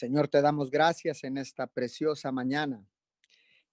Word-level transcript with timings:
Señor, 0.00 0.28
te 0.28 0.40
damos 0.40 0.70
gracias 0.70 1.24
en 1.24 1.36
esta 1.36 1.66
preciosa 1.66 2.32
mañana. 2.32 2.82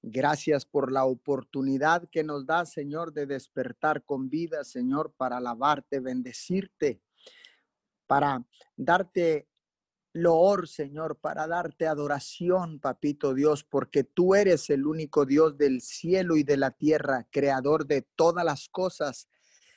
Gracias 0.01 0.65
por 0.65 0.91
la 0.91 1.05
oportunidad 1.05 2.09
que 2.11 2.21
nos 2.21 2.45
da, 2.45 2.65
Señor, 2.65 3.13
de 3.13 3.25
despertar 3.25 4.03
con 4.03 4.29
vida, 4.29 4.65
Señor, 4.65 5.13
para 5.15 5.37
alabarte, 5.37 6.01
bendecirte, 6.01 7.01
para 8.07 8.45
darte 8.75 9.47
loor, 10.11 10.67
Señor, 10.67 11.17
para 11.17 11.47
darte 11.47 11.87
adoración, 11.87 12.81
papito 12.81 13.33
Dios, 13.33 13.63
porque 13.63 14.03
tú 14.03 14.35
eres 14.35 14.69
el 14.69 14.85
único 14.85 15.25
Dios 15.25 15.57
del 15.57 15.79
cielo 15.79 16.35
y 16.35 16.43
de 16.43 16.57
la 16.57 16.71
tierra, 16.71 17.25
creador 17.31 17.87
de 17.87 18.01
todas 18.17 18.43
las 18.43 18.67
cosas, 18.67 19.29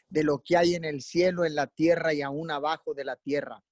de 0.09 0.25
lo 0.25 0.43
que 0.43 0.57
hay 0.57 0.75
en 0.75 0.85
el 0.85 1.01
cielo, 1.01 1.45
en 1.45 1.55
la 1.55 1.69
tierra 1.69 2.13
y 2.13 2.23
aún 2.23 2.51
abajo 2.51 2.93
de 2.93 3.05
la 3.05 3.15
tierra. 3.15 3.63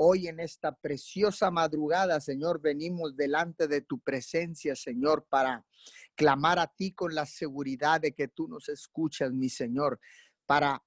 Hoy 0.00 0.28
en 0.28 0.38
esta 0.38 0.76
preciosa 0.76 1.50
madrugada, 1.50 2.20
Señor, 2.20 2.60
venimos 2.60 3.16
delante 3.16 3.66
de 3.66 3.80
tu 3.80 3.98
presencia, 3.98 4.76
Señor, 4.76 5.26
para 5.28 5.66
clamar 6.14 6.60
a 6.60 6.68
ti 6.68 6.92
con 6.92 7.16
la 7.16 7.26
seguridad 7.26 8.00
de 8.00 8.12
que 8.12 8.28
tú 8.28 8.46
nos 8.46 8.68
escuchas, 8.68 9.32
mi 9.32 9.48
Señor, 9.48 9.98
para 10.46 10.84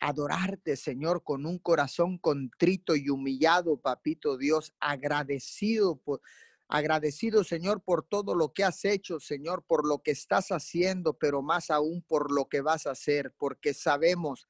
adorarte, 0.00 0.74
Señor, 0.76 1.22
con 1.22 1.44
un 1.44 1.58
corazón 1.58 2.16
contrito 2.16 2.96
y 2.96 3.10
humillado, 3.10 3.76
papito 3.76 4.38
Dios, 4.38 4.72
agradecido 4.80 5.96
por 5.96 6.22
agradecido, 6.66 7.44
Señor, 7.44 7.82
por 7.84 8.04
todo 8.04 8.34
lo 8.34 8.54
que 8.54 8.64
has 8.64 8.86
hecho, 8.86 9.20
Señor, 9.20 9.64
por 9.66 9.86
lo 9.86 9.98
que 9.98 10.12
estás 10.12 10.48
haciendo, 10.48 11.12
pero 11.12 11.42
más 11.42 11.68
aún 11.68 12.00
por 12.00 12.32
lo 12.32 12.48
que 12.48 12.62
vas 12.62 12.86
a 12.86 12.92
hacer, 12.92 13.34
porque 13.36 13.74
sabemos 13.74 14.48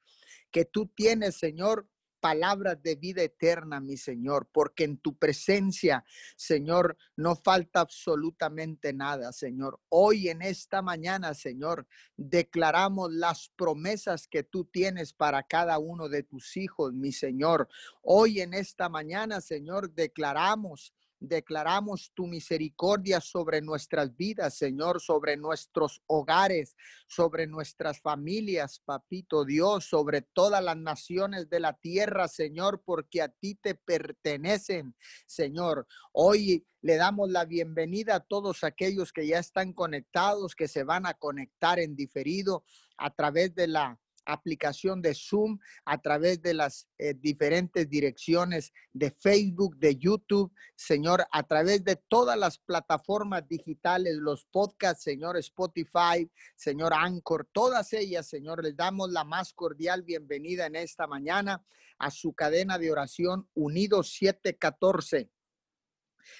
que 0.49 0.63
tú 0.63 0.87
tienes, 0.87 1.35
Señor, 1.35 1.89
palabras 2.27 2.83
de 2.83 2.95
vida 2.95 3.23
eterna, 3.23 3.79
mi 3.79 3.95
Señor, 3.95 4.49
porque 4.51 4.83
en 4.83 4.97
tu 4.97 5.17
presencia, 5.17 6.03
Señor, 6.35 6.97
no 7.15 7.37
falta 7.37 7.79
absolutamente 7.79 8.91
nada, 8.91 9.31
Señor. 9.31 9.79
Hoy 9.87 10.27
en 10.27 10.41
esta 10.41 10.81
mañana, 10.81 11.33
Señor, 11.33 11.87
declaramos 12.17 13.13
las 13.13 13.47
promesas 13.55 14.27
que 14.27 14.43
tú 14.43 14.65
tienes 14.65 15.13
para 15.13 15.41
cada 15.43 15.79
uno 15.79 16.09
de 16.09 16.23
tus 16.23 16.57
hijos, 16.57 16.91
mi 16.91 17.13
Señor. 17.13 17.69
Hoy 18.01 18.41
en 18.41 18.53
esta 18.53 18.89
mañana, 18.89 19.39
Señor, 19.39 19.93
declaramos 19.93 20.93
Declaramos 21.19 22.11
tu 22.13 22.27
misericordia 22.27 23.19
sobre 23.21 23.61
nuestras 23.61 24.15
vidas, 24.15 24.55
Señor, 24.55 25.01
sobre 25.01 25.35
nuestros 25.35 26.01
hogares, 26.05 26.75
sobre 27.07 27.47
nuestras 27.47 27.99
familias, 27.99 28.81
papito 28.85 29.43
Dios, 29.43 29.85
sobre 29.85 30.21
todas 30.21 30.63
las 30.63 30.77
naciones 30.77 31.49
de 31.49 31.59
la 31.59 31.73
tierra, 31.73 32.27
Señor, 32.27 32.83
porque 32.85 33.21
a 33.21 33.29
ti 33.29 33.55
te 33.55 33.73
pertenecen, 33.73 34.95
Señor. 35.25 35.87
Hoy 36.11 36.65
le 36.81 36.97
damos 36.97 37.29
la 37.29 37.45
bienvenida 37.45 38.15
a 38.15 38.19
todos 38.19 38.63
aquellos 38.63 39.11
que 39.11 39.25
ya 39.25 39.39
están 39.39 39.73
conectados, 39.73 40.55
que 40.55 40.67
se 40.67 40.83
van 40.83 41.05
a 41.05 41.15
conectar 41.15 41.79
en 41.79 41.95
diferido 41.95 42.63
a 42.97 43.09
través 43.09 43.55
de 43.55 43.67
la 43.67 43.99
aplicación 44.27 45.01
de 45.01 45.15
Zoom, 45.15 45.57
a 45.85 45.99
través 46.01 46.41
de 46.41 46.53
las 46.53 46.87
eh, 46.97 47.13
diferentes 47.15 47.89
direcciones 47.89 48.73
de 48.93 49.11
Facebook, 49.11 49.77
de 49.77 49.95
YouTube, 49.95 50.51
Señor, 50.75 51.25
a 51.31 51.43
través 51.43 51.83
de 51.83 51.95
todas 51.95 52.37
las 52.37 52.57
plataformas 52.57 53.47
digitales, 53.47 54.15
los 54.15 54.45
podcasts, 54.45 55.03
Señor, 55.03 55.37
Spotify, 55.37 56.29
Señor, 56.55 56.93
Anchor, 56.93 57.47
todas 57.51 57.93
ellas, 57.93 58.27
Señor, 58.27 58.63
les 58.63 58.75
damos 58.75 59.11
la 59.11 59.23
más 59.23 59.53
cordial 59.53 60.03
bienvenida 60.03 60.65
en 60.65 60.75
esta 60.75 61.07
mañana 61.07 61.63
a 61.99 62.11
su 62.11 62.33
cadena 62.33 62.77
de 62.77 62.91
oración 62.91 63.49
Unidos 63.55 64.11
714 64.13 65.31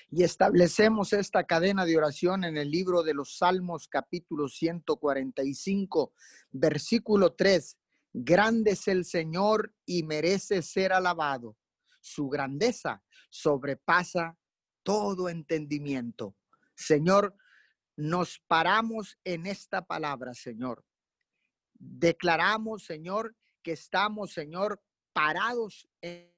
y 0.10 0.24
establecemos 0.24 1.14
esta 1.14 1.44
cadena 1.44 1.86
de 1.86 1.98
oración 1.98 2.44
en 2.44 2.58
el 2.58 2.72
libro 2.72 3.04
de 3.04 3.14
los 3.14 3.38
Salmos 3.38 3.88
capítulo 3.88 4.48
145, 4.48 6.14
versículo 6.52 7.34
3. 7.34 7.78
Grande 8.14 8.72
es 8.72 8.88
el 8.88 9.06
Señor 9.06 9.74
y 9.86 10.04
merece 10.04 10.62
ser 10.62 10.94
alabado. 10.94 11.58
Su 12.00 12.30
grandeza 12.30 13.04
sobrepasa 13.30 14.38
todo 14.84 15.30
entendimiento. 15.30 16.36
Señor, 16.76 17.36
nos 17.98 18.40
paramos 18.48 19.20
en 19.24 19.46
esta 19.46 19.86
palabra, 19.86 20.34
Señor. 20.34 20.86
Declaramos, 21.74 22.86
Señor, 22.86 23.36
que 23.62 23.74
estamos, 23.74 24.32
Señor, 24.32 24.82
parados 25.14 25.90
en, 26.02 26.32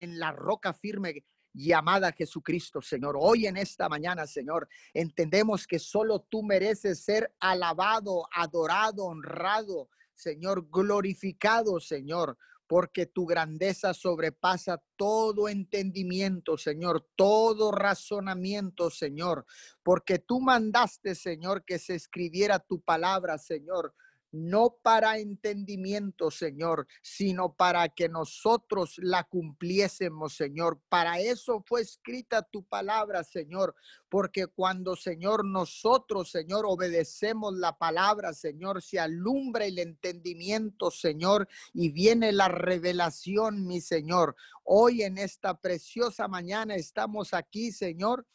en 0.00 0.18
la 0.18 0.32
roca 0.32 0.72
firme 0.72 1.24
llamada 1.52 2.12
Jesucristo, 2.12 2.80
Señor. 2.80 3.16
Hoy 3.18 3.46
en 3.46 3.56
esta 3.56 3.88
mañana, 3.88 4.26
Señor, 4.26 4.68
entendemos 4.94 5.66
que 5.66 5.78
solo 5.78 6.20
tú 6.20 6.42
mereces 6.42 7.04
ser 7.04 7.34
alabado, 7.40 8.26
adorado, 8.32 9.04
honrado, 9.04 9.88
Señor, 10.14 10.68
glorificado, 10.70 11.80
Señor, 11.80 12.38
porque 12.66 13.06
tu 13.06 13.26
grandeza 13.26 13.92
sobrepasa 13.92 14.82
todo 14.96 15.48
entendimiento, 15.48 16.56
Señor, 16.56 17.06
todo 17.16 17.70
razonamiento, 17.72 18.88
Señor, 18.90 19.44
porque 19.82 20.18
tú 20.18 20.40
mandaste, 20.40 21.14
Señor, 21.14 21.64
que 21.64 21.78
se 21.78 21.94
escribiera 21.94 22.58
tu 22.58 22.80
palabra, 22.80 23.36
Señor 23.36 23.94
no 24.32 24.78
para 24.82 25.18
entendimiento, 25.18 26.30
Señor, 26.30 26.86
sino 27.02 27.54
para 27.54 27.88
que 27.90 28.08
nosotros 28.08 28.96
la 28.98 29.24
cumpliésemos, 29.24 30.34
Señor. 30.34 30.80
Para 30.88 31.20
eso 31.20 31.62
fue 31.66 31.82
escrita 31.82 32.42
tu 32.42 32.64
palabra, 32.64 33.22
Señor, 33.24 33.74
porque 34.08 34.46
cuando, 34.46 34.96
Señor, 34.96 35.44
nosotros, 35.44 36.30
Señor, 36.30 36.64
obedecemos 36.66 37.54
la 37.54 37.76
palabra, 37.76 38.32
Señor, 38.32 38.82
se 38.82 38.98
alumbra 38.98 39.66
el 39.66 39.78
entendimiento, 39.78 40.90
Señor, 40.90 41.46
y 41.74 41.90
viene 41.90 42.32
la 42.32 42.48
revelación, 42.48 43.66
mi 43.66 43.80
Señor. 43.80 44.34
Hoy 44.64 45.02
en 45.02 45.18
esta 45.18 45.60
preciosa 45.60 46.26
mañana 46.26 46.74
estamos 46.74 47.34
aquí, 47.34 47.70
Señor 47.70 48.26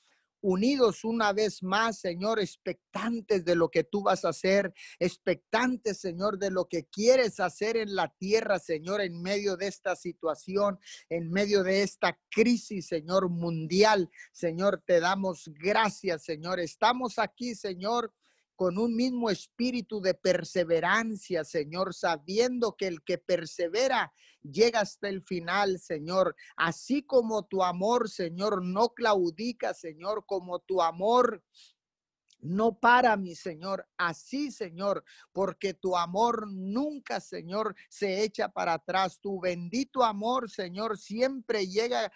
unidos 0.41 1.03
una 1.03 1.33
vez 1.33 1.63
más, 1.63 1.99
Señor, 1.99 2.39
expectantes 2.39 3.43
de 3.45 3.55
lo 3.55 3.69
que 3.69 3.83
tú 3.83 4.03
vas 4.03 4.25
a 4.25 4.29
hacer, 4.29 4.73
expectantes, 4.99 5.99
Señor, 5.99 6.37
de 6.37 6.51
lo 6.51 6.67
que 6.67 6.85
quieres 6.85 7.39
hacer 7.39 7.77
en 7.77 7.95
la 7.95 8.13
tierra, 8.17 8.59
Señor, 8.59 9.01
en 9.01 9.21
medio 9.21 9.57
de 9.57 9.67
esta 9.67 9.95
situación, 9.95 10.79
en 11.09 11.31
medio 11.31 11.63
de 11.63 11.83
esta 11.83 12.17
crisis, 12.29 12.87
Señor, 12.87 13.29
mundial. 13.29 14.09
Señor, 14.31 14.83
te 14.85 14.99
damos 14.99 15.49
gracias, 15.55 16.23
Señor. 16.23 16.59
Estamos 16.59 17.19
aquí, 17.19 17.55
Señor 17.55 18.13
con 18.57 18.79
un 18.79 18.95
mismo 18.95 19.29
espíritu 19.29 20.01
de 20.01 20.15
perseverancia, 20.15 21.43
Señor, 21.43 21.93
sabiendo 21.93 22.75
que 22.75 22.87
el 22.87 23.03
que 23.03 23.19
persevera 23.19 24.11
llega 24.41 24.81
hasta 24.81 25.09
el 25.09 25.21
final, 25.21 25.79
Señor. 25.79 26.35
Así 26.55 27.03
como 27.03 27.45
tu 27.45 27.63
amor, 27.63 28.09
Señor, 28.09 28.65
no 28.65 28.89
claudica, 28.89 29.75
Señor, 29.75 30.25
como 30.25 30.59
tu 30.59 30.81
amor 30.81 31.43
no 32.39 32.79
para, 32.79 33.17
mi 33.17 33.35
Señor, 33.35 33.87
así, 33.97 34.51
Señor, 34.51 35.03
porque 35.31 35.73
tu 35.73 35.97
amor 35.97 36.47
nunca, 36.47 37.19
Señor, 37.19 37.75
se 37.89 38.23
echa 38.23 38.49
para 38.49 38.73
atrás. 38.73 39.19
Tu 39.19 39.39
bendito 39.39 40.03
amor, 40.03 40.49
Señor, 40.49 40.97
siempre 40.97 41.67
llega 41.67 42.11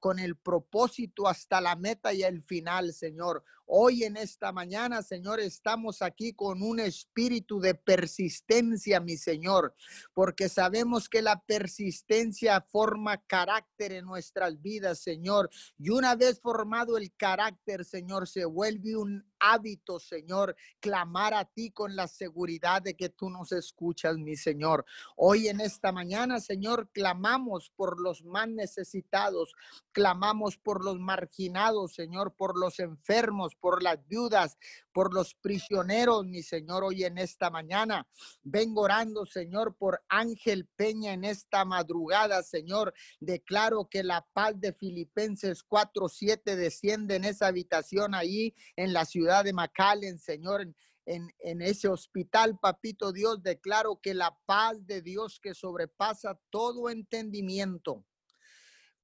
con 0.00 0.18
el 0.18 0.36
propósito 0.36 1.28
hasta 1.28 1.60
la 1.60 1.76
meta 1.76 2.12
y 2.12 2.22
el 2.22 2.42
final, 2.42 2.92
Señor. 2.92 3.44
Hoy 3.68 4.04
en 4.04 4.16
esta 4.16 4.52
mañana, 4.52 5.02
Señor, 5.02 5.40
estamos 5.40 6.00
aquí 6.00 6.32
con 6.32 6.62
un 6.62 6.78
espíritu 6.78 7.58
de 7.58 7.74
persistencia, 7.74 9.00
mi 9.00 9.16
Señor, 9.16 9.74
porque 10.14 10.48
sabemos 10.48 11.08
que 11.08 11.20
la 11.20 11.42
persistencia 11.42 12.60
forma 12.60 13.20
carácter 13.26 13.90
en 13.90 14.04
nuestras 14.04 14.62
vidas, 14.62 15.00
Señor. 15.00 15.50
Y 15.78 15.90
una 15.90 16.14
vez 16.14 16.40
formado 16.40 16.96
el 16.96 17.12
carácter, 17.16 17.84
Señor, 17.84 18.28
se 18.28 18.44
vuelve 18.44 18.96
un 18.96 19.28
hábito, 19.40 19.98
Señor, 19.98 20.56
clamar 20.78 21.34
a 21.34 21.44
ti 21.44 21.72
con 21.72 21.96
la 21.96 22.06
seguridad 22.06 22.82
de 22.82 22.94
que 22.94 23.08
tú 23.08 23.30
nos 23.30 23.50
escuchas, 23.50 24.16
mi 24.16 24.36
Señor. 24.36 24.84
Hoy 25.16 25.48
en 25.48 25.60
esta 25.60 25.90
mañana, 25.90 26.38
Señor, 26.38 26.88
clamamos 26.92 27.72
por 27.76 28.00
los 28.00 28.24
más 28.24 28.48
necesitados, 28.48 29.54
Clamamos 29.96 30.58
por 30.58 30.84
los 30.84 30.98
marginados, 30.98 31.94
Señor, 31.94 32.34
por 32.34 32.58
los 32.58 32.80
enfermos, 32.80 33.54
por 33.60 33.82
las 33.82 34.06
viudas, 34.06 34.58
por 34.92 35.12
los 35.12 35.34
prisioneros, 35.34 36.24
mi 36.24 36.42
Señor, 36.42 36.84
hoy 36.84 37.04
en 37.04 37.18
esta 37.18 37.50
mañana. 37.50 38.06
Vengo 38.42 38.82
orando, 38.82 39.26
Señor, 39.26 39.76
por 39.76 40.02
Ángel 40.08 40.66
Peña 40.76 41.12
en 41.12 41.24
esta 41.24 41.64
madrugada, 41.64 42.42
Señor. 42.42 42.94
Declaro 43.20 43.88
que 43.88 44.02
la 44.02 44.26
paz 44.32 44.60
de 44.60 44.72
Filipenses 44.72 45.64
4:7 45.64 46.56
desciende 46.56 47.16
en 47.16 47.24
esa 47.24 47.48
habitación 47.48 48.14
ahí 48.14 48.54
en 48.76 48.92
la 48.92 49.04
ciudad 49.04 49.44
de 49.44 49.52
McAllen, 49.52 50.18
Señor. 50.18 50.62
En, 51.08 51.32
en, 51.38 51.62
ese 51.62 51.86
hospital, 51.86 52.58
papito 52.58 53.12
Dios, 53.12 53.40
declaro 53.40 54.00
que 54.02 54.12
la 54.12 54.36
paz 54.44 54.84
de 54.86 55.02
Dios 55.02 55.38
que 55.38 55.54
sobrepasa 55.54 56.36
todo 56.50 56.90
entendimiento 56.90 58.04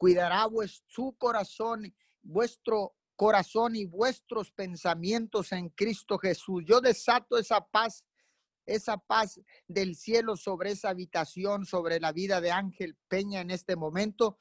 cuidará 0.02 0.48
su 0.88 1.14
corazón 1.16 1.94
vuestro 2.22 2.96
corazón 3.22 3.76
y 3.76 3.84
vuestros 3.84 4.50
pensamientos 4.50 5.52
en 5.52 5.69
Cristo 5.69 6.19
Jesús. 6.19 6.64
Yo 6.66 6.80
desato 6.80 7.38
esa 7.38 7.64
paz, 7.64 8.04
esa 8.66 8.98
paz 8.98 9.40
del 9.69 9.94
cielo 9.94 10.34
sobre 10.34 10.72
esa 10.72 10.88
habitación, 10.88 11.64
sobre 11.64 12.00
la 12.00 12.10
vida 12.10 12.40
de 12.40 12.50
Ángel 12.50 12.96
Peña 13.06 13.40
en 13.40 13.52
este 13.52 13.76
momento. 13.76 14.38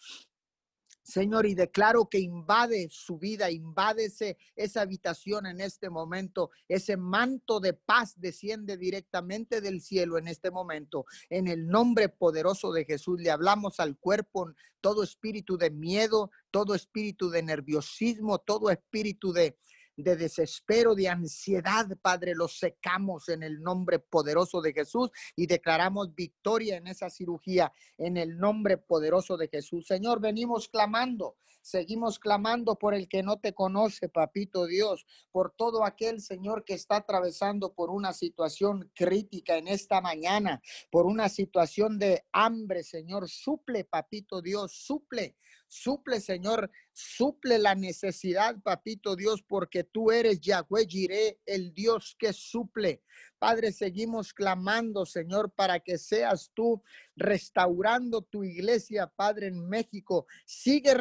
Señor, 1.03 1.45
y 1.45 1.55
declaro 1.55 2.07
que 2.07 2.19
invade 2.19 2.87
su 2.91 3.17
vida, 3.17 3.49
invade 3.49 4.11
esa 4.55 4.81
habitación 4.81 5.45
en 5.45 5.59
este 5.59 5.89
momento. 5.89 6.51
Ese 6.67 6.95
manto 6.95 7.59
de 7.59 7.73
paz 7.73 8.13
desciende 8.19 8.77
directamente 8.77 9.61
del 9.61 9.81
cielo 9.81 10.17
en 10.17 10.27
este 10.27 10.51
momento. 10.51 11.05
En 11.29 11.47
el 11.47 11.67
nombre 11.67 12.09
poderoso 12.09 12.71
de 12.71 12.85
Jesús 12.85 13.19
le 13.19 13.31
hablamos 13.31 13.79
al 13.79 13.97
cuerpo, 13.97 14.53
todo 14.79 15.03
espíritu 15.03 15.57
de 15.57 15.71
miedo, 15.71 16.31
todo 16.51 16.75
espíritu 16.75 17.29
de 17.29 17.43
nerviosismo, 17.43 18.39
todo 18.39 18.69
espíritu 18.69 19.33
de, 19.33 19.57
de 20.01 20.15
desespero, 20.15 20.95
de 20.95 21.09
ansiedad, 21.09 21.87
Padre, 22.01 22.35
los 22.35 22.57
secamos 22.57 23.29
en 23.29 23.43
el 23.43 23.61
nombre 23.61 23.99
poderoso 23.99 24.61
de 24.61 24.73
Jesús 24.73 25.09
y 25.35 25.47
declaramos 25.47 26.13
victoria 26.13 26.77
en 26.77 26.87
esa 26.87 27.09
cirugía 27.09 27.71
en 27.97 28.17
el 28.17 28.37
nombre 28.37 28.77
poderoso 28.77 29.37
de 29.37 29.47
Jesús. 29.47 29.87
Señor, 29.87 30.19
venimos 30.19 30.67
clamando, 30.67 31.37
seguimos 31.61 32.19
clamando 32.19 32.75
por 32.75 32.93
el 32.93 33.07
que 33.07 33.23
no 33.23 33.39
te 33.39 33.53
conoce, 33.53 34.09
papito 34.09 34.65
Dios, 34.65 35.05
por 35.31 35.53
todo 35.55 35.85
aquel 35.85 36.21
Señor 36.21 36.63
que 36.65 36.73
está 36.73 36.97
atravesando 36.97 37.73
por 37.73 37.89
una 37.89 38.13
situación 38.13 38.91
crítica 38.95 39.57
en 39.57 39.67
esta 39.67 40.01
mañana, 40.01 40.61
por 40.89 41.05
una 41.05 41.29
situación 41.29 41.99
de 41.99 42.25
hambre, 42.31 42.83
Señor, 42.83 43.29
suple, 43.29 43.85
papito 43.85 44.41
Dios, 44.41 44.73
suple 44.73 45.35
Suple, 45.73 46.19
Señor, 46.19 46.69
suple 46.91 47.57
la 47.57 47.75
necesidad, 47.75 48.61
papito 48.61 49.15
Dios, 49.15 49.41
porque 49.41 49.85
tú 49.85 50.11
eres 50.11 50.41
Yahweh 50.41 50.85
Jireh, 50.85 51.39
el 51.45 51.73
Dios 51.73 52.13
que 52.19 52.33
suple. 52.33 53.01
Padre, 53.39 53.71
seguimos 53.71 54.33
clamando, 54.33 55.05
Señor, 55.05 55.49
para 55.53 55.79
que 55.79 55.97
seas 55.97 56.51
tú 56.53 56.83
restaurando 57.15 58.21
tu 58.21 58.43
iglesia, 58.43 59.07
Padre, 59.07 59.47
en 59.47 59.65
México. 59.69 60.27
Sigue 60.45 60.93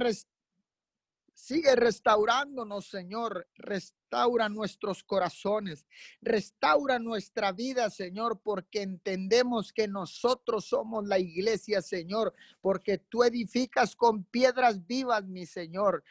Sigue 1.34 1.74
restaurándonos, 1.74 2.86
Señor. 2.88 3.48
Restaura 4.10 4.48
nuestros 4.48 5.04
corazones. 5.04 5.86
Restaura 6.20 6.98
nuestra 6.98 7.52
vida, 7.52 7.88
Señor, 7.90 8.40
porque 8.42 8.82
entendemos 8.82 9.72
que 9.72 9.86
nosotros 9.86 10.64
somos 10.64 11.06
la 11.06 11.20
iglesia, 11.20 11.80
Señor, 11.80 12.34
porque 12.60 12.98
tú 12.98 13.22
edificas 13.22 13.94
con 13.94 14.24
piedras 14.24 14.84
vivas, 14.84 15.24
mi 15.26 15.46
Señor 15.46 16.02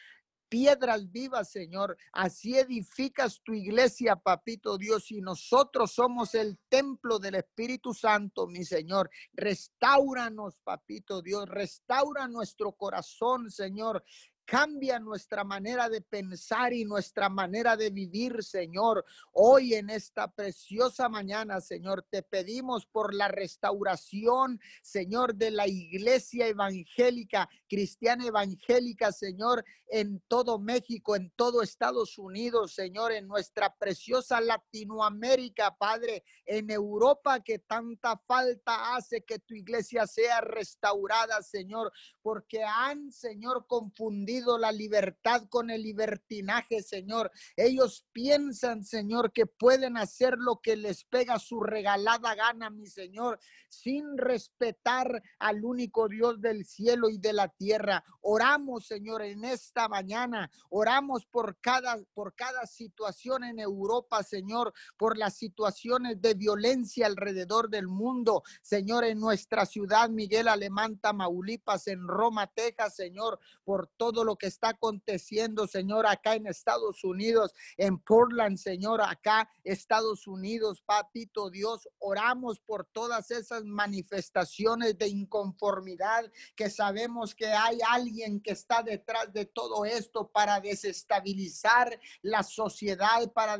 piedras 0.48 1.12
vivas, 1.12 1.52
Señor. 1.52 1.96
Así 2.12 2.58
edificas 2.58 3.42
tu 3.44 3.54
iglesia, 3.54 4.16
papito 4.16 4.78
Dios, 4.80 5.12
y 5.12 5.22
nosotros 5.22 5.92
somos 5.92 6.34
el 6.34 6.58
templo 6.70 7.20
del 7.20 7.36
Espíritu 7.36 7.94
Santo, 7.94 8.48
mi 8.48 8.66
Señor. 8.66 9.12
Restauranos, 9.34 10.58
papito 10.64 11.22
Dios. 11.22 11.48
Restaura 11.48 12.28
nuestro 12.28 12.72
corazón, 12.72 13.52
Señor. 13.52 14.04
Cambia 14.50 14.98
nuestra 14.98 15.44
manera 15.44 15.90
de 15.90 16.02
pensar 16.02 16.74
y 16.74 16.84
nuestra 16.84 17.30
manera 17.30 17.78
de 17.78 17.92
vivir, 17.92 18.44
Señor. 18.44 19.06
Hoy 19.32 19.76
en 19.76 19.92
esta 19.92 20.28
preciosa 20.28 21.08
mañana, 21.08 21.62
Señor, 21.62 22.04
te 22.10 22.24
pedimos 22.24 22.88
por 22.88 23.14
la 23.14 23.28
restauración, 23.28 24.60
Señor, 24.82 25.36
de 25.36 25.52
la 25.52 25.68
iglesia 25.68 26.48
evangélica, 26.48 27.48
cristiana 27.68 28.26
evangélica, 28.26 29.12
Señor, 29.12 29.64
en 29.92 30.20
todo 30.28 30.58
México, 30.58 31.16
en 31.16 31.32
todo 31.36 31.62
Estados 31.62 32.18
Unidos, 32.18 32.74
Señor, 32.74 33.12
en 33.12 33.28
nuestra 33.28 33.76
preciosa 33.76 34.42
Latinoamérica, 34.42 35.76
Padre, 35.78 36.24
en 36.46 36.72
Europa 36.72 37.40
que 37.42 37.60
tanta 37.60 38.18
falta 38.28 38.96
hace 38.96 39.22
que 39.22 39.38
tu 39.38 39.54
iglesia 39.54 40.08
sea 40.08 40.42
restaurada, 40.42 41.44
Señor, 41.44 41.92
porque 42.24 42.64
han, 42.64 43.12
Señor, 43.12 43.68
confundido 43.68 44.39
la 44.58 44.72
libertad 44.72 45.44
con 45.50 45.70
el 45.70 45.84
libertinaje, 45.84 46.82
Señor. 46.82 47.32
Ellos 47.56 48.06
piensan, 48.12 48.84
Señor, 48.84 49.32
que 49.32 49.46
pueden 49.46 49.98
hacer 49.98 50.36
lo 50.38 50.60
que 50.62 50.76
les 50.76 51.04
pega 51.04 51.40
su 51.40 51.62
regalada 51.62 52.36
gana, 52.36 52.70
mi 52.70 52.88
Señor, 52.88 53.40
sin 53.70 54.18
respetar 54.18 55.22
al 55.40 55.64
único 55.64 56.08
Dios 56.08 56.42
del 56.42 56.66
cielo 56.66 57.10
y 57.10 57.18
de 57.18 57.34
la 57.34 57.50
tierra. 57.50 58.04
Oramos, 58.22 58.88
Señor, 58.88 59.22
en 59.22 59.46
esta 59.46 59.88
mañana. 59.88 60.50
Oramos 60.70 61.26
por 61.26 61.60
cada 61.60 61.98
por 62.14 62.36
cada 62.36 62.66
situación 62.66 63.44
en 63.44 63.60
Europa, 63.60 64.24
Señor, 64.24 64.74
por 64.98 65.18
las 65.18 65.36
situaciones 65.36 66.22
de 66.22 66.34
violencia 66.34 67.06
alrededor 67.06 67.70
del 67.70 67.88
mundo, 67.88 68.44
Señor, 68.62 69.04
en 69.04 69.20
nuestra 69.20 69.66
ciudad 69.66 70.10
Miguel 70.10 70.48
Alemán, 70.48 71.00
Tamaulipas, 71.00 71.88
en 71.88 72.08
Roma, 72.08 72.48
Texas, 72.48 72.96
Señor, 72.96 73.40
por 73.64 73.88
todo 73.98 74.24
lo 74.24 74.29
que 74.38 74.48
está 74.48 74.70
aconteciendo, 74.70 75.68
Señor, 75.68 76.06
acá 76.08 76.36
en 76.36 76.48
Estados 76.48 77.04
Unidos, 77.04 77.54
en 77.78 77.98
Portland, 78.00 78.58
Señor, 78.58 79.02
acá 79.02 79.50
Estados 79.64 80.28
Unidos, 80.28 80.82
papito 80.86 81.50
Dios, 81.50 81.88
oramos 82.00 82.60
por 82.60 82.86
todas 82.86 83.32
esas 83.32 83.64
manifestaciones 83.66 84.98
de 84.98 85.08
inconformidad 85.08 86.32
que 86.56 86.70
sabemos 86.70 87.36
que 87.36 87.48
hay 87.48 87.80
alguien 87.90 88.42
que 88.42 88.52
está 88.52 88.84
detrás 88.84 89.32
de 89.34 89.46
todo 89.46 89.86
esto 89.86 90.30
para 90.30 90.60
desestabilizar 90.60 92.00
la 92.22 92.44
sociedad, 92.44 93.32
para 93.34 93.58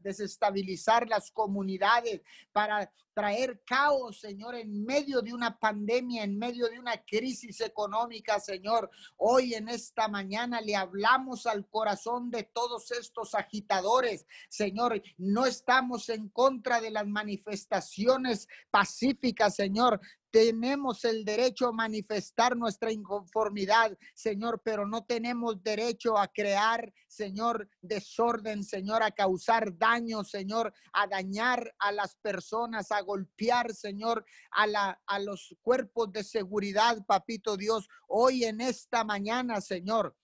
desestabilizar 0.00 1.08
las 1.08 1.30
comunidades, 1.30 2.22
para 2.52 2.92
traer 3.20 3.60
caos, 3.66 4.18
Señor, 4.18 4.54
en 4.54 4.82
medio 4.82 5.20
de 5.20 5.34
una 5.34 5.58
pandemia, 5.58 6.24
en 6.24 6.38
medio 6.38 6.70
de 6.70 6.80
una 6.80 6.96
crisis 7.04 7.60
económica, 7.60 8.40
Señor. 8.40 8.90
Hoy 9.18 9.52
en 9.52 9.68
esta 9.68 10.08
mañana 10.08 10.62
le 10.62 10.74
hablamos 10.74 11.44
al 11.44 11.68
corazón 11.68 12.30
de 12.30 12.44
todos 12.44 12.90
estos 12.92 13.34
agitadores, 13.34 14.26
Señor. 14.48 15.02
No 15.18 15.44
estamos 15.44 16.08
en 16.08 16.30
contra 16.30 16.80
de 16.80 16.90
las 16.90 17.06
manifestaciones 17.06 18.48
pacíficas, 18.70 19.54
Señor, 19.54 20.00
tenemos 20.30 21.04
el 21.04 21.24
derecho 21.24 21.68
a 21.68 21.72
manifestar 21.72 22.56
nuestra 22.56 22.92
inconformidad, 22.92 23.96
Señor, 24.14 24.60
pero 24.64 24.86
no 24.86 25.04
tenemos 25.04 25.62
derecho 25.62 26.16
a 26.16 26.28
crear, 26.28 26.92
Señor, 27.08 27.68
desorden, 27.80 28.64
Señor, 28.64 29.02
a 29.02 29.10
causar 29.10 29.76
daño, 29.76 30.24
Señor, 30.24 30.72
a 30.92 31.06
dañar 31.06 31.74
a 31.78 31.92
las 31.92 32.16
personas, 32.16 32.92
a 32.92 33.00
golpear, 33.00 33.74
Señor, 33.74 34.24
a, 34.52 34.66
la, 34.66 35.00
a 35.06 35.18
los 35.18 35.56
cuerpos 35.62 36.12
de 36.12 36.24
seguridad, 36.24 37.04
papito 37.06 37.56
Dios, 37.56 37.88
hoy 38.06 38.44
en 38.44 38.60
esta 38.60 39.04
mañana, 39.04 39.60
Señor. 39.60 40.16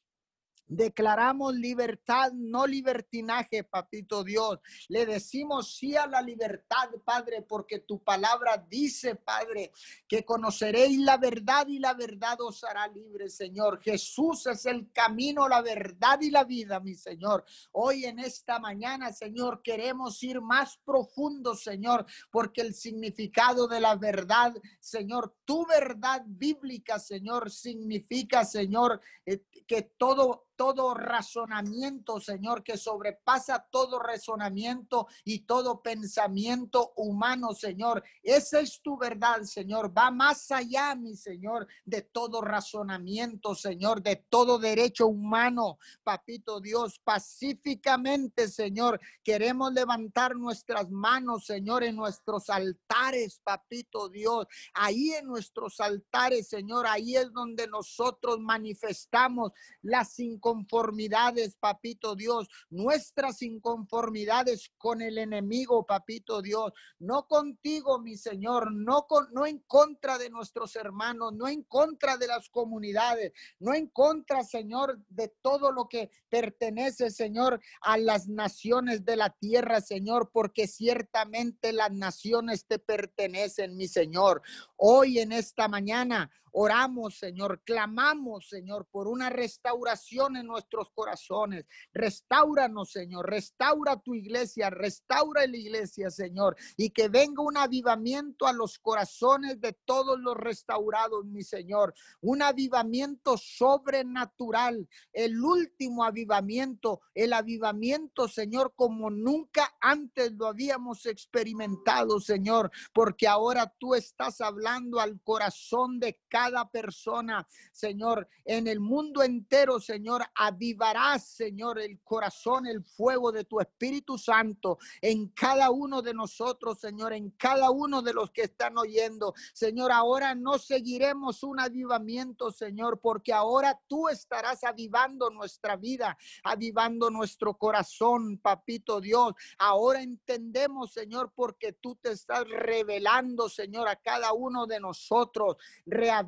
Declaramos 0.69 1.55
libertad, 1.55 2.33
no 2.33 2.67
libertinaje, 2.67 3.63
papito 3.63 4.25
Dios. 4.25 4.59
Le 4.89 5.07
decimos 5.07 5.77
sí 5.77 5.97
a 5.97 6.09
la 6.09 6.21
libertad, 6.21 6.91
Padre, 7.05 7.43
porque 7.43 7.81
tu 7.81 8.03
palabra 8.03 8.67
dice, 8.69 9.15
Padre, 9.15 9.71
que 10.09 10.25
conoceréis 10.25 10.99
la 10.99 11.19
verdad 11.19 11.69
y 11.69 11.79
la 11.79 11.95
verdad 11.95 12.41
os 12.41 12.65
hará 12.65 12.89
libre, 12.89 13.29
Señor. 13.29 13.81
Jesús 13.81 14.47
es 14.47 14.67
el 14.67 14.91
camino, 14.93 15.49
la 15.49 15.63
verdad 15.63 16.21
y 16.21 16.31
la 16.31 16.43
vida, 16.43 16.81
mi 16.81 16.95
Señor. 16.95 17.45
Hoy 17.71 18.05
en 18.05 18.19
esta 18.19 18.59
mañana, 18.59 19.13
Señor, 19.13 19.63
queremos 19.63 20.21
ir 20.25 20.41
más 20.41 20.79
profundo, 20.85 21.55
Señor, 21.55 22.07
porque 22.31 22.63
el 22.63 22.75
significado 22.75 23.69
de 23.69 23.81
la 23.81 23.95
verdad, 23.95 24.53
Señor, 24.81 25.37
tu 25.45 25.65
verdad 25.65 26.23
bíblica, 26.27 26.99
Señor, 26.99 27.53
significa, 27.53 28.45
Señor, 28.45 29.01
eh, 29.25 29.45
que 29.67 29.83
todo 29.97 30.47
todo 30.57 30.95
razonamiento, 30.95 32.21
Señor, 32.21 32.63
que 32.63 32.77
sobrepasa 32.77 33.67
todo 33.71 33.99
razonamiento 33.99 35.07
y 35.25 35.41
todo 35.41 35.83
pensamiento 35.83 36.93
humano, 36.97 37.53
Señor. 37.53 38.03
Esa 38.23 38.61
es 38.61 38.81
tu 38.81 38.97
verdad, 38.97 39.43
Señor. 39.43 39.97
Va 39.97 40.11
más 40.11 40.51
allá, 40.51 40.95
mi 40.95 41.15
Señor, 41.15 41.67
de 41.85 42.03
todo 42.03 42.41
razonamiento, 42.41 43.55
Señor, 43.55 44.03
de 44.03 44.17
todo 44.17 44.59
derecho 44.59 45.07
humano, 45.07 45.79
papito 46.03 46.61
Dios. 46.61 46.99
Pacíficamente, 47.05 48.49
Señor, 48.49 49.01
queremos 49.23 49.73
levantar 49.73 50.35
nuestras 50.35 50.91
manos, 50.91 51.47
Señor, 51.47 51.85
en 51.85 51.97
nuestros 51.97 52.49
altares, 52.49 53.41
papito 53.45 54.09
Dios. 54.09 54.47
Ahí 54.75 55.11
en 55.13 55.27
nuestros 55.27 55.81
altares, 55.81 56.49
Señor, 56.49 56.87
ahí 56.87 57.17
es 57.17 57.33
donde 57.33 57.67
nosotros 57.67 58.41
manifestamos 58.41 59.53
las 59.83 60.13
cinco 60.15 60.46
inconformidades, 60.47 61.57
papito 61.57 62.15
Dios, 62.15 62.49
nuestras 62.71 63.43
inconformidades 63.43 64.71
con 64.79 65.03
el 65.03 65.19
enemigo, 65.19 65.85
papito 65.85 66.41
Dios, 66.41 66.73
no 67.01 67.27
contigo, 67.27 67.99
mi 67.99 68.17
Señor, 68.17 68.73
no, 68.73 69.07
con, 69.09 69.27
no 69.33 69.45
en 69.45 69.59
contra 69.67 70.19
de 70.19 70.31
nuestros 70.31 70.77
hermanos, 70.77 71.33
no 71.35 71.49
en 71.49 71.65
contra 71.65 72.17
de 72.17 72.29
las 72.29 72.49
comunidades, 72.49 73.33
no 73.59 73.75
en 73.75 73.89
contra, 73.89 74.45
Señor, 74.45 75.01
de 75.09 75.35
todo 75.43 75.73
lo 75.73 75.89
que 75.89 76.11
pertenece, 76.29 77.11
Señor, 77.11 77.61
a 77.81 77.99
las 77.99 78.29
naciones 78.29 79.05
de 79.05 79.17
la 79.17 79.31
tierra, 79.31 79.81
Señor, 79.81 80.31
porque 80.33 80.69
ciertamente 80.69 81.73
las 81.73 81.91
naciones 81.91 82.67
te 82.67 82.79
pertenecen, 82.79 83.77
mi 83.77 83.89
Señor. 83.89 84.43
Hoy 84.77 85.19
en 85.19 85.33
esta 85.33 85.67
mañana 85.67 86.31
Oramos, 86.59 87.19
Señor, 87.19 87.61
clamamos, 87.65 88.49
Señor, 88.49 88.87
por 88.91 89.09
una 89.09 89.29
restauración 89.29 90.37
en 90.37 90.47
nuestros 90.47 90.89
corazones. 90.95 91.67
Restauranos, 91.93 92.93
Señor, 92.93 93.29
restaura 93.29 93.99
tu 93.99 94.15
iglesia, 94.15 94.71
restaura 94.71 95.47
la 95.47 95.55
iglesia, 95.55 96.11
Señor, 96.11 96.57
y 96.79 96.89
que 96.89 97.11
venga 97.11 97.43
un 97.43 97.59
avivamiento 97.59 98.47
a 98.47 98.55
los 98.55 98.79
corazones 98.79 99.61
de 99.61 99.75
todos 99.85 100.19
los 100.19 100.35
restaurados, 100.35 101.27
mi 101.27 101.43
Señor. 101.43 101.93
Un 102.23 102.41
avivamiento 102.41 103.37
sobrenatural, 103.37 104.89
el 105.13 105.39
último 105.39 106.05
avivamiento, 106.05 107.03
el 107.13 107.35
avivamiento, 107.35 108.29
Señor, 108.29 108.73
como 108.75 109.11
nunca 109.11 109.77
antes 109.79 110.33
lo 110.33 110.47
habíamos 110.47 111.05
experimentado, 111.05 112.19
Señor, 112.19 112.71
porque 112.95 113.29
ahora 113.29 113.71
tú 113.79 113.95
estás 113.95 114.41
hablando 114.41 115.01
al 115.01 115.21
corazón 115.21 116.01
de 116.01 116.19
cada 116.31 116.46
cada 116.47 116.71
persona, 116.71 117.45
Señor, 117.73 118.29
en 118.45 118.69
el 118.69 118.79
mundo 118.79 119.25
entero, 119.25 119.81
Señor, 119.81 120.23
avivarás, 120.33 121.27
Señor, 121.27 121.81
el 121.81 122.01
corazón, 122.05 122.67
el 122.69 122.85
fuego 122.85 123.33
de 123.33 123.43
tu 123.43 123.59
Espíritu 123.59 124.17
Santo 124.17 124.79
en 125.03 125.29
cada 125.31 125.71
uno 125.71 126.03
de 126.03 126.15
nosotros, 126.15 126.79
Señor, 126.79 127.15
en 127.15 127.31
cada 127.31 127.71
uno 127.71 128.01
de 128.01 128.13
los 128.13 128.31
que 128.31 128.43
están 128.43 128.79
oyendo. 128.79 129.35
Señor, 129.55 129.91
ahora 129.91 130.37
no 130.37 130.57
seguiremos 130.59 131.43
un 131.43 131.59
avivamiento, 131.59 132.53
Señor, 132.53 133.01
porque 133.01 133.33
ahora 133.33 133.77
tú 133.89 134.09
estarás 134.09 134.63
avivando 134.63 135.31
nuestra 135.31 135.75
vida, 135.75 136.17
avivando 136.45 137.11
nuestro 137.11 137.55
corazón, 137.55 138.39
papito 138.39 139.01
Dios. 139.01 139.35
Ahora 139.59 140.01
entendemos, 140.01 140.93
Señor, 140.93 141.33
porque 141.35 141.73
tú 141.73 141.97
te 141.97 142.13
estás 142.13 142.49
revelando, 142.49 143.49
Señor, 143.49 143.89
a 143.89 143.97
cada 143.97 144.33
uno 144.33 144.67
de 144.67 144.79
nosotros. 144.79 145.57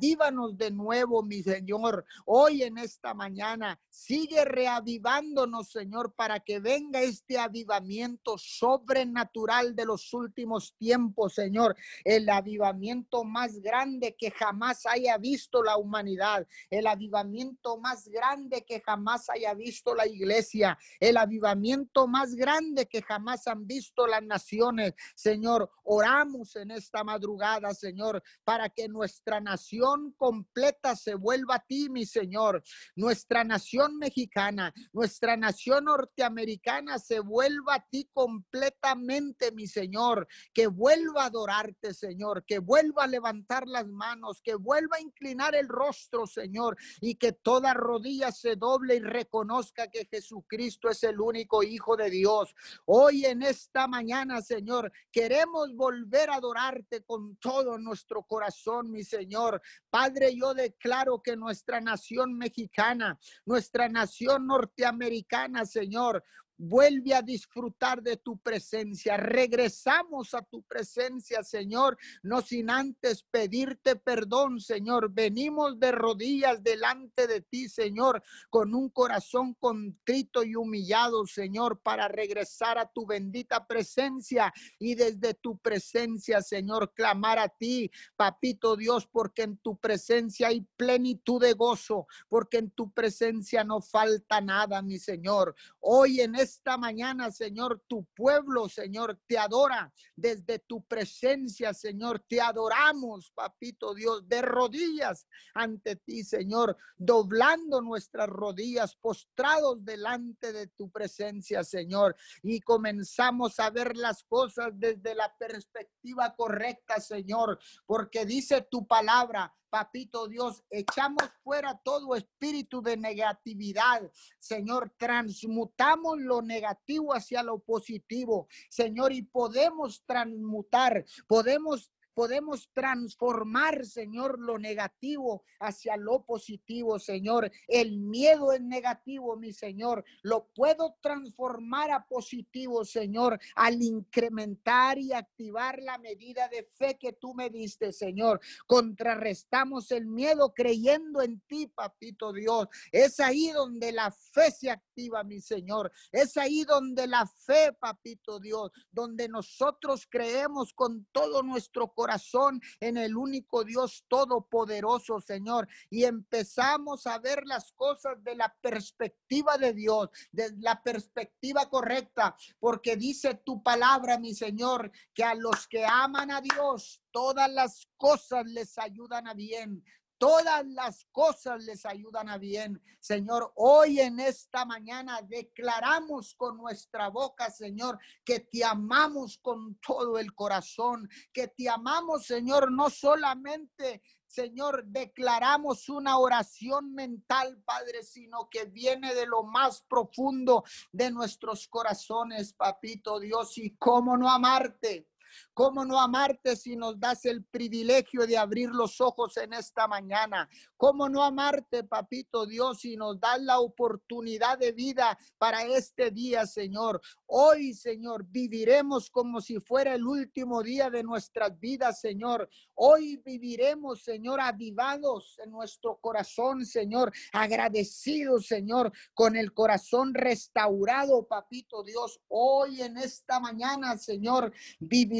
Reavívanos 0.09 0.57
de 0.57 0.71
nuevo, 0.71 1.21
mi 1.23 1.43
Señor, 1.43 2.05
hoy 2.25 2.63
en 2.63 2.77
esta 2.77 3.13
mañana. 3.13 3.79
Sigue 3.89 4.43
reavivándonos, 4.45 5.71
Señor, 5.71 6.13
para 6.15 6.39
que 6.39 6.59
venga 6.59 7.01
este 7.01 7.37
avivamiento 7.37 8.35
sobrenatural 8.37 9.75
de 9.75 9.85
los 9.85 10.13
últimos 10.13 10.75
tiempos, 10.77 11.35
Señor. 11.35 11.75
El 12.03 12.29
avivamiento 12.29 13.23
más 13.23 13.59
grande 13.59 14.15
que 14.17 14.31
jamás 14.31 14.85
haya 14.85 15.17
visto 15.17 15.61
la 15.61 15.77
humanidad. 15.77 16.47
El 16.69 16.87
avivamiento 16.87 17.77
más 17.77 18.07
grande 18.07 18.63
que 18.65 18.81
jamás 18.81 19.29
haya 19.29 19.53
visto 19.53 19.93
la 19.93 20.07
iglesia. 20.07 20.77
El 20.99 21.17
avivamiento 21.17 22.07
más 22.07 22.35
grande 22.35 22.87
que 22.87 23.01
jamás 23.01 23.47
han 23.47 23.67
visto 23.67 24.07
las 24.07 24.23
naciones. 24.23 24.93
Señor, 25.15 25.69
oramos 25.83 26.55
en 26.55 26.71
esta 26.71 27.03
madrugada, 27.03 27.73
Señor, 27.73 28.23
para 28.43 28.69
que 28.69 28.87
nuestra 28.87 29.39
nación 29.41 29.98
completa 30.17 30.95
se 30.95 31.15
vuelva 31.15 31.55
a 31.55 31.65
ti, 31.65 31.89
mi 31.89 32.05
Señor. 32.05 32.63
Nuestra 32.95 33.43
nación 33.43 33.97
mexicana, 33.97 34.73
nuestra 34.93 35.37
nación 35.37 35.85
norteamericana 35.85 36.99
se 36.99 37.19
vuelva 37.19 37.75
a 37.75 37.85
ti 37.89 38.09
completamente, 38.13 39.51
mi 39.51 39.67
Señor. 39.67 40.27
Que 40.53 40.67
vuelva 40.67 41.23
a 41.23 41.27
adorarte, 41.27 41.93
Señor. 41.93 42.43
Que 42.45 42.59
vuelva 42.59 43.03
a 43.03 43.07
levantar 43.07 43.67
las 43.67 43.87
manos, 43.87 44.41
que 44.41 44.55
vuelva 44.55 44.97
a 44.97 45.01
inclinar 45.01 45.55
el 45.55 45.67
rostro, 45.67 46.27
Señor. 46.27 46.77
Y 47.01 47.15
que 47.15 47.33
toda 47.33 47.73
rodilla 47.73 48.31
se 48.31 48.55
doble 48.55 48.95
y 48.95 48.99
reconozca 48.99 49.87
que 49.87 50.05
Jesucristo 50.05 50.89
es 50.89 51.03
el 51.03 51.19
único 51.19 51.63
Hijo 51.63 51.95
de 51.95 52.09
Dios. 52.09 52.55
Hoy 52.85 53.25
en 53.25 53.43
esta 53.43 53.87
mañana, 53.87 54.41
Señor, 54.41 54.91
queremos 55.11 55.75
volver 55.75 56.29
a 56.29 56.35
adorarte 56.35 57.03
con 57.03 57.35
todo 57.37 57.77
nuestro 57.77 58.23
corazón, 58.23 58.91
mi 58.91 59.03
Señor. 59.03 59.61
Padre, 59.89 60.35
yo 60.35 60.53
declaro 60.53 61.21
que 61.21 61.35
nuestra 61.35 61.81
nación 61.81 62.37
mexicana, 62.37 63.19
nuestra 63.45 63.89
nación 63.89 64.45
norteamericana, 64.47 65.65
Señor, 65.65 66.23
Vuelve 66.61 67.15
a 67.15 67.21
disfrutar 67.21 68.03
de 68.03 68.17
tu 68.17 68.37
presencia. 68.37 69.15
Regresamos 69.15 70.33
a 70.33 70.41
tu 70.41 70.61
presencia, 70.63 71.41
Señor, 71.41 71.97
no 72.21 72.41
sin 72.41 72.69
antes 72.69 73.23
pedirte 73.23 73.95
perdón, 73.95 74.59
Señor. 74.59 75.09
Venimos 75.13 75.79
de 75.79 75.93
rodillas 75.93 76.61
delante 76.61 77.27
de 77.27 77.39
ti, 77.39 77.69
Señor, 77.69 78.21
con 78.49 78.75
un 78.75 78.89
corazón 78.89 79.53
contrito 79.53 80.43
y 80.43 80.55
humillado, 80.55 81.25
Señor, 81.25 81.79
para 81.79 82.09
regresar 82.09 82.77
a 82.77 82.91
tu 82.91 83.05
bendita 83.05 83.65
presencia 83.65 84.53
y 84.77 84.95
desde 84.95 85.35
tu 85.35 85.57
presencia, 85.59 86.41
Señor, 86.41 86.93
clamar 86.93 87.39
a 87.39 87.47
ti, 87.47 87.89
papito 88.17 88.75
Dios, 88.75 89.07
porque 89.07 89.43
en 89.43 89.57
tu 89.59 89.77
presencia 89.77 90.49
hay 90.49 90.67
plenitud 90.75 91.41
de 91.41 91.53
gozo, 91.53 92.05
porque 92.27 92.57
en 92.57 92.71
tu 92.71 92.91
presencia 92.91 93.63
no 93.63 93.81
falta 93.81 94.41
nada, 94.41 94.81
mi 94.81 94.99
Señor. 94.99 95.55
Hoy 95.79 96.19
en 96.19 96.35
esta 96.49 96.77
mañana, 96.77 97.31
Señor, 97.31 97.83
tu 97.87 98.05
pueblo, 98.15 98.67
Señor, 98.67 99.19
te 99.27 99.37
adora 99.37 99.93
desde 100.15 100.59
tu 100.59 100.83
presencia, 100.83 101.73
Señor. 101.73 102.25
Te 102.27 102.41
adoramos, 102.41 103.31
papito 103.31 103.93
Dios, 103.93 104.27
de 104.27 104.41
rodillas 104.41 105.27
ante 105.53 105.95
ti, 105.95 106.23
Señor, 106.23 106.75
doblando 106.97 107.81
nuestras 107.81 108.27
rodillas, 108.27 108.95
postrados 108.95 109.83
delante 109.85 110.51
de 110.51 110.67
tu 110.67 110.89
presencia, 110.89 111.63
Señor. 111.63 112.15
Y 112.41 112.61
comenzamos 112.61 113.59
a 113.59 113.69
ver 113.69 113.95
las 113.95 114.23
cosas 114.23 114.71
desde 114.73 115.13
la 115.13 115.33
perspectiva 115.37 116.33
correcta, 116.35 116.99
Señor, 116.99 117.59
porque 117.85 118.25
dice 118.25 118.67
tu 118.69 118.87
palabra, 118.87 119.53
Papito 119.69 120.27
Dios, 120.27 120.63
echamos 120.69 121.23
fuera 121.43 121.79
todo 121.83 122.15
espíritu 122.15 122.81
de 122.81 122.97
negatividad. 122.97 124.11
Señor, 124.39 124.93
transmutamos 124.97 126.19
lo 126.19 126.41
negativo 126.41 127.13
hacia 127.13 127.43
lo 127.43 127.59
positivo. 127.59 128.47
Señor, 128.69 129.13
y 129.13 129.21
podemos 129.21 130.03
transmutar, 130.05 131.05
podemos 131.27 131.91
podemos 132.13 132.69
transformar, 132.73 133.85
Señor, 133.85 134.39
lo 134.39 134.57
negativo 134.57 135.43
hacia 135.59 135.97
lo 135.97 136.23
positivo, 136.25 136.99
Señor. 136.99 137.51
El 137.67 137.97
miedo 137.97 138.51
es 138.51 138.61
negativo, 138.61 139.35
mi 139.37 139.53
Señor. 139.53 140.03
Lo 140.21 140.47
puedo 140.53 140.97
transformar 141.01 141.91
a 141.91 142.05
positivo, 142.05 142.83
Señor, 142.83 143.39
al 143.55 143.81
incrementar 143.81 144.97
y 144.97 145.13
activar 145.13 145.81
la 145.81 145.97
medida 145.97 146.47
de 146.49 146.63
fe 146.63 146.97
que 146.97 147.13
tú 147.13 147.33
me 147.33 147.49
diste, 147.49 147.93
Señor. 147.93 148.41
Contrarrestamos 148.67 149.91
el 149.91 150.05
miedo 150.05 150.53
creyendo 150.53 151.21
en 151.21 151.39
ti, 151.41 151.67
papito 151.67 152.33
Dios. 152.33 152.67
Es 152.91 153.19
ahí 153.19 153.51
donde 153.51 153.91
la 153.91 154.11
fe 154.11 154.51
se 154.51 154.69
activa, 154.69 155.23
mi 155.23 155.39
Señor. 155.41 155.91
Es 156.11 156.37
ahí 156.37 156.63
donde 156.63 157.07
la 157.07 157.25
fe, 157.25 157.73
papito 157.79 158.39
Dios, 158.39 158.71
donde 158.91 159.29
nosotros 159.29 160.07
creemos 160.09 160.73
con 160.73 161.05
todo 161.11 161.43
nuestro 161.43 161.87
corazón 161.87 161.98
corazón 161.99 162.61
en 162.79 162.95
el 162.95 163.17
único 163.17 163.65
Dios 163.65 164.05
todopoderoso, 164.07 165.19
Señor. 165.19 165.67
Y 165.89 166.05
empezamos 166.05 167.05
a 167.05 167.19
ver 167.19 167.45
las 167.45 167.73
cosas 167.73 168.23
de 168.23 168.35
la 168.35 168.55
perspectiva 168.61 169.57
de 169.57 169.73
Dios, 169.73 170.07
de 170.31 170.55
la 170.59 170.81
perspectiva 170.81 171.69
correcta, 171.69 172.37
porque 172.57 172.95
dice 172.95 173.41
tu 173.45 173.61
palabra, 173.61 174.17
mi 174.17 174.33
Señor, 174.33 174.89
que 175.13 175.25
a 175.25 175.35
los 175.35 175.67
que 175.67 175.85
aman 175.85 176.31
a 176.31 176.39
Dios, 176.39 177.03
todas 177.11 177.51
las 177.51 177.89
cosas 177.97 178.45
les 178.45 178.77
ayudan 178.77 179.27
a 179.27 179.33
bien. 179.33 179.83
Todas 180.19 180.67
las 180.67 181.05
cosas 181.13 181.63
les 181.63 181.85
ayudan 181.85 182.27
a 182.29 182.37
bien. 182.37 182.79
Señor, 182.99 183.53
hoy 183.55 184.01
en 184.01 184.19
esta 184.19 184.65
mañana 184.65 185.21
declaramos 185.21 186.35
con 186.35 186.57
nuestra 186.57 187.07
boca, 187.09 187.49
Señor, 187.49 187.97
que 188.25 188.41
te 188.41 188.63
amamos 188.63 189.37
con 189.37 189.75
todo 189.75 190.19
el 190.19 190.35
corazón, 190.35 191.09
que 191.31 191.47
te 191.47 191.69
amamos, 191.69 192.25
Señor, 192.25 192.69
no 192.69 192.89
solamente 192.89 194.03
Señor, 194.29 194.85
declaramos 194.85 195.89
una 195.89 196.19
oración 196.19 196.93
mental, 196.93 197.59
Padre, 197.65 198.03
sino 198.03 198.47
que 198.47 198.65
viene 198.65 199.15
de 199.15 199.25
lo 199.25 199.41
más 199.41 199.81
profundo 199.89 200.63
de 200.91 201.09
nuestros 201.09 201.67
corazones, 201.67 202.53
papito 202.53 203.19
Dios. 203.19 203.57
Y 203.57 203.75
cómo 203.77 204.17
no 204.17 204.29
amarte, 204.29 205.07
¿Cómo 205.53 205.85
no 205.85 205.99
amarte 205.99 206.55
si 206.55 206.75
nos 206.75 206.99
das 206.99 207.25
el 207.25 207.43
privilegio 207.45 208.25
de 208.25 208.37
abrir 208.37 208.69
los 208.69 208.99
ojos 209.01 209.37
en 209.37 209.53
esta 209.53 209.87
mañana? 209.87 210.49
¿Cómo 210.75 211.09
no 211.09 211.23
amarte, 211.23 211.83
papito 211.83 212.45
Dios, 212.45 212.79
si 212.79 212.95
nos 212.95 213.19
das 213.19 213.41
la 213.41 213.59
oportunidad 213.59 214.57
de 214.57 214.71
vida 214.71 215.17
para 215.37 215.63
este 215.63 216.11
día, 216.11 216.45
Señor? 216.45 217.01
Hoy, 217.25 217.73
Señor, 217.73 218.25
viviremos 218.27 219.09
como 219.09 219.41
si 219.41 219.59
fuera 219.59 219.93
el 219.93 220.05
último 220.05 220.63
día 220.63 220.89
de 220.89 221.03
nuestras 221.03 221.59
vidas, 221.59 221.99
Señor. 221.99 222.49
Hoy 222.73 223.17
viviremos, 223.23 224.01
Señor, 224.03 224.39
avivados 224.41 225.37
en 225.43 225.51
nuestro 225.51 225.99
corazón, 226.01 226.65
Señor, 226.65 227.11
agradecidos, 227.33 228.47
Señor, 228.47 228.91
con 229.13 229.35
el 229.35 229.53
corazón 229.53 230.13
restaurado, 230.13 231.27
papito 231.27 231.83
Dios. 231.83 232.19
Hoy 232.29 232.81
en 232.81 232.97
esta 232.97 233.39
mañana, 233.39 233.97
Señor, 233.97 234.51
viviremos 234.79 235.18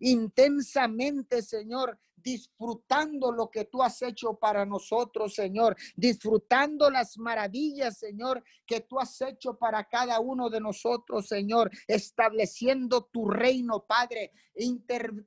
intensamente, 0.00 1.42
Señor, 1.42 1.98
disfrutando 2.26 3.30
lo 3.30 3.48
que 3.50 3.66
tú 3.66 3.82
has 3.82 4.02
hecho 4.02 4.34
para 4.34 4.66
nosotros, 4.66 5.34
Señor, 5.34 5.76
disfrutando 5.94 6.90
las 6.90 7.16
maravillas, 7.18 7.98
Señor, 7.98 8.42
que 8.66 8.80
tú 8.80 8.98
has 8.98 9.20
hecho 9.20 9.56
para 9.56 9.84
cada 9.84 10.18
uno 10.18 10.50
de 10.50 10.60
nosotros, 10.60 11.28
Señor, 11.28 11.70
estableciendo 11.86 13.04
tu 13.12 13.28
reino, 13.28 13.84
Padre, 13.86 14.32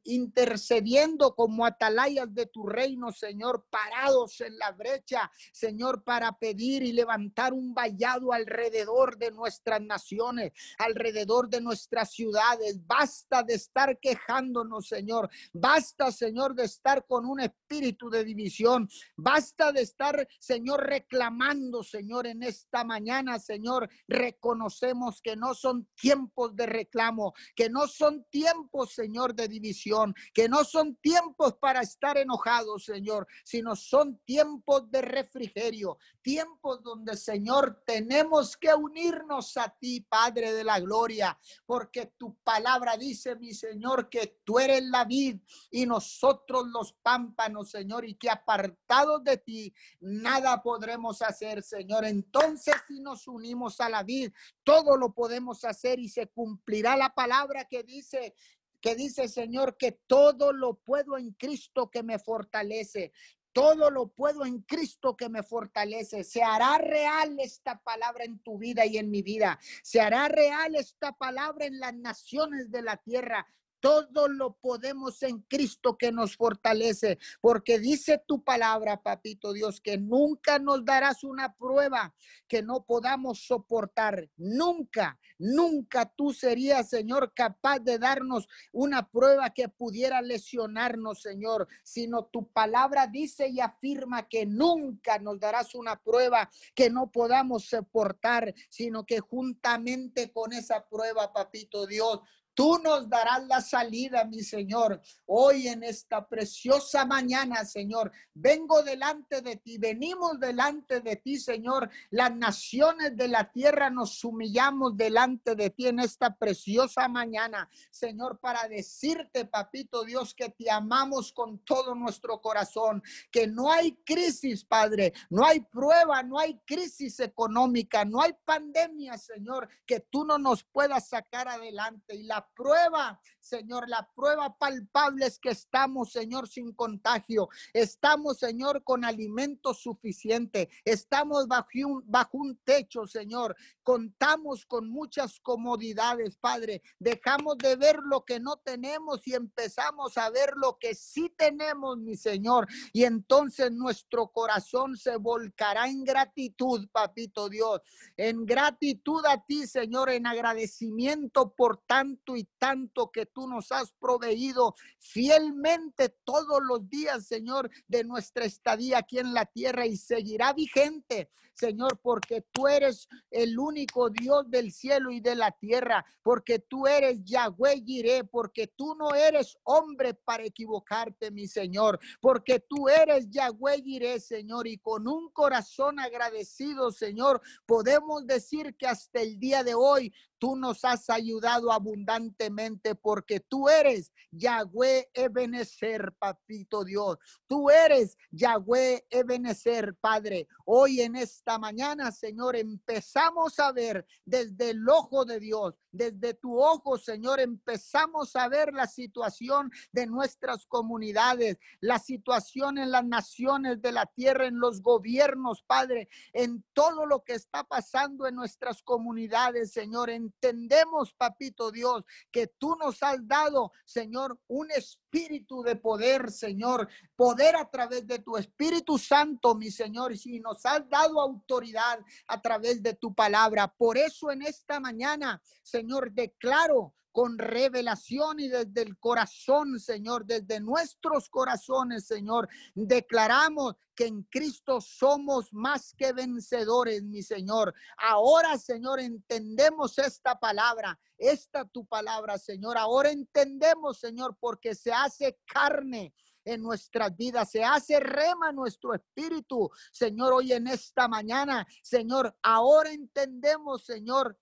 intercediendo 0.04 1.36
como 1.36 1.66
atalayas 1.66 2.34
de 2.34 2.48
tu 2.48 2.66
reino, 2.66 3.12
Señor, 3.12 3.66
parados 3.70 4.42
en 4.42 4.58
la 4.58 4.72
brecha, 4.72 5.32
Señor, 5.54 6.04
para 6.04 6.32
pedir 6.34 6.84
y 6.84 6.92
levantar 6.92 7.54
un 7.54 7.74
vallado 7.74 8.34
alrededor 8.34 9.18
de 9.18 9.32
nuestras 9.32 9.82
naciones, 9.82 10.52
alrededor 10.80 11.48
de 11.50 11.62
nuestras 11.62 12.12
ciudades. 12.12 12.86
Basta 12.86 13.44
de 13.44 13.54
estar 13.54 13.99
quejándonos, 14.02 14.88
Señor. 14.88 15.30
Basta, 15.54 16.12
Señor, 16.12 16.56
de 16.56 16.66
estar 16.66 17.06
con 17.06 17.26
un 17.26 17.40
espíritu 17.40 18.10
de 18.10 18.24
división. 18.24 18.90
Basta 19.16 19.72
de 19.72 19.82
estar, 19.82 20.28
Señor, 20.40 20.86
reclamando, 20.86 21.84
Señor, 21.84 22.28
en 22.28 22.44
esta 22.44 22.84
mañana, 22.84 23.40
Señor. 23.40 23.90
Reconocemos 24.08 25.22
que 25.22 25.36
no 25.36 25.54
son 25.54 25.88
tiempos 25.96 26.56
de 26.56 26.66
reclamo, 26.66 27.34
que 27.56 27.70
no 27.70 27.88
son 27.88 28.26
tiempos, 28.30 28.94
Señor, 28.94 29.36
de 29.36 29.48
división, 29.48 30.14
que 30.34 30.48
no 30.48 30.64
son 30.64 30.96
tiempos 30.98 31.56
para 31.60 31.82
estar 31.82 32.18
enojados, 32.18 32.86
Señor, 32.86 33.28
sino 33.44 33.76
son 33.76 34.20
tiempos 34.26 34.90
de 34.92 35.02
refrigerio, 35.02 35.98
tiempos 36.22 36.82
donde, 36.84 37.18
Señor, 37.18 37.84
tenemos 37.86 38.58
que 38.58 38.74
unirnos 38.74 39.58
a 39.58 39.70
ti, 39.80 40.02
Padre 40.02 40.54
de 40.54 40.64
la 40.64 40.80
Gloria, 40.80 41.38
porque 41.66 42.14
tu 42.18 42.36
palabra 42.44 42.98
dice, 42.98 43.36
mi 43.36 43.54
Señor, 43.54 43.89
que 44.10 44.40
tú 44.44 44.60
eres 44.60 44.84
la 44.84 45.06
vid 45.06 45.38
y 45.72 45.86
nosotros 45.86 46.68
los 46.68 46.94
pámpanos, 46.94 47.72
Señor, 47.72 48.06
y 48.06 48.16
que 48.16 48.30
apartados 48.30 49.24
de 49.24 49.38
ti 49.38 49.74
nada 50.00 50.62
podremos 50.62 51.22
hacer, 51.22 51.64
Señor. 51.64 52.06
Entonces, 52.06 52.76
si 52.88 53.00
nos 53.00 53.28
unimos 53.28 53.80
a 53.82 53.90
la 53.90 54.04
vid, 54.04 54.32
todo 54.64 54.98
lo 54.98 55.14
podemos 55.14 55.66
hacer 55.66 56.00
y 56.00 56.10
se 56.10 56.28
cumplirá 56.28 56.96
la 56.96 57.14
palabra 57.14 57.66
que 57.66 57.84
dice 57.84 58.36
que 58.82 58.96
dice, 58.96 59.28
Señor, 59.28 59.78
que 59.78 59.92
todo 59.92 60.54
lo 60.54 60.76
puedo 60.76 61.18
en 61.18 61.32
Cristo 61.34 61.90
que 61.90 62.04
me 62.04 62.18
fortalece. 62.18 63.12
Todo 63.52 63.90
lo 63.90 64.08
puedo 64.08 64.46
en 64.46 64.62
Cristo 64.62 65.18
que 65.18 65.28
me 65.28 65.44
fortalece. 65.44 66.24
Se 66.24 66.44
hará 66.44 66.78
real 66.78 67.36
esta 67.40 67.80
palabra 67.80 68.24
en 68.24 68.40
tu 68.40 68.58
vida 68.58 68.86
y 68.86 68.98
en 68.98 69.10
mi 69.10 69.22
vida. 69.22 69.60
Se 69.84 70.00
hará 70.00 70.28
real 70.28 70.76
esta 70.76 71.14
palabra 71.14 71.66
en 71.66 71.80
las 71.80 71.96
naciones 71.96 72.72
de 72.72 72.84
la 72.84 72.98
tierra. 72.98 73.48
Todo 73.80 74.28
lo 74.28 74.54
podemos 74.56 75.22
en 75.24 75.40
Cristo 75.42 75.98
que 75.98 76.12
nos 76.12 76.36
fortalece, 76.36 77.18
porque 77.42 77.80
dice 77.80 78.22
tu 78.28 78.44
palabra, 78.44 79.02
papito 79.02 79.54
Dios, 79.54 79.80
que 79.82 79.98
nunca 79.98 80.60
nos 80.60 80.84
darás 80.84 81.24
una 81.24 81.56
prueba 81.56 82.14
que 82.48 82.62
no 82.62 82.84
podamos 82.86 83.46
soportar. 83.46 84.30
Nunca, 84.38 85.20
nunca 85.38 86.06
tú 86.06 86.34
serías, 86.34 86.90
Señor, 86.90 87.34
capaz 87.34 87.80
de 87.80 87.98
darnos 87.98 88.48
una 88.72 89.08
prueba 89.08 89.52
que 89.52 89.70
pudiera 89.70 90.22
lesionarnos, 90.22 91.22
Señor, 91.22 91.68
sino 91.84 92.26
tu 92.26 92.48
palabra 92.48 93.08
dice 93.08 93.48
y 93.48 93.60
afirma 93.60 94.28
que 94.28 94.46
nunca 94.46 95.20
nos 95.20 95.40
darás 95.40 95.76
una 95.76 95.96
prueba 96.02 96.50
que 96.76 96.90
no 96.90 97.12
podamos 97.12 97.66
soportar, 97.66 98.54
sino 98.70 99.06
que 99.06 99.20
juntamente 99.20 100.32
con 100.32 100.54
esa 100.54 100.88
prueba, 100.88 101.32
papito 101.34 101.86
Dios, 101.86 102.22
Tú 102.60 102.78
nos 102.84 103.08
darás 103.08 103.48
la 103.48 103.62
salida, 103.62 104.26
mi 104.26 104.44
Señor. 104.44 105.02
Hoy 105.28 105.70
en 105.70 105.82
esta 105.82 106.28
preciosa 106.28 107.06
mañana, 107.06 107.64
Señor, 107.64 108.12
vengo 108.34 108.84
delante 108.84 109.42
de 109.42 109.56
ti, 109.56 109.78
venimos 109.78 110.38
delante 110.42 111.00
de 111.00 111.16
ti, 111.16 111.40
Señor. 111.40 111.90
Las 112.10 112.36
naciones 112.36 113.16
de 113.16 113.30
la 113.30 113.50
tierra 113.50 113.90
nos 113.90 114.22
humillamos 114.26 114.98
delante 114.98 115.56
de 115.56 115.70
ti 115.70 115.88
en 115.88 116.02
esta 116.02 116.36
preciosa 116.36 117.08
mañana, 117.08 117.70
Señor, 117.92 118.42
para 118.42 118.68
decirte, 118.68 119.46
papito 119.46 120.04
Dios, 120.04 120.36
que 120.36 120.50
te 120.50 120.70
amamos 120.70 121.32
con 121.32 121.60
todo 121.60 121.96
nuestro 121.96 122.42
corazón, 122.42 123.02
que 123.32 123.48
no 123.48 123.72
hay 123.72 123.94
crisis, 124.04 124.66
Padre, 124.66 125.14
no 125.30 125.46
hay 125.46 125.62
prueba, 125.62 126.24
no 126.24 126.38
hay 126.38 126.60
crisis 126.66 127.22
económica, 127.22 128.04
no 128.04 128.22
hay 128.22 128.34
pandemia, 128.44 129.18
Señor, 129.18 129.70
que 129.86 130.02
tú 130.02 130.26
no 130.26 130.38
nos 130.38 130.66
puedas 130.66 131.08
sacar 131.08 131.48
adelante. 131.48 132.16
Y 132.16 132.24
la 132.24 132.49
prueba, 132.56 133.20
Señor, 133.50 133.90
la 133.90 134.08
prueba 134.16 134.56
palpable 134.58 135.26
es 135.26 135.40
que 135.40 135.50
estamos, 135.50 136.12
Señor, 136.12 136.48
sin 136.48 136.72
contagio. 136.74 137.50
Estamos, 137.74 138.38
Señor, 138.38 138.84
con 138.84 139.04
alimento 139.04 139.74
suficiente. 139.74 140.70
Estamos 140.86 141.48
bajo 141.48 141.68
un, 141.86 142.06
un 142.34 142.58
techo, 142.58 143.08
Señor. 143.08 143.56
Contamos 143.82 144.68
con 144.68 144.88
muchas 144.88 145.40
comodidades, 145.40 146.38
Padre. 146.38 146.84
Dejamos 147.00 147.58
de 147.58 147.76
ver 147.76 147.98
lo 148.04 148.24
que 148.24 148.40
no 148.40 148.58
tenemos 148.58 149.28
y 149.28 149.34
empezamos 149.34 150.18
a 150.20 150.30
ver 150.30 150.54
lo 150.56 150.78
que 150.78 150.94
sí 150.94 151.34
tenemos, 151.36 151.98
mi 151.98 152.16
Señor. 152.16 152.68
Y 152.94 153.06
entonces 153.06 153.72
nuestro 153.72 154.28
corazón 154.28 154.96
se 154.96 155.16
volcará 155.18 155.88
en 155.88 156.04
gratitud, 156.04 156.88
papito 156.92 157.50
Dios. 157.50 157.82
En 158.16 158.46
gratitud 158.46 159.26
a 159.26 159.44
ti, 159.44 159.66
Señor, 159.66 160.12
en 160.12 160.28
agradecimiento 160.28 161.52
por 161.56 161.78
tanto 161.78 162.36
y 162.36 162.44
tanto 162.60 163.10
que 163.12 163.26
tú 163.26 163.39
nos 163.48 163.72
has 163.72 163.92
proveído 163.94 164.76
fielmente 164.98 166.10
todos 166.24 166.60
los 166.68 166.90
días, 166.90 167.28
Señor, 167.28 167.70
de 167.88 168.04
nuestra 168.04 168.46
estadía 168.46 169.00
aquí 169.00 169.20
en 169.20 169.34
la 169.34 169.46
tierra 169.46 169.86
y 169.86 169.98
seguirá 169.98 170.54
vigente, 170.54 171.30
Señor, 171.60 172.00
porque 172.02 172.46
tú 172.54 172.68
eres 172.68 173.10
el 173.30 173.60
único 173.60 174.10
Dios 174.10 174.50
del 174.50 174.72
cielo 174.72 175.12
y 175.12 175.20
de 175.20 175.36
la 175.36 175.52
tierra, 175.52 176.06
porque 176.24 176.60
tú 176.60 176.88
eres 176.88 177.20
Yahweh 177.26 177.84
Jireh, 177.86 178.24
porque 178.24 178.68
tú 178.68 178.96
no 178.96 179.14
eres 179.14 179.58
hombre 179.64 180.14
para 180.14 180.46
equivocarte, 180.46 181.32
mi 181.32 181.48
Señor, 181.48 182.00
porque 182.22 182.62
tú 182.62 182.88
eres 182.88 183.30
Yahweh 183.30 183.82
Jireh, 183.84 184.22
Señor, 184.22 184.68
y 184.68 184.78
con 184.78 185.08
un 185.08 185.30
corazón 185.32 186.00
agradecido, 186.00 186.92
Señor, 186.92 187.42
podemos 187.66 188.26
decir 188.26 188.76
que 188.78 188.88
hasta 188.88 189.22
el 189.22 189.38
día 189.38 189.64
de 189.64 189.76
hoy 189.76 190.14
Tú 190.40 190.56
nos 190.56 190.86
has 190.86 191.10
ayudado 191.10 191.70
abundantemente 191.74 192.96
porque 192.96 193.29
tú 193.40 193.70
eres 193.70 194.12
Yahweh 194.32 195.10
Ebenezer, 195.14 196.12
papito 196.18 196.84
Dios. 196.84 197.18
Tú 197.48 197.70
eres 197.70 198.18
Yahweh 198.32 199.06
Ebenezer, 199.10 199.96
Padre. 200.02 200.48
Hoy 200.66 201.02
en 201.02 201.16
esta 201.16 201.60
mañana, 201.60 202.12
Señor, 202.12 202.56
empezamos 202.56 203.60
a 203.60 203.72
ver 203.72 204.06
desde 204.26 204.72
el 204.72 204.88
ojo 204.90 205.26
de 205.26 205.40
Dios, 205.40 205.76
desde 205.92 206.34
tu 206.34 206.60
ojo, 206.60 206.98
Señor, 206.98 207.40
empezamos 207.40 208.36
a 208.36 208.48
ver 208.48 208.74
la 208.74 208.88
situación 208.88 209.72
de 209.92 210.08
nuestras 210.08 210.66
comunidades, 210.66 211.58
la 211.82 212.00
situación 212.00 212.78
en 212.78 212.92
las 212.92 213.06
naciones 213.06 213.82
de 213.82 213.92
la 213.92 214.06
tierra, 214.06 214.48
en 214.48 214.60
los 214.60 214.82
gobiernos, 214.82 215.64
Padre, 215.64 216.10
en 216.34 216.64
todo 216.74 217.06
lo 217.06 217.24
que 217.24 217.34
está 217.34 217.64
pasando 217.64 218.28
en 218.28 218.36
nuestras 218.36 218.82
comunidades, 218.82 219.72
Señor, 219.74 220.10
en 220.10 220.30
entendemos, 220.30 221.14
papito 221.14 221.72
Dios, 221.72 222.04
que 222.32 222.48
tú 222.48 222.76
nos 222.76 223.02
has 223.04 223.28
dado, 223.28 223.72
Señor, 223.86 224.40
un 224.48 224.70
espíritu 224.72 225.64
de 225.64 225.76
poder, 225.76 226.32
Señor, 226.32 226.88
poder 227.16 227.56
a 227.56 227.70
través 227.70 228.06
de 228.08 228.20
tu 228.20 228.38
Espíritu 228.38 228.98
Santo, 228.98 229.56
mi 229.56 229.72
Señor, 229.72 230.14
y 230.24 230.40
nos 230.40 230.66
has 230.66 230.88
dado 230.90 231.20
autoridad 231.20 232.00
a 232.28 232.42
través 232.42 232.82
de 232.82 232.94
tu 232.94 233.14
palabra. 233.14 233.68
Por 233.68 233.98
eso 233.98 234.32
en 234.32 234.44
esta 234.44 234.80
mañana, 234.80 235.42
Señor, 235.64 235.79
declaro 236.12 236.94
con 237.12 237.38
revelación 237.38 238.40
y 238.40 238.48
desde 238.48 238.82
el 238.82 238.98
corazón, 238.98 239.80
Señor, 239.80 240.26
desde 240.26 240.60
nuestros 240.60 241.30
corazones, 241.30 242.06
Señor, 242.06 242.48
declaramos 242.76 243.76
que 243.96 244.06
en 244.06 244.24
Cristo 244.24 244.80
somos 244.80 245.52
más 245.52 245.94
que 245.98 246.14
vencedores, 246.14 247.04
mi 247.04 247.24
Señor. 247.24 247.74
Ahora, 247.98 248.58
Señor, 248.58 249.00
entendemos 249.00 249.98
esta 249.98 250.40
palabra, 250.40 251.00
esta 251.18 251.66
tu 251.66 251.86
palabra, 251.86 252.38
Señor. 252.38 252.78
Ahora 252.78 253.10
entendemos, 253.10 254.00
Señor, 254.00 254.38
porque 254.40 254.76
se 254.76 254.94
hace 254.94 255.40
carne 255.46 256.14
en 256.46 256.62
nuestras 256.62 257.16
vidas, 257.16 257.52
se 257.52 257.64
hace 257.64 258.00
rema 258.00 258.52
nuestro 258.52 258.94
espíritu, 258.94 259.70
Señor, 259.92 260.34
hoy 260.34 260.54
en 260.54 260.68
esta 260.68 261.08
mañana, 261.08 261.68
Señor, 261.84 262.36
ahora 262.42 262.92
entendemos, 262.92 263.86
Señor, 263.86 264.38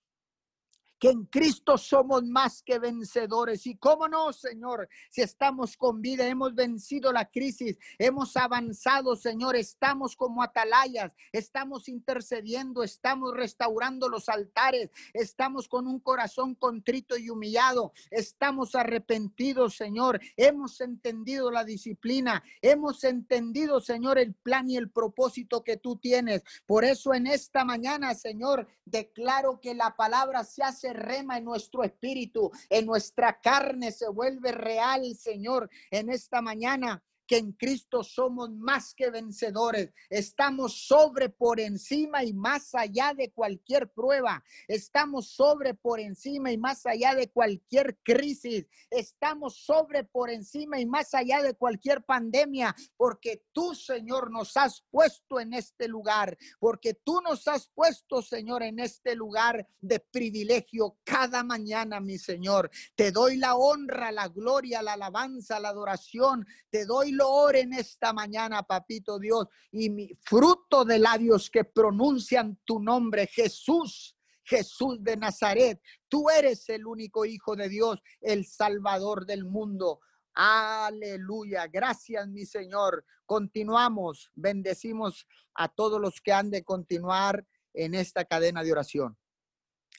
que 0.98 1.10
en 1.10 1.24
Cristo 1.26 1.78
somos 1.78 2.24
más 2.24 2.62
que 2.62 2.78
vencedores. 2.78 3.66
Y 3.66 3.76
cómo 3.76 4.08
no, 4.08 4.32
Señor, 4.32 4.88
si 5.10 5.22
estamos 5.22 5.76
con 5.76 6.00
vida, 6.00 6.26
hemos 6.26 6.54
vencido 6.54 7.12
la 7.12 7.26
crisis, 7.26 7.78
hemos 7.98 8.36
avanzado, 8.36 9.16
Señor, 9.16 9.56
estamos 9.56 10.16
como 10.16 10.42
atalayas, 10.42 11.14
estamos 11.32 11.88
intercediendo, 11.88 12.82
estamos 12.82 13.34
restaurando 13.34 14.08
los 14.08 14.28
altares, 14.28 14.90
estamos 15.12 15.68
con 15.68 15.86
un 15.86 16.00
corazón 16.00 16.54
contrito 16.54 17.16
y 17.16 17.30
humillado, 17.30 17.92
estamos 18.10 18.74
arrepentidos, 18.74 19.76
Señor, 19.76 20.20
hemos 20.36 20.80
entendido 20.80 21.50
la 21.50 21.64
disciplina, 21.64 22.42
hemos 22.60 23.04
entendido, 23.04 23.80
Señor, 23.80 24.18
el 24.18 24.34
plan 24.34 24.68
y 24.68 24.76
el 24.76 24.90
propósito 24.90 25.62
que 25.62 25.76
tú 25.76 25.96
tienes. 25.96 26.42
Por 26.66 26.84
eso 26.84 27.14
en 27.14 27.26
esta 27.26 27.64
mañana, 27.64 28.14
Señor, 28.14 28.66
declaro 28.84 29.60
que 29.60 29.74
la 29.74 29.96
palabra 29.96 30.44
se 30.44 30.62
hace 30.62 30.87
rema 30.92 31.38
en 31.38 31.44
nuestro 31.44 31.82
espíritu, 31.84 32.50
en 32.68 32.86
nuestra 32.86 33.40
carne 33.40 33.92
se 33.92 34.08
vuelve 34.08 34.52
real, 34.52 35.14
Señor, 35.16 35.70
en 35.90 36.10
esta 36.10 36.42
mañana 36.42 37.02
que 37.28 37.36
en 37.36 37.52
Cristo 37.52 38.02
somos 38.02 38.50
más 38.50 38.94
que 38.94 39.10
vencedores. 39.10 39.92
Estamos 40.08 40.86
sobre 40.86 41.28
por 41.28 41.60
encima 41.60 42.24
y 42.24 42.32
más 42.32 42.74
allá 42.74 43.12
de 43.14 43.30
cualquier 43.30 43.90
prueba. 43.90 44.42
Estamos 44.66 45.28
sobre 45.28 45.74
por 45.74 46.00
encima 46.00 46.50
y 46.50 46.56
más 46.56 46.86
allá 46.86 47.14
de 47.14 47.30
cualquier 47.30 47.98
crisis. 48.02 48.66
Estamos 48.90 49.56
sobre 49.56 50.04
por 50.04 50.30
encima 50.30 50.80
y 50.80 50.86
más 50.86 51.14
allá 51.14 51.42
de 51.42 51.54
cualquier 51.54 52.02
pandemia, 52.02 52.74
porque 52.96 53.44
tú, 53.52 53.74
Señor, 53.74 54.30
nos 54.30 54.56
has 54.56 54.82
puesto 54.90 55.38
en 55.38 55.52
este 55.52 55.86
lugar, 55.86 56.36
porque 56.58 56.94
tú 56.94 57.20
nos 57.20 57.46
has 57.46 57.68
puesto, 57.68 58.22
Señor, 58.22 58.62
en 58.62 58.78
este 58.78 59.14
lugar 59.14 59.68
de 59.80 60.00
privilegio 60.00 60.96
cada 61.04 61.44
mañana, 61.44 62.00
mi 62.00 62.16
Señor. 62.16 62.70
Te 62.94 63.12
doy 63.12 63.36
la 63.36 63.54
honra, 63.54 64.10
la 64.12 64.28
gloria, 64.28 64.80
la 64.80 64.94
alabanza, 64.94 65.60
la 65.60 65.68
adoración. 65.68 66.46
Te 66.70 66.86
doy 66.86 67.17
lo 67.18 67.54
en 67.54 67.72
esta 67.72 68.12
mañana, 68.12 68.62
papito 68.62 69.18
Dios, 69.18 69.46
y 69.72 69.90
mi 69.90 70.08
fruto 70.22 70.84
de 70.84 70.98
labios 70.98 71.50
que 71.50 71.64
pronuncian 71.64 72.58
tu 72.64 72.80
nombre, 72.80 73.26
Jesús. 73.26 74.14
Jesús 74.44 75.04
de 75.04 75.14
Nazaret, 75.14 75.78
tú 76.08 76.30
eres 76.30 76.66
el 76.70 76.86
único 76.86 77.26
Hijo 77.26 77.54
de 77.54 77.68
Dios, 77.68 78.02
el 78.22 78.46
Salvador 78.46 79.26
del 79.26 79.44
mundo. 79.44 80.00
Aleluya. 80.32 81.66
Gracias, 81.66 82.26
mi 82.28 82.46
Señor. 82.46 83.04
Continuamos. 83.26 84.30
Bendecimos 84.34 85.26
a 85.52 85.68
todos 85.68 86.00
los 86.00 86.22
que 86.22 86.32
han 86.32 86.50
de 86.50 86.64
continuar 86.64 87.44
en 87.74 87.94
esta 87.94 88.24
cadena 88.24 88.62
de 88.62 88.72
oración. 88.72 89.18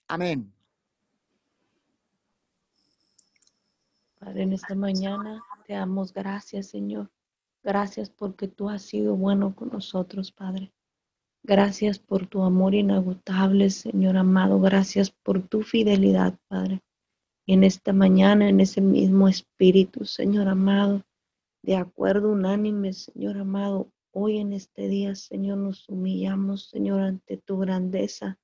Amén. 0.08 0.52
Padre, 4.18 4.42
en 4.42 4.54
esta 4.54 4.74
mañana 4.74 5.44
te 5.70 5.76
damos 5.76 6.14
gracias, 6.14 6.66
Señor. 6.66 7.12
Gracias 7.64 8.10
porque 8.10 8.48
tú 8.48 8.70
has 8.70 8.82
sido 8.82 9.16
bueno 9.16 9.56
con 9.56 9.70
nosotros, 9.70 10.32
Padre. 10.32 10.74
Gracias 11.44 12.00
por 12.00 12.26
tu 12.26 12.42
amor 12.42 12.74
inagotable, 12.74 13.70
Señor 13.70 14.18
amado. 14.18 14.60
Gracias 14.60 15.12
por 15.12 15.48
tu 15.48 15.62
fidelidad, 15.62 16.40
Padre. 16.48 16.82
Y 17.46 17.54
en 17.54 17.64
esta 17.64 17.94
mañana, 17.94 18.50
en 18.50 18.62
ese 18.62 18.82
mismo 18.82 19.28
espíritu, 19.28 20.06
Señor 20.06 20.48
amado, 20.48 21.04
de 21.62 21.76
acuerdo 21.76 22.32
unánime, 22.32 22.92
Señor 22.94 23.38
amado, 23.38 23.92
hoy 24.12 24.40
en 24.40 24.54
este 24.54 24.88
día, 24.88 25.14
Señor, 25.14 25.60
nos 25.60 25.88
humillamos, 25.88 26.68
Señor, 26.70 27.02
ante 27.02 27.38
tu 27.38 27.60
grandeza, 27.60 28.40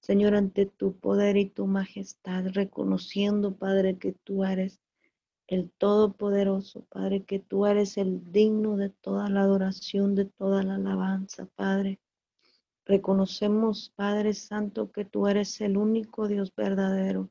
Señor, 0.00 0.34
ante 0.34 0.64
tu 0.64 0.98
poder 0.98 1.36
y 1.36 1.50
tu 1.50 1.66
majestad, 1.66 2.46
reconociendo, 2.46 3.58
Padre, 3.58 3.98
que 3.98 4.12
tú 4.12 4.42
eres 4.42 4.81
el 5.52 5.70
Todopoderoso, 5.70 6.86
Padre, 6.88 7.24
que 7.24 7.38
tú 7.38 7.66
eres 7.66 7.98
el 7.98 8.32
digno 8.32 8.78
de 8.78 8.88
toda 8.88 9.28
la 9.28 9.42
adoración, 9.42 10.14
de 10.14 10.24
toda 10.24 10.62
la 10.62 10.76
alabanza, 10.76 11.46
Padre. 11.56 12.00
Reconocemos, 12.86 13.92
Padre 13.94 14.32
Santo, 14.32 14.90
que 14.90 15.04
tú 15.04 15.26
eres 15.26 15.60
el 15.60 15.76
único 15.76 16.26
Dios 16.26 16.54
verdadero, 16.56 17.28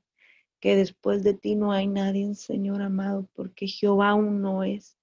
que 0.60 0.76
después 0.76 1.24
de 1.24 1.34
ti 1.34 1.56
no 1.56 1.72
hay 1.72 1.88
nadie, 1.88 2.36
Señor 2.36 2.84
amado, 2.84 3.28
porque 3.34 3.66
Jehová 3.66 4.10
aún 4.10 4.40
no 4.40 4.64
es. 4.64 5.00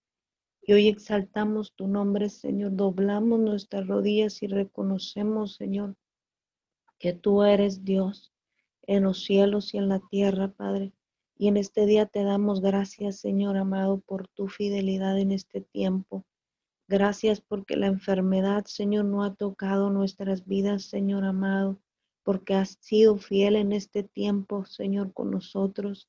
Y 0.63 0.75
hoy 0.75 0.87
exaltamos 0.87 1.73
tu 1.75 1.89
nombre, 1.89 2.29
Señor, 2.29 2.77
doblamos 2.77 3.41
nuestras 3.41 3.89
rodillas 3.89 4.45
y 4.45 4.47
reconocemos, 4.47 5.57
Señor, 5.57 5.97
que 7.01 7.15
tú 7.15 7.43
eres 7.43 7.85
Dios 7.85 8.33
en 8.83 9.03
los 9.03 9.25
cielos 9.25 9.75
y 9.75 9.79
en 9.79 9.89
la 9.89 9.99
tierra, 10.09 10.53
Padre 10.53 10.93
y 11.39 11.47
en 11.47 11.57
este 11.57 11.87
día 11.87 12.05
te 12.07 12.25
damos 12.25 12.61
gracias, 12.61 13.21
Señor 13.21 13.57
amado, 13.57 14.01
por 14.01 14.27
tu 14.27 14.49
fidelidad 14.49 15.17
en 15.19 15.31
este 15.31 15.61
tiempo. 15.61 16.27
Gracias 16.89 17.41
porque 17.41 17.77
la 17.77 17.87
enfermedad, 17.87 18.65
Señor, 18.65 19.05
no 19.05 19.23
ha 19.23 19.35
tocado 19.35 19.89
nuestras 19.89 20.47
vidas, 20.47 20.83
Señor 20.85 21.25
amado, 21.25 21.81
porque 22.25 22.55
has 22.55 22.77
sido 22.81 23.19
fiel 23.19 23.55
en 23.55 23.73
este 23.73 24.03
tiempo, 24.03 24.65
Señor, 24.65 25.13
con 25.13 25.31
nosotros. 25.31 26.09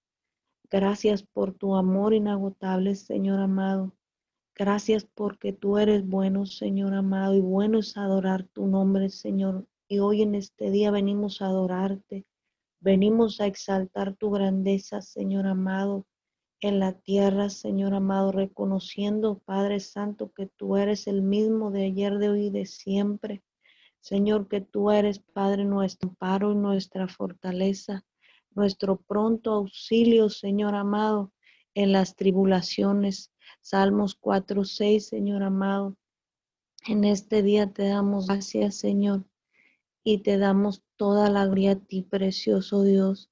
Gracias 0.72 1.22
por 1.22 1.54
tu 1.54 1.76
amor 1.76 2.16
inagotable, 2.16 2.96
Señor 2.96 3.40
amado. 3.40 3.94
Gracias 4.56 5.06
porque 5.06 5.54
tú 5.54 5.78
eres 5.78 6.08
bueno, 6.08 6.48
Señor 6.48 6.96
amado, 6.96 7.36
y 7.36 7.42
bueno 7.42 7.80
es 7.80 7.98
adorar 7.98 8.46
tu 8.46 8.66
nombre, 8.66 9.10
Señor. 9.10 9.68
Y 9.88 10.00
hoy 10.00 10.24
en 10.24 10.34
este 10.34 10.72
día 10.72 10.90
venimos 10.90 11.42
a 11.42 11.48
adorarte. 11.48 12.26
Venimos 12.82 13.42
a 13.42 13.46
exaltar 13.46 14.16
tu 14.16 14.32
grandeza, 14.32 15.02
Señor 15.02 15.48
amado, 15.48 16.06
en 16.62 16.80
la 16.80 16.94
tierra, 16.94 17.50
Señor 17.50 17.94
amado, 17.94 18.32
reconociendo, 18.32 19.40
Padre 19.40 19.80
Santo, 19.80 20.32
que 20.32 20.46
tú 20.46 20.78
eres 20.78 21.08
el 21.08 21.22
mismo 21.22 21.72
de 21.72 21.86
ayer, 21.86 22.18
de 22.18 22.30
hoy 22.30 22.46
y 22.46 22.50
de 22.50 22.66
siempre. 22.66 23.44
Señor, 24.00 24.48
que 24.48 24.62
tú 24.62 24.92
eres, 24.92 25.20
Padre, 25.20 25.66
nuestro 25.66 26.10
amparo 26.10 26.54
y 26.54 26.56
nuestra 26.56 27.08
fortaleza, 27.08 28.06
nuestro 28.52 29.02
pronto 29.02 29.52
auxilio, 29.54 30.30
Señor 30.30 30.76
amado, 30.76 31.34
en 31.74 31.92
las 31.92 32.16
tribulaciones. 32.16 33.32
Salmos 33.62 34.16
4, 34.16 34.64
6, 34.64 35.06
Señor 35.06 35.44
amado. 35.44 35.98
En 36.88 37.04
este 37.04 37.44
día 37.44 37.72
te 37.72 37.90
damos 37.90 38.28
gracias, 38.28 38.76
Señor, 38.76 39.26
y 40.04 40.20
te 40.20 40.38
damos 40.38 40.84
toda 40.96 41.30
la 41.30 41.46
gloria 41.46 41.72
a 41.72 41.76
ti, 41.76 42.02
precioso 42.04 42.84
Dios, 42.84 43.30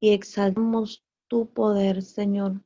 y 0.00 0.10
exaltamos 0.10 1.04
tu 1.28 1.52
poder, 1.52 2.02
Señor. 2.02 2.62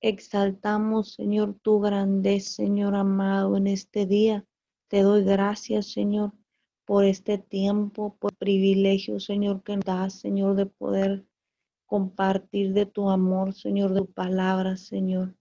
Exaltamos, 0.00 1.14
Señor, 1.14 1.54
tu 1.62 1.80
grandeza, 1.80 2.54
Señor 2.54 2.94
amado, 2.94 3.56
en 3.56 3.68
este 3.68 4.04
día. 4.04 4.44
Te 4.88 5.02
doy 5.02 5.24
gracias, 5.24 5.86
Señor, 5.92 6.32
por 6.84 7.04
este 7.04 7.38
tiempo, 7.38 8.16
por 8.18 8.34
privilegio, 8.34 9.20
Señor, 9.20 9.62
que 9.62 9.76
nos 9.76 9.84
das, 9.84 10.14
Señor, 10.14 10.56
de 10.56 10.66
poder 10.66 11.24
compartir 11.86 12.72
de 12.72 12.86
tu 12.86 13.10
amor, 13.10 13.54
Señor, 13.54 13.92
de 13.94 14.00
tu 14.00 14.12
palabra, 14.12 14.76
Señor. 14.76 15.34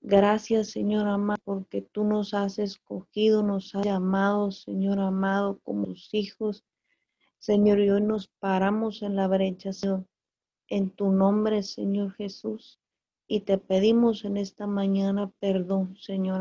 Gracias, 0.00 0.70
Señor 0.70 1.08
amado, 1.08 1.40
porque 1.44 1.82
tú 1.82 2.04
nos 2.04 2.32
has 2.32 2.58
escogido, 2.58 3.42
nos 3.42 3.74
has 3.74 3.84
llamado, 3.84 4.52
Señor 4.52 5.00
amado, 5.00 5.60
como 5.64 5.86
tus 5.86 6.14
hijos. 6.14 6.64
Señor, 7.46 7.78
y 7.78 7.90
hoy 7.90 8.02
nos 8.02 8.26
paramos 8.40 9.02
en 9.02 9.14
la 9.14 9.28
brecha, 9.28 9.72
Señor, 9.72 10.04
en 10.66 10.90
tu 10.90 11.12
nombre, 11.12 11.62
Señor 11.62 12.12
Jesús. 12.14 12.80
Y 13.28 13.42
te 13.42 13.56
pedimos 13.56 14.24
en 14.24 14.36
esta 14.36 14.66
mañana 14.66 15.30
perdón, 15.38 15.96
Señor 15.96 16.40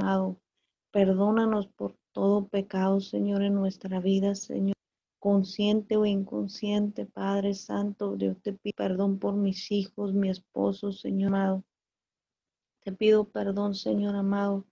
Perdónanos 0.90 1.68
por 1.68 1.96
todo 2.12 2.48
pecado, 2.48 3.02
Señor, 3.02 3.44
en 3.44 3.54
nuestra 3.54 4.00
vida, 4.00 4.34
Señor. 4.34 4.74
Consciente 5.20 5.96
o 5.96 6.08
inconsciente, 6.08 7.06
Padre 7.06 7.54
Santo, 7.54 8.16
Dios 8.16 8.42
te 8.42 8.54
pido 8.54 8.74
perdón 8.76 9.20
por 9.20 9.36
mis 9.36 9.72
hijos, 9.72 10.12
mi 10.12 10.32
esposo, 10.32 10.92
Señor 10.92 11.36
amado. 11.36 11.64
Te 12.80 12.92
pido 12.92 13.26
perdón, 13.26 13.76
Señor 13.76 14.16
amado, 14.16 14.66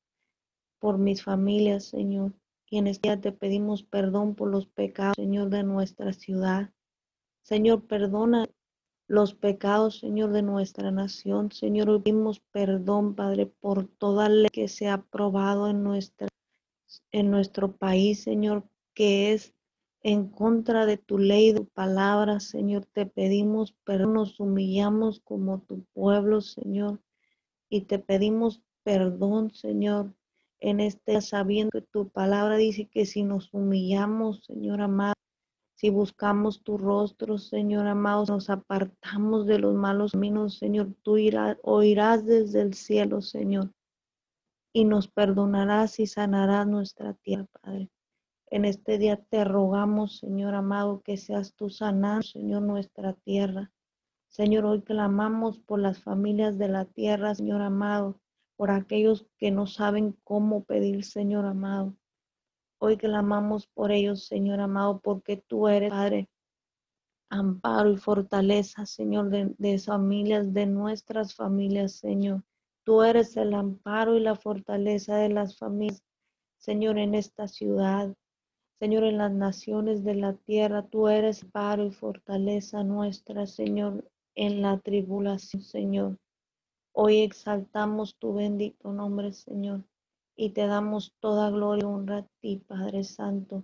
por 0.79 0.97
mis 0.97 1.21
familias, 1.23 1.85
Señor. 1.85 2.33
Y 2.73 2.79
en 2.79 2.87
este 2.87 3.09
día 3.09 3.21
te 3.21 3.31
pedimos 3.31 3.83
perdón 3.83 4.33
por 4.33 4.49
los 4.49 4.65
pecados, 4.65 5.13
Señor, 5.15 5.51
de 5.51 5.61
nuestra 5.61 6.11
ciudad. 6.11 6.71
Señor, 7.43 7.85
perdona 7.85 8.49
los 9.05 9.35
pecados, 9.35 9.99
Señor, 9.99 10.31
de 10.31 10.41
nuestra 10.41 10.89
nación. 10.89 11.51
Señor, 11.51 12.01
pedimos 12.01 12.39
perdón, 12.39 13.13
Padre, 13.13 13.45
por 13.45 13.85
toda 13.85 14.27
ley 14.27 14.49
que 14.51 14.67
se 14.67 14.87
ha 14.87 14.95
aprobado 14.95 15.67
en, 15.67 15.83
nuestra, 15.83 16.29
en 17.11 17.29
nuestro 17.29 17.77
país, 17.77 18.23
Señor, 18.23 18.67
que 18.95 19.33
es 19.33 19.53
en 20.01 20.27
contra 20.29 20.87
de 20.87 20.97
tu 20.97 21.19
ley, 21.19 21.51
de 21.51 21.59
tu 21.59 21.67
palabra, 21.67 22.39
Señor. 22.39 22.87
Te 22.87 23.05
pedimos 23.05 23.73
perdón, 23.83 24.15
nos 24.15 24.39
humillamos 24.39 25.19
como 25.19 25.61
tu 25.61 25.83
pueblo, 25.93 26.41
Señor, 26.41 27.03
y 27.69 27.81
te 27.81 27.99
pedimos 27.99 28.63
perdón, 28.81 29.51
Señor, 29.51 30.15
en 30.63 30.79
este 30.79 31.19
sabiendo 31.19 31.71
que 31.71 31.81
tu 31.81 32.07
palabra 32.07 32.55
dice 32.55 32.87
que 32.87 33.05
si 33.05 33.23
nos 33.23 33.53
humillamos, 33.53 34.45
Señor 34.45 34.79
amado, 34.79 35.13
si 35.75 35.89
buscamos 35.89 36.63
tu 36.63 36.77
rostro, 36.77 37.37
Señor 37.37 37.85
amado, 37.85 38.23
nos 38.29 38.49
apartamos 38.49 39.45
de 39.45 39.59
los 39.59 39.75
malos 39.75 40.13
caminos, 40.13 40.57
Señor, 40.57 40.95
tú 41.03 41.17
irás, 41.17 41.57
oirás 41.63 42.25
desde 42.25 42.61
el 42.61 42.75
cielo, 42.75 43.19
Señor, 43.19 43.73
y 44.71 44.85
nos 44.85 45.09
perdonarás 45.09 45.99
y 45.99 46.07
sanarás 46.07 46.65
nuestra 46.65 47.13
tierra, 47.13 47.45
Padre. 47.61 47.89
En 48.49 48.63
este 48.63 48.97
día 48.97 49.17
te 49.17 49.43
rogamos, 49.43 50.19
Señor 50.19 50.55
amado, 50.55 51.01
que 51.01 51.17
seas 51.17 51.55
tú 51.55 51.69
sanando, 51.69 52.23
Señor, 52.23 52.61
nuestra 52.61 53.11
tierra. 53.11 53.69
Señor, 54.29 54.63
hoy 54.63 54.81
clamamos 54.81 55.59
por 55.59 55.79
las 55.79 56.01
familias 56.01 56.57
de 56.57 56.69
la 56.69 56.85
tierra, 56.85 57.35
Señor 57.35 57.61
amado, 57.61 58.21
por 58.55 58.71
aquellos 58.71 59.25
que 59.37 59.51
no 59.51 59.67
saben 59.67 60.17
cómo 60.23 60.63
pedir, 60.63 61.03
Señor 61.03 61.45
amado. 61.45 61.95
Hoy 62.79 62.97
clamamos 62.97 63.67
por 63.67 63.91
ellos, 63.91 64.25
Señor 64.25 64.59
amado, 64.59 64.99
porque 64.99 65.37
tú 65.37 65.67
eres, 65.67 65.89
Padre, 65.89 66.29
amparo 67.29 67.91
y 67.91 67.97
fortaleza, 67.97 68.85
Señor, 68.85 69.29
de, 69.29 69.55
de 69.57 69.79
familias, 69.79 70.53
de 70.53 70.65
nuestras 70.65 71.33
familias, 71.33 71.93
Señor. 71.93 72.43
Tú 72.83 73.01
eres 73.01 73.37
el 73.37 73.53
amparo 73.53 74.15
y 74.17 74.19
la 74.19 74.35
fortaleza 74.35 75.15
de 75.15 75.29
las 75.29 75.57
familias, 75.57 76.03
Señor, 76.57 76.97
en 76.99 77.15
esta 77.15 77.47
ciudad. 77.47 78.13
Señor, 78.79 79.05
en 79.05 79.17
las 79.17 79.31
naciones 79.31 80.03
de 80.03 80.15
la 80.15 80.33
tierra, 80.33 80.83
tú 80.83 81.07
eres 81.07 81.43
amparo 81.43 81.85
y 81.85 81.91
fortaleza 81.91 82.83
nuestra, 82.83 83.47
Señor, 83.47 84.11
en 84.35 84.61
la 84.61 84.77
tribulación, 84.79 85.61
Señor. 85.61 86.17
Hoy 86.93 87.21
exaltamos 87.21 88.15
tu 88.17 88.33
bendito 88.33 88.93
nombre, 88.93 89.33
Señor 89.33 89.83
y 90.35 90.49
te 90.49 90.67
damos 90.67 91.13
toda 91.19 91.49
gloria 91.49 91.83
y 91.83 91.85
honra 91.85 92.17
a 92.19 92.27
ti, 92.41 92.57
Padre 92.57 93.03
Santo, 93.03 93.63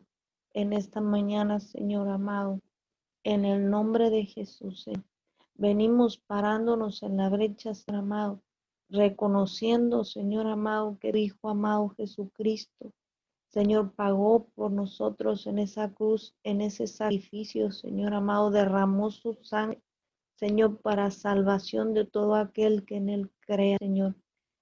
en 0.54 0.74
esta 0.74 1.02
mañana, 1.02 1.60
Señor 1.60 2.10
amado, 2.10 2.60
en 3.24 3.46
el 3.46 3.70
nombre 3.70 4.10
de 4.10 4.26
Jesús. 4.26 4.86
Venimos 5.56 6.18
parándonos 6.18 7.04
en 7.04 7.18
la 7.18 7.30
brecha, 7.30 7.74
Señor 7.74 8.02
amado, 8.02 8.42
reconociendo, 8.90 10.04
Señor 10.04 10.48
amado, 10.48 10.98
que 11.00 11.10
Hijo 11.18 11.50
amado 11.50 11.90
Jesucristo, 11.90 12.92
Señor, 13.48 13.94
pagó 13.94 14.46
por 14.54 14.72
nosotros 14.72 15.48
en 15.48 15.58
esa 15.58 15.92
cruz, 15.92 16.36
en 16.44 16.62
ese 16.62 16.86
sacrificio, 16.86 17.72
Señor 17.72 18.14
amado, 18.14 18.52
derramó 18.52 19.10
su 19.10 19.40
sangre, 19.42 19.82
Señor, 20.40 20.80
para 20.80 21.12
salvación 21.12 21.94
de 21.94 22.06
todo 22.06 22.36
aquel 22.36 22.86
que 22.86 22.96
en 22.96 23.10
él 23.10 23.30
crea, 23.42 23.76
Señor. 23.78 24.16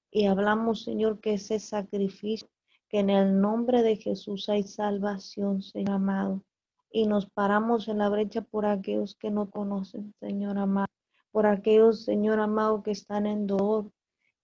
Y 0.10 0.26
hablamos, 0.26 0.84
Señor, 0.84 1.20
que 1.20 1.36
ese 1.36 1.60
sacrificio, 1.60 2.50
que 2.90 2.98
en 2.98 3.12
el 3.12 3.40
nombre 3.40 3.84
de 3.84 3.96
Jesús 3.96 4.50
hay 4.50 4.64
salvación, 4.64 5.62
Señor 5.62 5.92
amado. 5.92 6.44
Y 6.90 7.06
nos 7.06 7.30
paramos 7.30 7.88
en 7.90 8.00
la 8.00 8.10
brecha 8.10 8.42
por 8.42 8.66
aquellos 8.66 9.14
que 9.14 9.30
no 9.30 9.52
conocen, 9.52 10.16
Señor 10.20 10.58
amado. 10.58 10.88
Por 11.30 11.46
aquellos, 11.46 12.04
Señor 12.04 12.40
amado, 12.40 12.82
que 12.82 12.90
están 12.90 13.28
en 13.28 13.46
dolor, 13.46 13.92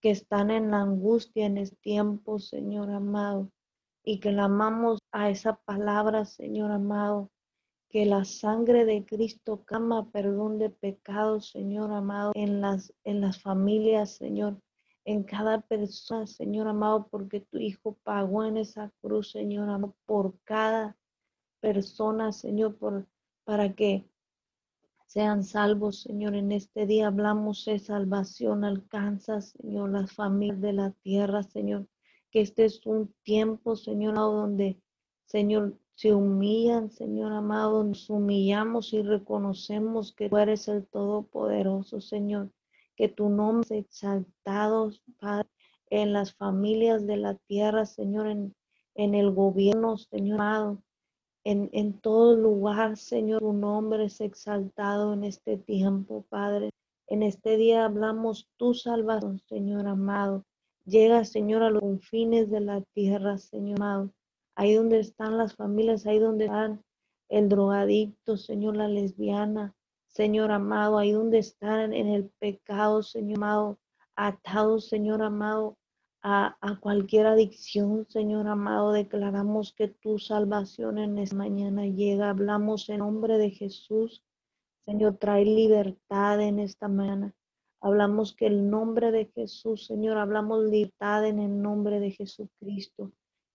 que 0.01 0.11
están 0.11 0.51
en 0.51 0.71
angustia 0.75 1.47
en 1.47 1.57
este 1.57 1.77
tiempo, 1.77 2.37
Señor 2.37 2.91
amado. 2.91 3.49
Y 4.03 4.19
que 4.19 4.31
la 4.31 4.43
amamos 4.43 4.99
a 5.11 5.31
esa 5.31 5.55
palabra, 5.55 6.25
Señor 6.25 6.69
amado, 6.69 7.31
que 7.93 8.07
la 8.07 8.25
sangre 8.25 8.85
de 8.85 9.05
Cristo 9.05 9.63
cama 9.65 10.09
perdón 10.09 10.57
de 10.57 10.71
pecados, 10.71 11.51
Señor 11.51 11.91
amado, 11.91 12.31
en 12.33 12.59
las, 12.59 12.91
en 13.03 13.21
las 13.21 13.39
familias, 13.39 14.15
Señor, 14.15 14.59
en 15.05 15.21
cada 15.21 15.61
persona, 15.61 16.25
Señor 16.25 16.67
amado, 16.67 17.07
porque 17.11 17.41
tu 17.41 17.59
Hijo 17.59 17.95
pagó 18.03 18.45
en 18.45 18.57
esa 18.57 18.91
cruz, 18.99 19.29
Señor 19.29 19.69
amado, 19.69 19.95
por 20.07 20.33
cada 20.43 20.97
persona, 21.59 22.31
Señor, 22.31 22.77
por, 22.77 23.05
para 23.43 23.75
que 23.75 24.09
sean 25.05 25.43
salvos, 25.43 26.01
Señor. 26.01 26.33
En 26.33 26.51
este 26.51 26.87
día 26.87 27.05
hablamos 27.05 27.63
de 27.65 27.77
salvación, 27.77 28.63
alcanza, 28.63 29.39
Señor, 29.39 29.91
las 29.91 30.11
familias 30.11 30.61
de 30.61 30.73
la 30.73 30.91
tierra, 31.03 31.43
Señor. 31.43 31.85
Que 32.31 32.41
este 32.41 32.65
es 32.65 32.83
un 32.87 33.13
tiempo, 33.21 33.75
Señor, 33.75 34.15
donde, 34.15 34.81
Señor, 35.25 35.77
se 36.03 36.13
humillan, 36.13 36.91
Señor 36.91 37.31
amado, 37.31 37.81
nos 37.81 38.09
humillamos 38.09 38.91
y 38.91 39.01
reconocemos 39.01 40.11
que 40.11 40.27
tú 40.27 40.35
eres 40.35 40.67
el 40.67 40.85
Todopoderoso, 40.85 42.01
Señor 42.01 42.49
que 42.97 43.07
tu 43.07 43.29
nombre 43.29 43.65
sea 43.69 43.77
exaltado, 43.77 44.91
Padre, 45.21 45.47
en 45.89 46.11
las 46.11 46.33
familias 46.33 47.07
de 47.07 47.15
la 47.15 47.35
tierra, 47.35 47.85
Señor, 47.85 48.27
en, 48.27 48.53
en 48.95 49.15
el 49.15 49.31
gobierno, 49.31 49.97
Señor 49.97 50.41
amado. 50.41 50.83
En, 51.45 51.69
en 51.71 51.97
todo 52.01 52.35
lugar, 52.35 52.97
Señor, 52.97 53.39
tu 53.39 53.53
nombre 53.53 54.03
es 54.03 54.19
exaltado 54.19 55.13
en 55.13 55.23
este 55.23 55.57
tiempo, 55.57 56.25
Padre. 56.27 56.69
En 57.07 57.23
este 57.23 57.55
día 57.55 57.85
hablamos 57.85 58.49
tu 58.57 58.73
salvación, 58.73 59.39
Señor 59.47 59.87
amado. 59.87 60.43
Llega, 60.83 61.23
Señor, 61.23 61.63
a 61.63 61.69
los 61.69 61.79
confines 61.79 62.51
de 62.51 62.59
la 62.59 62.81
tierra, 62.93 63.37
Señor 63.37 63.81
amado. 63.81 64.13
Ahí 64.55 64.73
donde 64.73 64.99
están 64.99 65.37
las 65.37 65.55
familias, 65.55 66.05
ahí 66.05 66.19
donde 66.19 66.45
están 66.45 66.83
el 67.29 67.49
drogadicto, 67.49 68.37
Señor, 68.37 68.77
la 68.77 68.87
lesbiana, 68.87 69.75
Señor 70.07 70.51
amado, 70.51 70.99
ahí 70.99 71.11
donde 71.11 71.39
están 71.39 71.93
en 71.93 72.07
el 72.07 72.29
pecado, 72.39 73.01
Señor 73.01 73.37
amado, 73.37 73.79
atados, 74.15 74.87
Señor 74.87 75.23
amado, 75.23 75.77
a, 76.21 76.55
cualquier 76.79 77.25
adicción, 77.27 78.05
Señor 78.09 78.47
amado, 78.47 78.93
declaramos 78.93 79.73
que 79.73 79.89
tu 79.89 80.19
salvación 80.19 80.97
en 80.97 81.17
esta 81.17 81.35
mañana 81.35 81.85
llega. 81.85 82.29
Hablamos 82.29 82.87
en 82.89 82.99
nombre 82.99 83.37
de 83.37 83.49
Jesús. 83.49 84.23
Señor, 84.85 85.17
trae 85.17 85.43
libertad 85.43 86.39
en 86.41 86.59
esta 86.59 86.87
mañana. 86.87 87.33
Hablamos 87.81 88.33
que 88.33 88.47
el 88.47 88.69
nombre 88.69 89.11
de 89.11 89.25
Jesús, 89.25 89.85
Señor, 89.85 90.17
hablamos 90.17 90.63
libertad 90.63 91.27
en 91.27 91.39
el 91.39 91.61
nombre 91.61 91.99
de 91.99 92.11
Jesucristo. 92.11 93.11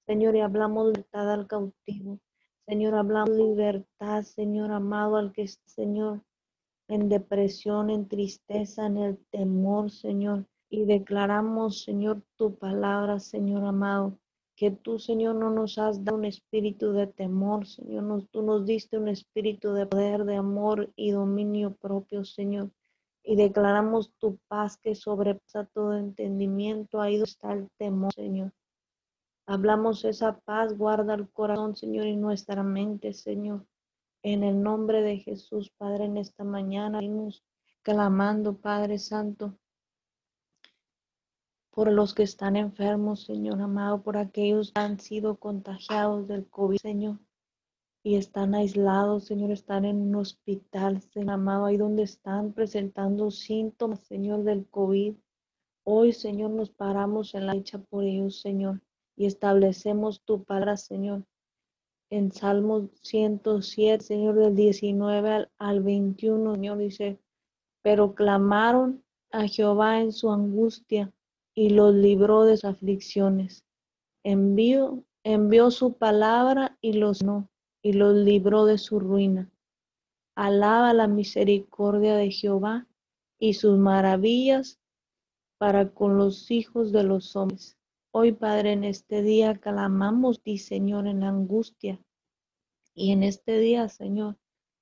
Señor, 0.08 0.36
y 0.36 0.40
hablamos 0.40 0.86
libertad 0.86 1.30
al 1.30 1.46
cautivo. 1.46 2.18
Señor, 2.66 2.94
hablamos 2.94 3.36
libertad, 3.36 4.22
Señor 4.22 4.72
amado, 4.72 5.16
al 5.16 5.34
que, 5.34 5.46
Señor, 5.66 6.22
en 6.88 7.10
depresión, 7.10 7.90
en 7.90 8.08
tristeza, 8.08 8.86
en 8.86 8.96
el 8.96 9.18
temor, 9.30 9.90
Señor. 9.90 10.46
Y 10.70 10.86
declaramos, 10.86 11.82
Señor, 11.82 12.22
tu 12.36 12.54
palabra, 12.54 13.20
Señor 13.20 13.66
amado, 13.66 14.18
que 14.56 14.70
tú, 14.70 14.98
Señor, 14.98 15.34
no 15.34 15.50
nos 15.50 15.76
has 15.76 16.02
dado 16.02 16.16
un 16.16 16.24
espíritu 16.24 16.92
de 16.92 17.08
temor, 17.08 17.66
Señor. 17.66 18.24
tú 18.30 18.40
nos 18.40 18.64
diste 18.64 18.96
un 18.96 19.08
espíritu 19.08 19.74
de 19.74 19.84
poder, 19.84 20.24
de 20.24 20.36
amor 20.36 20.90
y 20.96 21.10
dominio 21.10 21.74
propio, 21.74 22.24
Señor. 22.24 22.70
Y 23.22 23.36
declaramos 23.36 24.10
tu 24.18 24.38
paz 24.48 24.78
que 24.78 24.94
sobrepasa 24.94 25.66
todo 25.66 25.98
entendimiento. 25.98 26.98
Ahí 26.98 27.20
está 27.20 27.52
el 27.52 27.68
temor, 27.76 28.14
Señor. 28.14 28.52
Hablamos 29.50 30.04
esa 30.04 30.38
paz, 30.40 30.76
guarda 30.76 31.14
el 31.14 31.26
corazón, 31.30 31.74
Señor, 31.74 32.06
y 32.06 32.16
nuestra 32.16 32.62
mente, 32.62 33.14
Señor. 33.14 33.66
En 34.22 34.44
el 34.44 34.62
nombre 34.62 35.00
de 35.00 35.20
Jesús, 35.20 35.70
Padre, 35.70 36.04
en 36.04 36.18
esta 36.18 36.44
mañana 36.44 36.98
venimos 36.98 37.42
clamando, 37.80 38.58
Padre 38.58 38.98
Santo, 38.98 39.58
por 41.70 41.90
los 41.90 42.12
que 42.12 42.24
están 42.24 42.56
enfermos, 42.56 43.24
Señor 43.24 43.58
amado, 43.62 44.02
por 44.02 44.18
aquellos 44.18 44.70
que 44.72 44.82
han 44.82 45.00
sido 45.00 45.38
contagiados 45.38 46.28
del 46.28 46.46
COVID, 46.50 46.76
Señor, 46.76 47.18
y 48.02 48.16
están 48.16 48.54
aislados, 48.54 49.24
Señor, 49.24 49.50
están 49.50 49.87
en 49.87 49.96
un 49.96 50.16
hospital, 50.16 51.00
Señor 51.00 51.30
amado, 51.30 51.64
ahí 51.64 51.78
donde 51.78 52.02
están 52.02 52.52
presentando 52.52 53.30
síntomas, 53.30 54.00
Señor, 54.00 54.44
del 54.44 54.68
COVID. 54.68 55.14
Hoy, 55.84 56.12
Señor, 56.12 56.50
nos 56.50 56.68
paramos 56.68 57.34
en 57.34 57.46
la 57.46 57.54
dicha 57.54 57.78
por 57.78 58.04
ellos, 58.04 58.42
Señor, 58.42 58.82
y 59.18 59.26
establecemos 59.26 60.22
tu 60.22 60.44
palabra, 60.44 60.76
Señor, 60.76 61.24
en 62.09 62.31
Salmos 62.31 62.88
107, 63.02 64.04
Señor, 64.04 64.37
del 64.37 64.54
19 64.54 65.48
al, 65.59 65.83
21, 65.83 66.54
Señor, 66.54 66.78
dice, 66.78 67.18
pero 67.83 68.14
clamaron 68.14 69.02
a 69.33 69.48
Jehová 69.48 70.00
en 70.00 70.12
su 70.12 70.31
angustia 70.31 71.12
y 71.52 71.70
los 71.70 71.94
libró 71.94 72.44
de 72.44 72.57
sus 72.59 72.66
aflicciones. 72.66 73.64
Envió, 74.22 75.02
envió 75.24 75.72
su 75.72 75.94
palabra 75.94 76.78
y 76.81 76.92
los 76.92 77.24
no, 77.24 77.50
y 77.83 77.94
los 77.94 78.14
libró 78.14 78.66
de 78.66 78.78
su 78.78 79.00
ruina. 79.00 79.50
Alaba 80.37 80.94
la 80.94 81.09
misericordia 81.09 82.14
de 82.16 82.31
Jehová 82.31 82.87
y 83.40 83.54
sus 83.54 83.78
maravillas 83.78 84.78
para 85.59 85.90
con 85.90 86.16
los 86.16 86.52
hijos 86.52 86.92
de 86.92 87.02
los 87.02 87.35
hombres. 87.35 87.77
Hoy, 88.10 88.32
Padre, 88.32 88.72
en 88.72 88.84
este 88.84 89.20
día 89.22 89.58
clamamos 89.58 90.42
ti, 90.42 90.56
Señor, 90.56 91.06
en 91.06 91.24
angustia. 91.24 92.00
Y 92.94 93.12
en 93.12 93.22
este 93.22 93.58
día, 93.58 93.90
Señor, 93.90 94.38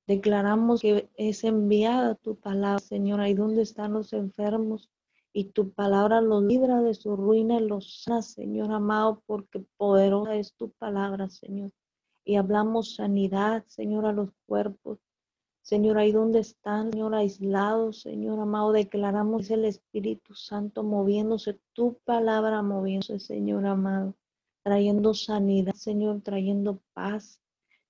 declaramos 0.06 0.80
que 0.80 1.10
es 1.16 1.42
enviada 1.42 2.14
tu 2.14 2.38
palabra, 2.38 2.78
Señor, 2.78 3.20
ahí 3.20 3.34
donde 3.34 3.62
están 3.62 3.94
los 3.94 4.12
enfermos. 4.12 4.90
Y 5.32 5.46
tu 5.46 5.72
palabra 5.72 6.20
los 6.20 6.44
libra 6.44 6.80
de 6.82 6.94
su 6.94 7.16
ruina 7.16 7.56
y 7.58 7.66
los 7.66 8.04
sana, 8.04 8.22
Señor 8.22 8.70
amado, 8.70 9.22
porque 9.26 9.64
poderosa 9.76 10.36
es 10.36 10.54
tu 10.54 10.70
palabra, 10.70 11.28
Señor. 11.28 11.72
Y 12.24 12.36
hablamos 12.36 12.94
sanidad, 12.94 13.64
Señor, 13.66 14.06
a 14.06 14.12
los 14.12 14.30
cuerpos. 14.46 15.00
Señor, 15.66 15.98
ahí 15.98 16.12
donde 16.12 16.38
están, 16.38 16.92
Señor, 16.92 17.16
aislados, 17.16 18.02
Señor 18.02 18.38
amado, 18.38 18.70
declaramos 18.70 19.50
el 19.50 19.64
Espíritu 19.64 20.33
Santo 20.33 20.85
moviéndose, 20.85 21.59
tu 21.72 21.98
palabra 22.05 22.62
moviéndose, 22.62 23.18
Señor 23.18 23.66
amado, 23.66 24.14
trayendo 24.62 25.12
sanidad, 25.12 25.74
Señor, 25.74 26.20
trayendo 26.22 26.81
paz. 26.94 27.40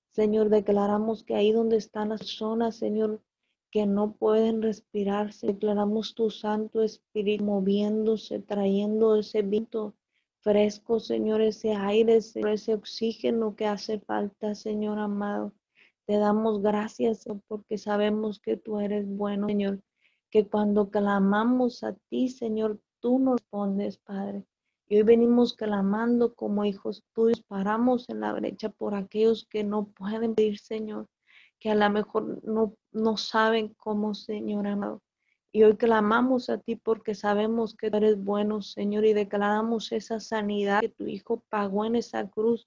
Señor, 0.09 0.49
declaramos 0.49 1.23
que 1.23 1.35
ahí 1.35 1.51
donde 1.51 1.77
están 1.77 2.09
las 2.09 2.21
personas, 2.21 2.77
Señor, 2.77 3.21
que 3.69 3.85
no 3.85 4.13
pueden 4.13 4.63
respirarse, 4.63 5.45
declaramos 5.45 6.15
tu 6.15 6.31
Santo 6.31 6.81
Espíritu 6.81 7.43
moviéndose, 7.43 8.39
trayendo 8.39 9.17
ese 9.17 9.43
viento 9.43 9.93
fresco, 10.39 10.99
Señor, 10.99 11.41
ese 11.41 11.75
aire, 11.75 12.15
ese 12.15 12.73
oxígeno 12.73 13.55
que 13.55 13.67
hace 13.67 13.99
falta, 13.99 14.55
Señor 14.55 14.97
amado. 14.97 15.53
Te 16.07 16.17
damos 16.19 16.61
gracias 16.61 17.25
porque 17.49 17.77
sabemos 17.77 18.39
que 18.39 18.55
tú 18.55 18.79
eres 18.79 19.05
bueno, 19.05 19.47
Señor, 19.47 19.81
que 20.31 20.47
cuando 20.47 20.89
clamamos 20.89 21.83
a 21.83 21.95
ti, 22.09 22.29
Señor, 22.29 22.79
tú 23.01 23.19
nos 23.19 23.41
respondes, 23.41 23.97
Padre. 23.97 24.45
Y 24.87 24.95
hoy 24.95 25.03
venimos 25.03 25.53
clamando 25.53 26.33
como 26.33 26.63
hijos 26.63 27.03
tuyos, 27.13 27.43
paramos 27.43 28.07
en 28.07 28.21
la 28.21 28.31
brecha 28.31 28.69
por 28.69 28.95
aquellos 28.95 29.45
que 29.49 29.65
no 29.65 29.87
pueden 29.87 30.33
pedir, 30.33 30.59
Señor, 30.59 31.09
que 31.59 31.71
a 31.71 31.75
lo 31.75 31.89
mejor 31.89 32.41
no, 32.45 32.73
no 32.93 33.17
saben 33.17 33.73
cómo, 33.73 34.13
Señor 34.13 34.65
amado. 34.65 35.01
Y 35.51 35.63
hoy 35.63 35.75
clamamos 35.75 36.49
a 36.49 36.57
ti 36.57 36.77
porque 36.77 37.15
sabemos 37.15 37.75
que 37.75 37.91
tú 37.91 37.97
eres 37.97 38.23
bueno, 38.23 38.61
Señor, 38.61 39.03
y 39.03 39.11
declaramos 39.11 39.91
esa 39.91 40.21
sanidad 40.21 40.79
que 40.79 40.87
tu 40.87 41.05
Hijo 41.05 41.43
pagó 41.49 41.83
en 41.83 41.97
esa 41.97 42.29
cruz 42.29 42.65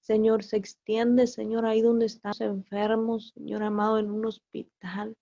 Señor, 0.00 0.42
se 0.42 0.56
extiende, 0.56 1.26
Señor, 1.26 1.66
ahí 1.66 1.82
donde 1.82 2.06
estamos 2.06 2.40
enfermos, 2.40 3.32
Señor 3.34 3.62
amado, 3.62 3.98
en 3.98 4.10
un 4.10 4.24
hospital. 4.26 5.16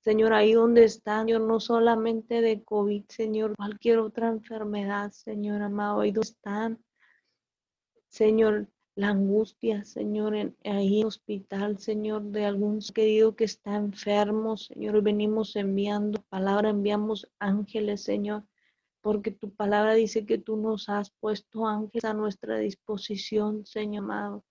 Señor, 0.00 0.32
ahí 0.34 0.52
donde 0.52 0.84
están, 0.84 1.26
Señor, 1.26 1.40
no 1.42 1.58
solamente 1.58 2.40
de 2.40 2.62
COVID, 2.62 3.04
Señor, 3.08 3.56
cualquier 3.56 3.98
otra 3.98 4.28
enfermedad, 4.28 5.10
Señor 5.10 5.62
amado, 5.62 6.00
ahí 6.00 6.12
donde 6.12 6.28
están. 6.28 6.84
Señor, 8.08 8.68
la 8.94 9.08
angustia, 9.08 9.84
Señor, 9.84 10.34
en, 10.34 10.56
ahí 10.64 10.94
en 10.94 11.00
el 11.00 11.06
hospital, 11.06 11.78
Señor, 11.78 12.22
de 12.22 12.46
algún 12.46 12.80
querido 12.94 13.36
que 13.36 13.44
está 13.44 13.76
enfermo, 13.76 14.56
Señor, 14.56 15.02
venimos 15.02 15.54
enviando 15.54 16.22
palabra, 16.30 16.70
enviamos 16.70 17.28
ángeles, 17.38 18.02
Señor, 18.02 18.44
porque 19.06 19.30
tu 19.30 19.54
palabra 19.54 19.94
dice 19.94 20.26
que 20.26 20.36
tú 20.36 20.56
nos 20.56 20.88
has 20.88 21.12
puesto 21.20 21.64
ángeles 21.64 22.04
a 22.04 22.12
nuestra 22.12 22.58
disposición, 22.58 23.64
Señor 23.64 24.02
amado, 24.02 24.44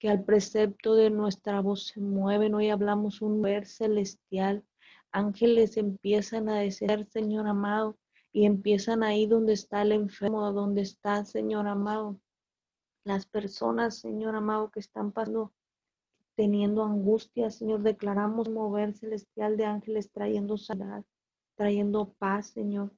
que 0.00 0.08
al 0.08 0.24
precepto 0.24 0.96
de 0.96 1.08
nuestra 1.08 1.60
voz 1.60 1.86
se 1.86 2.00
mueven. 2.00 2.56
Hoy 2.56 2.70
hablamos 2.70 3.22
un 3.22 3.40
ver 3.42 3.64
celestial. 3.64 4.64
Ángeles 5.12 5.76
empiezan 5.76 6.48
a 6.48 6.58
desear, 6.58 7.06
Señor 7.06 7.46
amado, 7.46 7.96
y 8.32 8.44
empiezan 8.44 9.04
ahí 9.04 9.26
donde 9.26 9.52
está 9.52 9.82
el 9.82 9.92
enfermo, 9.92 10.50
donde 10.50 10.82
está, 10.82 11.24
Señor 11.24 11.68
amado. 11.68 12.18
Las 13.04 13.24
personas, 13.24 13.98
Señor 13.98 14.34
amado, 14.34 14.72
que 14.72 14.80
están 14.80 15.12
pasando, 15.12 15.52
teniendo 16.34 16.82
angustia, 16.82 17.52
Señor, 17.52 17.82
declaramos 17.82 18.48
mover 18.48 18.94
celestial 18.94 19.56
de 19.56 19.66
ángeles 19.66 20.10
trayendo 20.10 20.56
sanidad, 20.58 21.04
trayendo 21.54 22.12
paz, 22.18 22.48
Señor 22.48 22.90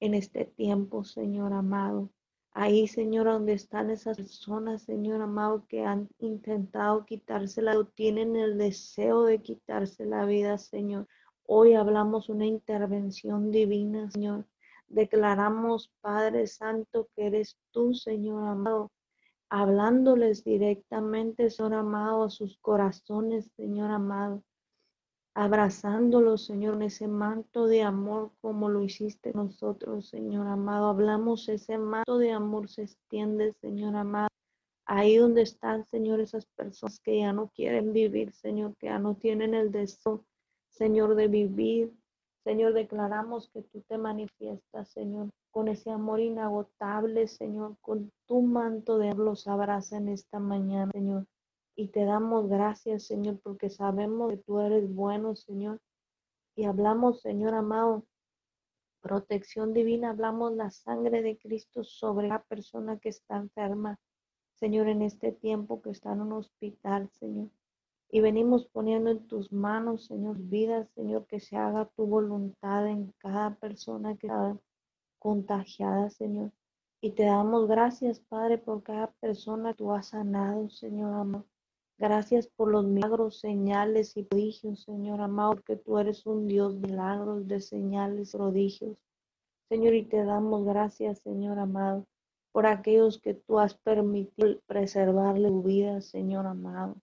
en 0.00 0.14
este 0.14 0.46
tiempo, 0.46 1.04
Señor 1.04 1.52
amado. 1.52 2.10
Ahí, 2.52 2.88
Señor, 2.88 3.26
donde 3.26 3.52
están 3.52 3.90
esas 3.90 4.16
personas, 4.16 4.82
Señor 4.82 5.22
amado, 5.22 5.66
que 5.68 5.84
han 5.84 6.08
intentado 6.18 7.06
quitársela 7.06 7.78
o 7.78 7.84
tienen 7.84 8.34
el 8.34 8.58
deseo 8.58 9.24
de 9.24 9.40
quitarse 9.40 10.04
la 10.04 10.24
vida, 10.24 10.58
Señor. 10.58 11.06
Hoy 11.46 11.74
hablamos 11.74 12.28
una 12.28 12.46
intervención 12.46 13.50
divina, 13.50 14.10
Señor. 14.10 14.46
Declaramos, 14.88 15.92
Padre 16.00 16.48
Santo, 16.48 17.08
que 17.14 17.26
eres 17.26 17.56
tú, 17.70 17.94
Señor 17.94 18.42
amado, 18.48 18.90
hablándoles 19.48 20.42
directamente, 20.42 21.50
Señor 21.50 21.74
amado, 21.74 22.24
a 22.24 22.30
sus 22.30 22.58
corazones, 22.58 23.52
Señor 23.56 23.90
amado 23.92 24.42
abrazándolo, 25.40 26.36
Señor, 26.36 26.74
en 26.74 26.82
ese 26.82 27.08
manto 27.08 27.66
de 27.66 27.82
amor 27.82 28.30
como 28.42 28.68
lo 28.68 28.82
hiciste 28.82 29.32
nosotros, 29.32 30.06
Señor 30.06 30.46
amado. 30.46 30.88
Hablamos, 30.88 31.48
ese 31.48 31.78
manto 31.78 32.18
de 32.18 32.30
amor 32.30 32.68
se 32.68 32.82
extiende, 32.82 33.54
Señor 33.54 33.96
amado. 33.96 34.28
Ahí 34.84 35.16
donde 35.16 35.40
están, 35.40 35.86
Señor, 35.86 36.20
esas 36.20 36.44
personas 36.44 37.00
que 37.00 37.20
ya 37.20 37.32
no 37.32 37.48
quieren 37.54 37.94
vivir, 37.94 38.32
Señor, 38.34 38.76
que 38.76 38.88
ya 38.88 38.98
no 38.98 39.14
tienen 39.14 39.54
el 39.54 39.72
deseo, 39.72 40.26
Señor, 40.68 41.14
de 41.14 41.28
vivir. 41.28 41.90
Señor, 42.44 42.74
declaramos 42.74 43.48
que 43.48 43.62
tú 43.62 43.80
te 43.88 43.96
manifiestas, 43.96 44.90
Señor, 44.90 45.30
con 45.50 45.68
ese 45.68 45.90
amor 45.90 46.20
inagotable, 46.20 47.28
Señor, 47.28 47.76
con 47.80 48.12
tu 48.26 48.42
manto 48.42 48.98
de 48.98 49.08
amor 49.08 49.24
los 49.24 49.48
abraza 49.48 49.96
en 49.96 50.08
esta 50.08 50.38
mañana, 50.38 50.90
Señor. 50.92 51.24
Y 51.80 51.88
te 51.88 52.04
damos 52.04 52.46
gracias, 52.50 53.04
Señor, 53.04 53.40
porque 53.42 53.70
sabemos 53.70 54.30
que 54.30 54.36
tú 54.36 54.60
eres 54.60 54.86
bueno, 54.94 55.34
Señor. 55.34 55.80
Y 56.54 56.64
hablamos, 56.64 57.22
Señor 57.22 57.54
amado, 57.54 58.04
protección 59.00 59.72
divina, 59.72 60.10
hablamos 60.10 60.52
la 60.52 60.70
sangre 60.70 61.22
de 61.22 61.38
Cristo 61.38 61.82
sobre 61.82 62.28
la 62.28 62.42
persona 62.42 62.98
que 62.98 63.08
está 63.08 63.38
enferma, 63.38 63.98
Señor, 64.56 64.88
en 64.88 65.00
este 65.00 65.32
tiempo 65.32 65.80
que 65.80 65.88
está 65.88 66.12
en 66.12 66.20
un 66.20 66.34
hospital, 66.34 67.08
Señor. 67.12 67.48
Y 68.10 68.20
venimos 68.20 68.66
poniendo 68.66 69.08
en 69.08 69.26
tus 69.26 69.50
manos, 69.50 70.04
Señor, 70.04 70.36
vida, 70.36 70.84
Señor, 70.94 71.24
que 71.28 71.40
se 71.40 71.56
haga 71.56 71.86
tu 71.96 72.04
voluntad 72.04 72.88
en 72.88 73.14
cada 73.16 73.54
persona 73.54 74.18
que 74.18 74.26
está 74.26 74.54
contagiada, 75.18 76.10
Señor. 76.10 76.52
Y 77.00 77.12
te 77.12 77.24
damos 77.24 77.68
gracias, 77.68 78.20
Padre, 78.20 78.58
por 78.58 78.82
cada 78.82 79.12
persona 79.12 79.72
que 79.72 79.78
tú 79.78 79.92
has 79.92 80.08
sanado, 80.08 80.68
Señor 80.68 81.14
amado. 81.14 81.49
Gracias 82.00 82.46
por 82.46 82.70
los 82.70 82.86
milagros, 82.86 83.40
señales 83.40 84.16
y 84.16 84.22
prodigios, 84.22 84.84
Señor 84.84 85.20
amado, 85.20 85.56
porque 85.56 85.76
tú 85.76 85.98
eres 85.98 86.24
un 86.24 86.46
Dios 86.46 86.80
de 86.80 86.88
milagros, 86.88 87.46
de 87.46 87.60
señales, 87.60 88.32
prodigios. 88.32 88.96
Señor, 89.68 89.92
y 89.92 90.04
te 90.04 90.24
damos 90.24 90.64
gracias, 90.64 91.18
Señor 91.18 91.58
amado, 91.58 92.06
por 92.52 92.64
aquellos 92.64 93.20
que 93.20 93.34
tú 93.34 93.58
has 93.58 93.74
permitido 93.74 94.58
preservarle 94.66 95.50
su 95.50 95.62
vida, 95.62 96.00
Señor 96.00 96.46
amado. 96.46 96.96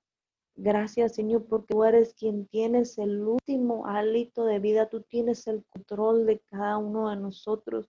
Gracias, 0.56 1.14
Señor, 1.14 1.46
porque 1.46 1.76
tú 1.76 1.84
eres 1.84 2.16
quien 2.16 2.48
tienes 2.48 2.98
el 2.98 3.22
último 3.22 3.86
hálito 3.86 4.46
de 4.46 4.58
vida, 4.58 4.90
tú 4.90 5.02
tienes 5.04 5.46
el 5.46 5.64
control 5.70 6.26
de 6.26 6.40
cada 6.50 6.80
uno 6.80 7.12
de 7.12 7.18
nosotros, 7.18 7.88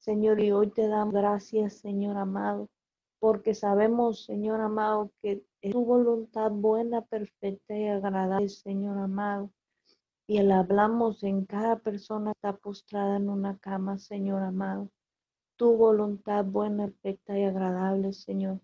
Señor, 0.00 0.40
y 0.40 0.50
hoy 0.50 0.70
te 0.70 0.88
damos 0.88 1.14
gracias, 1.14 1.74
Señor 1.74 2.16
amado, 2.16 2.66
porque 3.20 3.54
sabemos, 3.54 4.24
Señor 4.24 4.60
amado, 4.60 5.12
que 5.22 5.44
es 5.62 5.72
tu 5.72 5.84
voluntad 5.84 6.50
buena, 6.50 7.02
perfecta 7.02 7.76
y 7.76 7.86
agradable, 7.88 8.48
Señor 8.48 8.96
amado. 8.98 9.50
Y 10.26 10.38
hablamos 10.38 11.22
en 11.22 11.44
cada 11.44 11.80
persona 11.80 12.32
que 12.32 12.38
está 12.38 12.56
postrada 12.56 13.16
en 13.16 13.28
una 13.28 13.58
cama, 13.58 13.98
Señor 13.98 14.42
amado. 14.42 14.88
Tu 15.56 15.76
voluntad 15.76 16.44
buena, 16.44 16.86
perfecta 16.86 17.38
y 17.38 17.44
agradable, 17.44 18.12
Señor. 18.12 18.60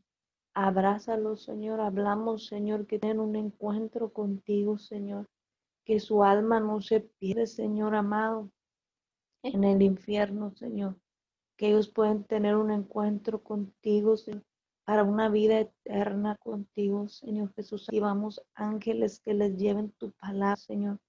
Abrázalo, 0.55 1.37
Señor. 1.37 1.81
Hablamos, 1.81 2.47
Señor, 2.47 2.87
que 2.87 2.99
tengan 2.99 3.21
un 3.21 3.37
encuentro 3.37 4.13
contigo, 4.13 4.79
Señor. 4.79 5.27
Que 5.85 6.01
su 6.01 6.25
alma 6.25 6.61
no 6.61 6.81
se 6.81 7.01
pierda, 7.01 7.47
Señor 7.47 7.95
amado, 7.95 8.51
en 9.43 9.65
el 9.65 9.83
infierno, 9.83 10.53
Señor. 10.53 10.97
Que 11.59 11.69
ellos 11.69 11.89
puedan 11.89 12.25
tener 12.25 12.57
un 12.57 12.71
encuentro 12.71 13.43
contigo, 13.43 14.17
Señor 14.17 14.45
para 14.87 15.03
una 15.03 15.29
vida 15.29 15.59
eterna 15.59 16.37
contigo, 16.37 17.09
Señor 17.09 17.53
Jesús. 17.55 17.89
Y 17.91 17.99
vamos 17.99 18.41
ángeles 18.55 19.21
que 19.21 19.35
les 19.35 19.57
lleven 19.57 19.91
tu 19.99 20.13
palabra, 20.13 20.55
Señor. 20.55 21.01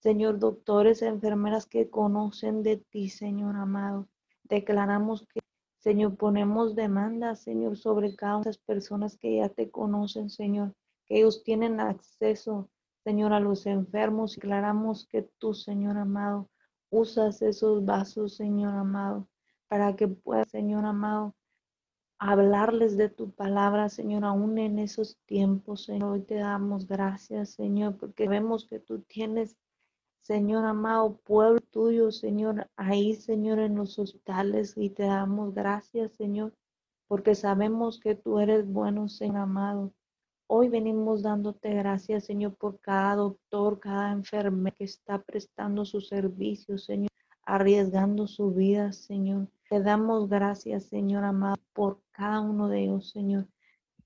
Señor, 0.00 0.40
doctores, 0.40 1.00
enfermeras 1.00 1.64
que 1.64 1.88
conocen 1.88 2.64
de 2.64 2.78
ti, 2.78 3.08
Señor 3.08 3.54
amado. 3.54 4.08
Declaramos 4.42 5.28
que, 5.32 5.40
Señor, 5.78 6.16
ponemos 6.16 6.74
demanda, 6.74 7.36
Señor, 7.36 7.76
sobre 7.76 8.16
cada 8.16 8.38
una 8.38 8.44
de 8.44 8.48
las 8.48 8.58
personas 8.58 9.16
que 9.16 9.36
ya 9.36 9.48
te 9.48 9.70
conocen, 9.70 10.28
Señor. 10.28 10.74
Que 11.06 11.18
ellos 11.18 11.44
tienen 11.44 11.78
acceso, 11.78 12.68
Señor, 13.04 13.32
a 13.32 13.38
los 13.38 13.64
enfermos. 13.64 14.34
Declaramos 14.34 15.06
que 15.06 15.22
tú, 15.38 15.54
Señor 15.54 15.98
amado, 15.98 16.50
usas 16.90 17.42
esos 17.42 17.84
vasos, 17.84 18.34
Señor 18.34 18.74
amado, 18.74 19.28
para 19.68 19.94
que 19.94 20.08
puedas, 20.08 20.48
Señor 20.48 20.84
amado, 20.84 21.36
hablarles 22.20 22.98
de 22.98 23.08
tu 23.08 23.30
palabra, 23.30 23.88
Señor, 23.88 24.24
aún 24.26 24.58
en 24.58 24.78
esos 24.78 25.16
tiempos, 25.24 25.84
Señor. 25.84 26.10
Hoy 26.10 26.20
te 26.20 26.34
damos 26.34 26.86
gracias, 26.86 27.48
Señor, 27.50 27.96
porque 27.96 28.28
vemos 28.28 28.66
que 28.66 28.78
tú 28.78 29.00
tienes, 29.00 29.56
Señor 30.20 30.66
amado, 30.66 31.16
pueblo 31.24 31.60
tuyo, 31.70 32.12
Señor, 32.12 32.68
ahí, 32.76 33.14
Señor, 33.14 33.58
en 33.58 33.74
los 33.74 33.98
hospitales, 33.98 34.74
y 34.76 34.90
te 34.90 35.04
damos 35.04 35.54
gracias, 35.54 36.12
Señor, 36.12 36.52
porque 37.08 37.34
sabemos 37.34 37.98
que 37.98 38.14
tú 38.14 38.38
eres 38.38 38.70
bueno, 38.70 39.08
Señor 39.08 39.38
amado. 39.38 39.94
Hoy 40.46 40.68
venimos 40.68 41.22
dándote 41.22 41.72
gracias, 41.72 42.24
Señor, 42.26 42.54
por 42.54 42.80
cada 42.80 43.16
doctor, 43.16 43.80
cada 43.80 44.12
enfermera 44.12 44.76
que 44.76 44.84
está 44.84 45.22
prestando 45.22 45.86
su 45.86 46.02
servicio, 46.02 46.76
Señor, 46.76 47.08
arriesgando 47.44 48.26
su 48.26 48.52
vida, 48.52 48.92
Señor. 48.92 49.48
Te 49.70 49.80
damos 49.80 50.28
gracias, 50.28 50.86
Señor 50.86 51.22
amado, 51.22 51.56
por 51.72 52.00
cada 52.20 52.42
uno 52.42 52.68
de 52.68 52.82
ellos, 52.82 53.08
Señor. 53.08 53.48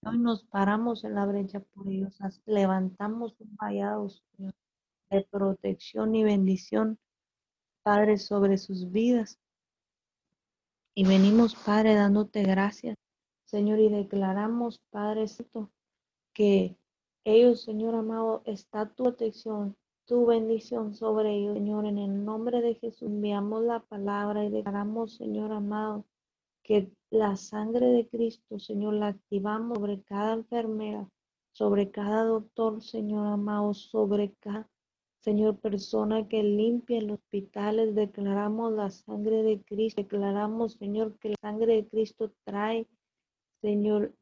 Hoy 0.07 0.19
nos 0.19 0.45
paramos 0.45 1.03
en 1.03 1.17
la 1.17 1.27
brecha 1.27 1.59
por 1.59 1.89
ellos, 1.89 2.17
levantamos 2.47 3.35
un 3.41 3.57
vallado, 3.57 4.09
Señor, 4.09 4.55
de 5.11 5.23
protección 5.29 6.15
y 6.15 6.23
bendición, 6.23 7.01
Padre, 7.83 8.19
sobre 8.19 8.57
sus 8.57 8.93
vidas. 8.93 9.41
Y 10.95 11.05
venimos, 11.05 11.57
Padre, 11.57 11.97
dándote 11.97 12.45
gracias, 12.45 12.97
Señor, 13.47 13.81
y 13.81 13.89
declaramos, 13.89 14.81
Padre 14.91 15.27
Santo, 15.27 15.73
que 16.33 16.79
ellos, 17.25 17.63
Señor 17.63 17.97
amado, 17.97 18.43
está 18.45 18.89
tu 18.91 19.03
protección, 19.03 19.77
tu 20.05 20.25
bendición 20.25 20.95
sobre 20.95 21.35
ellos, 21.35 21.55
Señor. 21.55 21.85
En 21.87 21.99
el 21.99 22.25
nombre 22.25 22.61
de 22.61 22.77
Jesús 22.77 23.09
enviamos 23.09 23.65
la 23.65 23.81
palabra 23.81 24.45
y 24.45 24.51
declaramos, 24.51 25.17
Señor 25.17 25.51
amado, 25.51 26.05
que 26.65 26.91
la 27.11 27.37
sangre 27.37 27.87
de 27.87 28.09
Cristo, 28.09 28.59
Señor, 28.59 28.95
la 28.95 29.09
activamos 29.09 29.79
sobre 29.79 30.03
cada 30.03 30.35
enfermera, 30.35 31.09
sobre 31.53 31.93
cada 31.93 32.25
doctor, 32.25 32.83
Señor 32.83 33.27
amado, 33.29 33.75
sobre 33.75 34.35
cada 34.41 34.69
Señor, 35.25 35.59
persona 35.59 36.29
que 36.29 36.43
limpia 36.43 37.01
los 37.01 37.19
hospitales, 37.19 37.95
declaramos 37.95 38.75
la 38.75 38.91
sangre 38.91 39.43
de 39.43 39.63
Cristo, 39.63 40.03
declaramos, 40.03 40.75
Señor, 40.75 41.19
que 41.19 41.31
la 41.31 41.37
sangre 41.41 41.77
de 41.77 41.89
Cristo 41.89 42.35
trae, 42.45 42.87
Señor, 43.63 44.15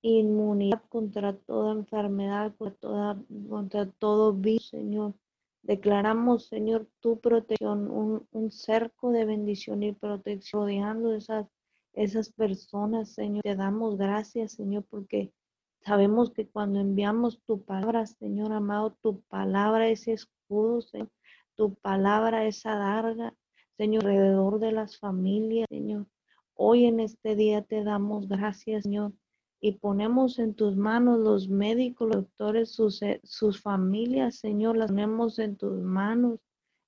inmunidad 0.00 0.82
contra 0.88 1.36
toda 1.36 1.72
enfermedad, 1.72 2.54
contra, 2.56 2.78
toda, 2.80 3.22
contra 3.50 3.84
todo 3.84 4.32
virus, 4.32 4.68
Señor. 4.68 5.12
Declaramos, 5.60 6.46
Señor, 6.46 6.88
tu 7.00 7.20
protección, 7.20 7.90
un, 7.90 8.26
un, 8.30 8.50
cerco 8.50 9.10
de 9.10 9.26
bendición 9.26 9.82
y 9.82 9.92
protección 9.92 10.62
rodeando 10.62 11.12
esas, 11.14 11.48
esas 11.96 12.30
personas, 12.30 13.14
Señor. 13.14 13.42
Te 13.42 13.56
damos 13.56 13.96
gracias, 13.96 14.52
Señor, 14.52 14.84
porque 14.88 15.32
sabemos 15.80 16.30
que 16.30 16.46
cuando 16.46 16.78
enviamos 16.78 17.40
tu 17.46 17.64
palabra, 17.64 18.06
Señor 18.06 18.52
amado, 18.52 18.96
tu 19.02 19.22
palabra 19.22 19.88
es 19.88 20.06
escudo, 20.06 20.82
Señor. 20.82 21.10
Tu 21.56 21.74
palabra 21.74 22.46
es 22.46 22.66
adarga, 22.66 23.34
Señor, 23.78 24.06
alrededor 24.06 24.60
de 24.60 24.72
las 24.72 24.98
familias, 24.98 25.66
Señor. 25.70 26.06
Hoy 26.54 26.84
en 26.84 27.00
este 27.00 27.34
día 27.34 27.62
te 27.62 27.82
damos 27.82 28.28
gracias, 28.28 28.84
Señor, 28.84 29.12
y 29.60 29.72
ponemos 29.72 30.38
en 30.38 30.54
tus 30.54 30.76
manos 30.76 31.18
los 31.18 31.48
médicos, 31.48 32.08
los 32.08 32.24
doctores, 32.24 32.72
sus, 32.72 33.02
eh, 33.02 33.20
sus 33.24 33.60
familias, 33.60 34.36
Señor, 34.36 34.76
las 34.76 34.90
ponemos 34.90 35.38
en 35.38 35.56
tus 35.56 35.80
manos, 35.80 36.40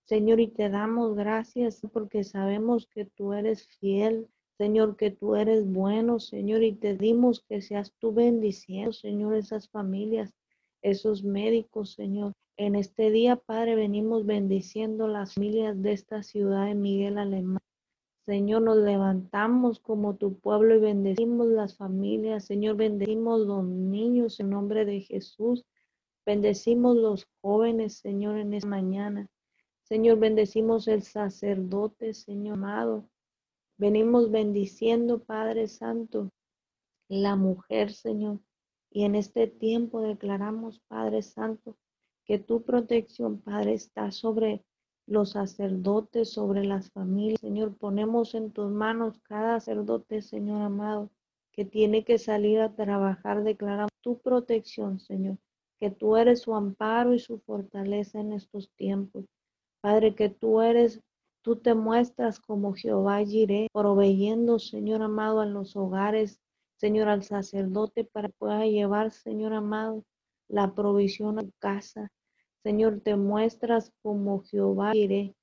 Señor, 0.05 0.41
y 0.41 0.49
te 0.49 0.69
damos 0.69 1.17
gracias 1.17 1.81
porque 1.93 2.25
sabemos 2.25 2.87
que 2.87 3.07
tú 3.07 3.33
eres 3.33 3.67
fiel, 3.79 4.29
Señor, 4.59 4.97
que 4.97 5.13
tú 5.13 5.37
eres 5.37 5.71
bueno, 5.71 6.19
Señor, 6.19 6.65
y 6.65 6.73
te 6.73 6.97
dimos 6.97 7.45
que 7.49 7.63
seas 7.63 7.93
tú 8.01 8.13
bendiciendo, 8.13 8.93
Señor, 8.93 9.37
esas 9.37 9.69
familias, 9.69 10.35
esos 10.83 11.23
médicos, 11.23 11.93
Señor. 11.93 12.33
En 12.57 12.75
este 12.75 13.13
día, 13.13 13.37
Padre, 13.37 13.77
venimos 13.77 14.27
bendiciendo 14.27 15.07
las 15.07 15.35
familias 15.35 15.81
de 15.81 15.93
esta 15.93 16.25
ciudad 16.25 16.67
de 16.67 16.75
Miguel 16.75 17.19
Alemán. 17.19 17.61
Señor, 18.27 18.63
nos 18.63 18.79
levantamos 18.79 19.79
como 19.79 20.17
tu 20.17 20.35
pueblo 20.41 20.75
y 20.75 20.81
bendecimos 20.81 21.47
las 21.47 21.77
familias. 21.77 22.45
Señor, 22.45 22.75
bendecimos 22.75 23.41
los 23.47 23.65
niños 23.65 24.41
en 24.41 24.51
nombre 24.51 24.85
de 24.85 25.01
Jesús. 25.03 25.65
Bendecimos 26.27 26.97
los 26.97 27.29
jóvenes, 27.41 27.95
Señor, 27.95 28.39
en 28.39 28.55
esta 28.55 28.69
mañana. 28.69 29.29
Señor, 29.85 30.19
bendecimos 30.19 30.89
el 30.89 31.05
sacerdote, 31.05 32.13
Señor 32.13 32.57
amado. 32.57 33.09
Venimos 33.79 34.33
bendiciendo, 34.33 35.23
Padre 35.23 35.69
Santo, 35.69 36.33
la 37.09 37.37
mujer, 37.37 37.93
Señor. 37.93 38.41
Y 38.91 39.05
en 39.05 39.15
este 39.15 39.47
tiempo 39.47 40.01
declaramos, 40.01 40.81
Padre 40.89 41.23
Santo, 41.23 41.77
que 42.25 42.41
tu 42.41 42.65
protección, 42.65 43.41
Padre, 43.41 43.75
está 43.75 44.11
sobre 44.11 44.65
los 45.07 45.31
sacerdotes, 45.31 46.31
sobre 46.31 46.65
las 46.65 46.91
familias. 46.91 47.41
Señor, 47.41 47.77
ponemos 47.77 48.35
en 48.35 48.51
tus 48.51 48.69
manos 48.69 49.21
cada 49.23 49.61
sacerdote, 49.61 50.23
Señor 50.23 50.61
amado, 50.61 51.11
que 51.53 51.65
tiene 51.65 52.05
que 52.05 52.19
salir 52.19 52.59
a 52.59 52.75
trabajar. 52.75 53.45
Declaramos 53.45 53.93
tu 54.01 54.19
protección, 54.19 54.99
Señor, 54.99 55.39
que 55.79 55.93
tú 55.93 56.17
eres 56.17 56.41
su 56.41 56.57
amparo 56.57 57.15
y 57.15 57.21
su 57.21 57.39
fortaleza 57.39 58.19
en 58.19 58.33
estos 58.33 58.71
tiempos. 58.75 59.25
Padre, 59.81 60.17
que 60.17 60.31
tú 60.31 60.61
eres 60.61 61.01
Tú 61.49 61.57
te 61.57 61.73
muestras 61.73 62.41
como 62.41 62.75
Jehová 62.75 63.25
Jireh, 63.25 63.69
proveyendo, 63.73 64.59
Señor 64.59 65.01
amado, 65.01 65.43
en 65.43 65.55
los 65.55 65.77
hogares, 65.77 66.43
Señor, 66.77 67.09
al 67.09 67.23
sacerdote 67.23 68.05
para 68.05 68.29
pueda 68.29 68.67
llevar, 68.67 69.13
Señor 69.13 69.55
amado, 69.55 70.05
la 70.47 70.75
provisión 70.75 71.39
a 71.39 71.45
tu 71.45 71.53
casa. 71.59 72.13
Señor, 72.63 73.01
te 73.01 73.17
muestras 73.17 73.95
como 74.03 74.43
Jehová 74.43 74.93
Jireh 74.93 75.35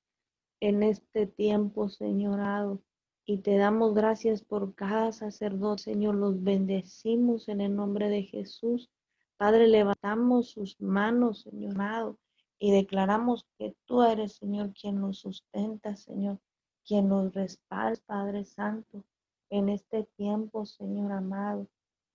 en 0.60 0.84
este 0.84 1.26
tiempo, 1.26 1.88
Señor 1.88 2.38
amado. 2.38 2.80
Y 3.24 3.38
te 3.38 3.56
damos 3.56 3.92
gracias 3.92 4.44
por 4.44 4.76
cada 4.76 5.10
sacerdote, 5.10 5.82
Señor. 5.82 6.14
Los 6.14 6.40
bendecimos 6.40 7.48
en 7.48 7.60
el 7.60 7.74
nombre 7.74 8.08
de 8.10 8.22
Jesús. 8.22 8.92
Padre, 9.38 9.66
levantamos 9.66 10.50
sus 10.50 10.80
manos, 10.80 11.40
Señor 11.40 11.72
amado 11.72 12.16
y 12.58 12.72
declaramos 12.72 13.46
que 13.58 13.76
tú 13.84 14.02
eres, 14.02 14.36
Señor, 14.36 14.72
quien 14.72 15.00
nos 15.00 15.18
sustenta, 15.18 15.96
Señor, 15.96 16.38
quien 16.86 17.08
nos 17.08 17.34
respalda, 17.34 18.00
Padre 18.06 18.44
Santo, 18.44 19.04
en 19.50 19.68
este 19.68 20.04
tiempo, 20.16 20.64
Señor 20.64 21.12
amado. 21.12 21.68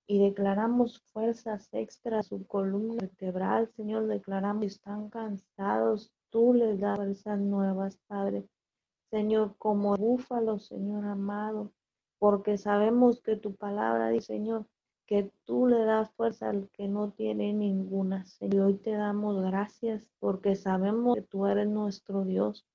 Y 0.08 0.20
declaramos 0.20 1.02
fuerzas 1.14 1.70
extras, 1.72 2.28
su 2.28 2.46
columna 2.46 2.96
vertebral, 3.00 3.70
Señor, 3.76 4.08
declaramos 4.08 4.62
que 4.62 4.68
están 4.68 5.10
cansados, 5.10 6.12
tú 6.32 6.54
les 6.54 6.80
das 6.80 6.98
fuerzas 6.98 7.40
nuevas, 7.40 7.98
Padre. 8.08 8.46
Señor, 9.10 9.56
como 9.58 9.96
búfalo, 9.96 10.60
Señor 10.60 11.06
amado, 11.06 11.72
porque 12.18 12.58
sabemos 12.58 13.22
que 13.22 13.36
tu 13.36 13.56
palabra 13.56 14.10
dice, 14.10 14.28
Señor, 14.28 14.66
que 15.12 15.30
tú 15.44 15.68
le 15.68 15.84
das 15.84 16.10
fuerza 16.12 16.52
al 16.52 16.70
que 16.70 16.88
no 16.88 17.12
tiene 17.12 17.52
ninguna. 17.52 18.26
Señor, 18.28 18.68
hoy 18.68 18.76
te 18.76 18.92
damos 18.92 19.44
gracias 19.44 20.10
porque 20.20 20.56
sabemos 20.56 21.16
que 21.16 21.22
tú 21.22 21.48
eres 21.48 21.68
nuestro 21.68 22.24
Dios, 22.24 22.66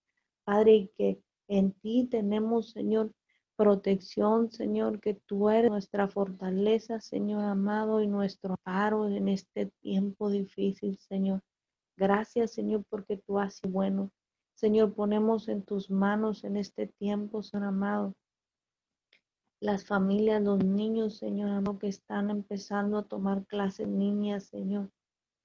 Padre, 0.44 0.74
y 0.74 0.88
que 0.88 1.22
en 1.48 1.72
ti 1.72 2.06
tenemos, 2.10 2.72
Señor, 2.72 3.10
protección, 3.56 4.52
Señor, 4.52 5.00
que 5.00 5.14
tú 5.14 5.48
eres 5.48 5.70
nuestra 5.70 6.08
fortaleza, 6.08 7.00
Señor 7.00 7.42
amado, 7.42 8.02
y 8.02 8.06
nuestro 8.06 8.56
paro 8.62 9.08
en 9.08 9.28
este 9.28 9.70
tiempo 9.80 10.28
difícil, 10.28 10.98
Señor. 10.98 11.40
Gracias, 11.96 12.52
Señor, 12.52 12.84
porque 12.90 13.16
tú 13.16 13.38
sido 13.48 13.72
bueno. 13.72 14.10
Señor, 14.56 14.92
ponemos 14.92 15.48
en 15.48 15.62
tus 15.62 15.90
manos 15.90 16.44
en 16.44 16.58
este 16.58 16.86
tiempo, 16.86 17.42
Señor 17.42 17.68
amado, 17.68 18.14
las 19.60 19.84
familias, 19.84 20.42
los 20.42 20.62
niños, 20.64 21.16
Señor 21.16 21.50
amado, 21.50 21.78
que 21.78 21.88
están 21.88 22.30
empezando 22.30 22.98
a 22.98 23.02
tomar 23.04 23.46
clases 23.46 23.88
niñas, 23.88 24.44
Señor. 24.44 24.90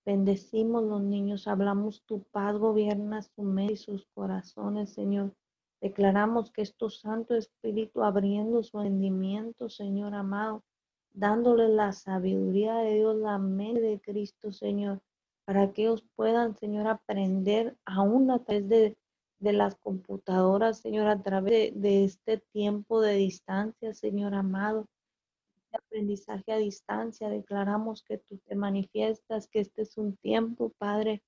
Bendecimos 0.06 0.84
los 0.84 1.02
niños, 1.02 1.48
hablamos 1.48 2.04
tu 2.04 2.24
paz, 2.24 2.58
gobierna 2.58 3.22
su 3.22 3.44
mente 3.44 3.74
y 3.74 3.78
sus 3.78 4.08
corazones, 4.14 4.90
Señor. 4.94 5.34
Declaramos 5.80 6.52
que 6.52 6.62
es 6.62 6.76
tu 6.76 6.90
Santo 6.90 7.36
Espíritu 7.36 8.04
abriendo 8.04 8.64
su 8.64 8.80
entendimiento, 8.80 9.70
Señor 9.70 10.14
amado, 10.14 10.64
dándole 11.14 11.70
la 11.70 11.92
sabiduría 11.92 12.78
de 12.78 12.96
Dios, 12.96 13.16
la 13.16 13.38
mente 13.38 13.82
de 13.82 14.00
Cristo, 14.02 14.52
Señor, 14.52 15.02
para 15.46 15.72
que 15.72 15.84
ellos 15.84 16.04
puedan, 16.16 16.56
Señor, 16.56 16.88
aprender 16.88 17.76
aún 17.86 18.30
a 18.32 18.40
través 18.40 18.68
de 18.70 18.98
de 19.42 19.54
las 19.54 19.76
computadoras, 19.76 20.80
Señor, 20.80 21.08
a 21.08 21.22
través 21.22 21.74
de, 21.80 22.06
este 22.06 22.38
tiempo 22.38 23.02
de 23.02 23.16
distancia, 23.16 23.94
Señor 23.94 24.36
amado, 24.36 24.86
de 25.72 25.78
aprendizaje 25.78 26.52
a 26.52 26.58
distancia, 26.58 27.28
declaramos 27.28 28.04
que 28.04 28.20
tú 28.20 28.38
te 28.46 28.56
manifiestas, 28.56 29.48
que 29.48 29.60
este 29.60 29.82
es 29.82 29.98
un 29.98 30.16
tiempo, 30.18 30.72
Padre, 30.78 31.24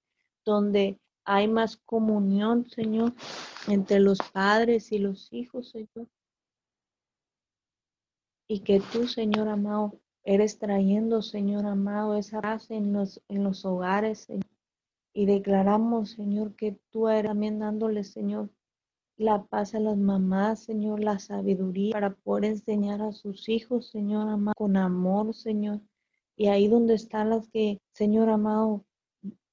donde 0.46 1.00
hay 1.26 1.48
más 1.48 1.78
comunión, 1.78 2.70
Señor, 2.70 3.14
entre 3.68 4.00
los 4.00 4.20
padres 4.32 4.92
y 4.92 5.00
los 5.00 5.34
hijos, 5.34 5.70
Señor. 5.70 6.08
Y 8.48 8.60
que 8.60 8.80
tú, 8.80 9.08
Señor 9.08 9.48
amado, 9.48 10.00
eres 10.24 10.60
trayendo, 10.60 11.24
Señor 11.24 11.66
amado, 11.66 12.16
esa 12.16 12.42
paz 12.42 12.70
en 12.70 12.94
los, 12.94 13.24
en 13.28 13.44
los 13.44 13.66
hogares, 13.66 14.20
Señor. 14.20 14.53
Y 15.14 15.26
declaramos, 15.28 16.12
Señor, 16.12 16.56
que 16.56 16.78
tú 16.90 17.08
eres 17.08 17.30
también 17.30 17.60
dándole, 17.60 18.04
Señor, 18.04 18.50
la 19.18 19.44
paz 19.44 19.76
a 19.76 19.80
las 19.80 19.98
mamás, 19.98 20.64
Señor, 20.64 21.00
la 21.00 21.20
sabiduría 21.20 21.94
para 21.94 22.16
poder 22.16 22.46
enseñar 22.46 23.02
a 23.02 23.12
sus 23.12 23.48
hijos, 23.48 23.90
Señor 23.90 24.28
amado, 24.28 24.54
con 24.58 24.76
amor, 24.76 25.34
Señor. 25.36 25.82
Y 26.36 26.48
ahí 26.48 26.68
donde 26.68 26.96
están 26.96 27.30
las 27.30 27.48
que, 27.50 27.80
Señor 27.94 28.30
amado, 28.30 28.86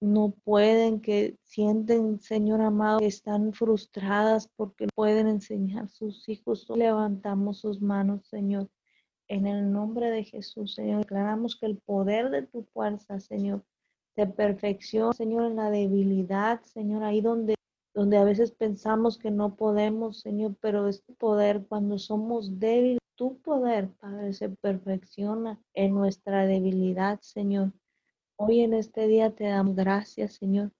no 0.01 0.31
pueden, 0.45 1.01
que 1.01 1.37
sienten, 1.43 2.21
Señor 2.21 2.63
amado, 2.63 3.01
que 3.01 3.07
están 3.07 3.53
frustradas 3.53 4.49
porque 4.57 4.87
no 4.87 4.91
pueden 4.95 5.29
enseñar 5.29 5.85
a 5.85 5.89
sus 5.89 6.27
hijos. 6.29 6.67
Levantamos 6.75 7.59
sus 7.61 7.83
manos, 7.83 8.27
Señor. 8.27 8.71
En 9.29 9.47
el 9.47 9.71
nombre 9.71 10.11
de 10.11 10.25
Jesús, 10.25 10.75
Señor, 10.75 11.01
declaramos 11.01 11.57
que 11.57 11.67
el 11.67 11.77
poder 11.77 12.31
de 12.31 12.43
tu 12.43 12.65
fuerza, 12.65 13.21
Señor, 13.21 13.63
te 14.21 14.27
perfecciona, 14.27 15.15
Señor, 15.15 15.47
en 15.47 15.57
la 15.57 15.71
debilidad, 15.71 16.61
Señor, 16.63 17.05
ahí 17.05 17.23
donde 17.23 17.55
donde 17.95 18.19
a 18.19 18.25
veces 18.25 18.53
pensamos 18.53 19.19
que 19.19 19.31
no 19.31 19.57
podemos, 19.57 20.21
Señor, 20.21 20.55
pero 20.61 20.87
es 20.89 21.03
tu 21.03 21.15
poder 21.15 21.67
cuando 21.67 21.99
somos 21.99 22.61
débiles, 22.61 23.01
tu 23.17 23.39
poder, 23.41 23.89
Padre, 23.95 24.33
se 24.33 24.49
perfecciona 24.49 25.59
en 25.75 25.95
nuestra 25.95 26.47
debilidad, 26.47 27.21
Señor. 27.21 27.73
Hoy 28.37 28.61
en 28.61 28.75
este 28.75 29.09
día 29.09 29.35
te 29.35 29.45
damos 29.45 29.75
gracias, 29.75 30.35
Señor, 30.35 30.71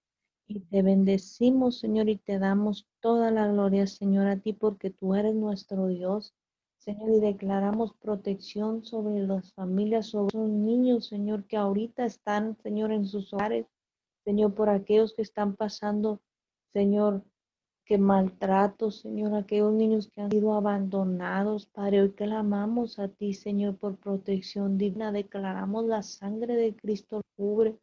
y 0.47 0.61
te 0.61 0.83
bendecimos, 0.83 1.79
Señor, 1.79 2.09
y 2.09 2.17
te 2.17 2.39
damos 2.39 2.87
toda 3.01 3.29
la 3.29 3.47
gloria, 3.47 3.87
Señor, 3.87 4.27
a 4.27 4.37
ti, 4.37 4.53
porque 4.53 4.89
tú 4.89 5.15
eres 5.15 5.35
nuestro 5.35 5.87
Dios. 5.87 6.33
Señor, 6.81 7.09
y 7.11 7.19
declaramos 7.19 7.93
protección 7.93 8.83
sobre 8.83 9.25
las 9.25 9.53
familias, 9.53 10.07
sobre 10.07 10.37
los 10.37 10.49
niños, 10.49 11.07
Señor, 11.07 11.45
que 11.45 11.57
ahorita 11.57 12.05
están, 12.05 12.57
Señor, 12.63 12.91
en 12.91 13.05
sus 13.05 13.33
hogares. 13.33 13.67
Señor, 14.25 14.53
por 14.53 14.69
aquellos 14.69 15.13
que 15.13 15.21
están 15.21 15.55
pasando 15.55 16.21
Señor, 16.73 17.25
que 17.85 17.97
maltrato, 17.97 18.91
Señor, 18.91 19.35
aquellos 19.35 19.73
niños 19.73 20.09
que 20.09 20.21
han 20.21 20.31
sido 20.31 20.53
abandonados, 20.53 21.65
Padre, 21.65 22.01
hoy 22.01 22.11
clamamos 22.13 22.97
a 22.97 23.09
ti, 23.09 23.33
Señor, 23.33 23.77
por 23.77 23.97
protección 23.97 24.77
digna, 24.77 25.11
declaramos 25.11 25.85
la 25.85 26.01
sangre 26.01 26.55
de 26.55 26.73
Cristo 26.75 27.21
cubre. 27.35 27.77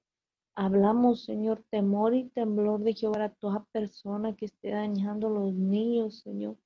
Hablamos, 0.55 1.25
Señor, 1.25 1.63
temor 1.71 2.15
y 2.15 2.31
temblor 2.31 2.81
de 2.81 2.95
Jehová 2.95 3.25
a 3.25 3.35
toda 3.35 3.67
persona 3.73 4.35
que 4.35 4.47
esté 4.47 4.71
dañando 4.71 5.27
a 5.27 5.31
los 5.31 5.53
niños, 5.53 6.21
Señor. 6.21 6.57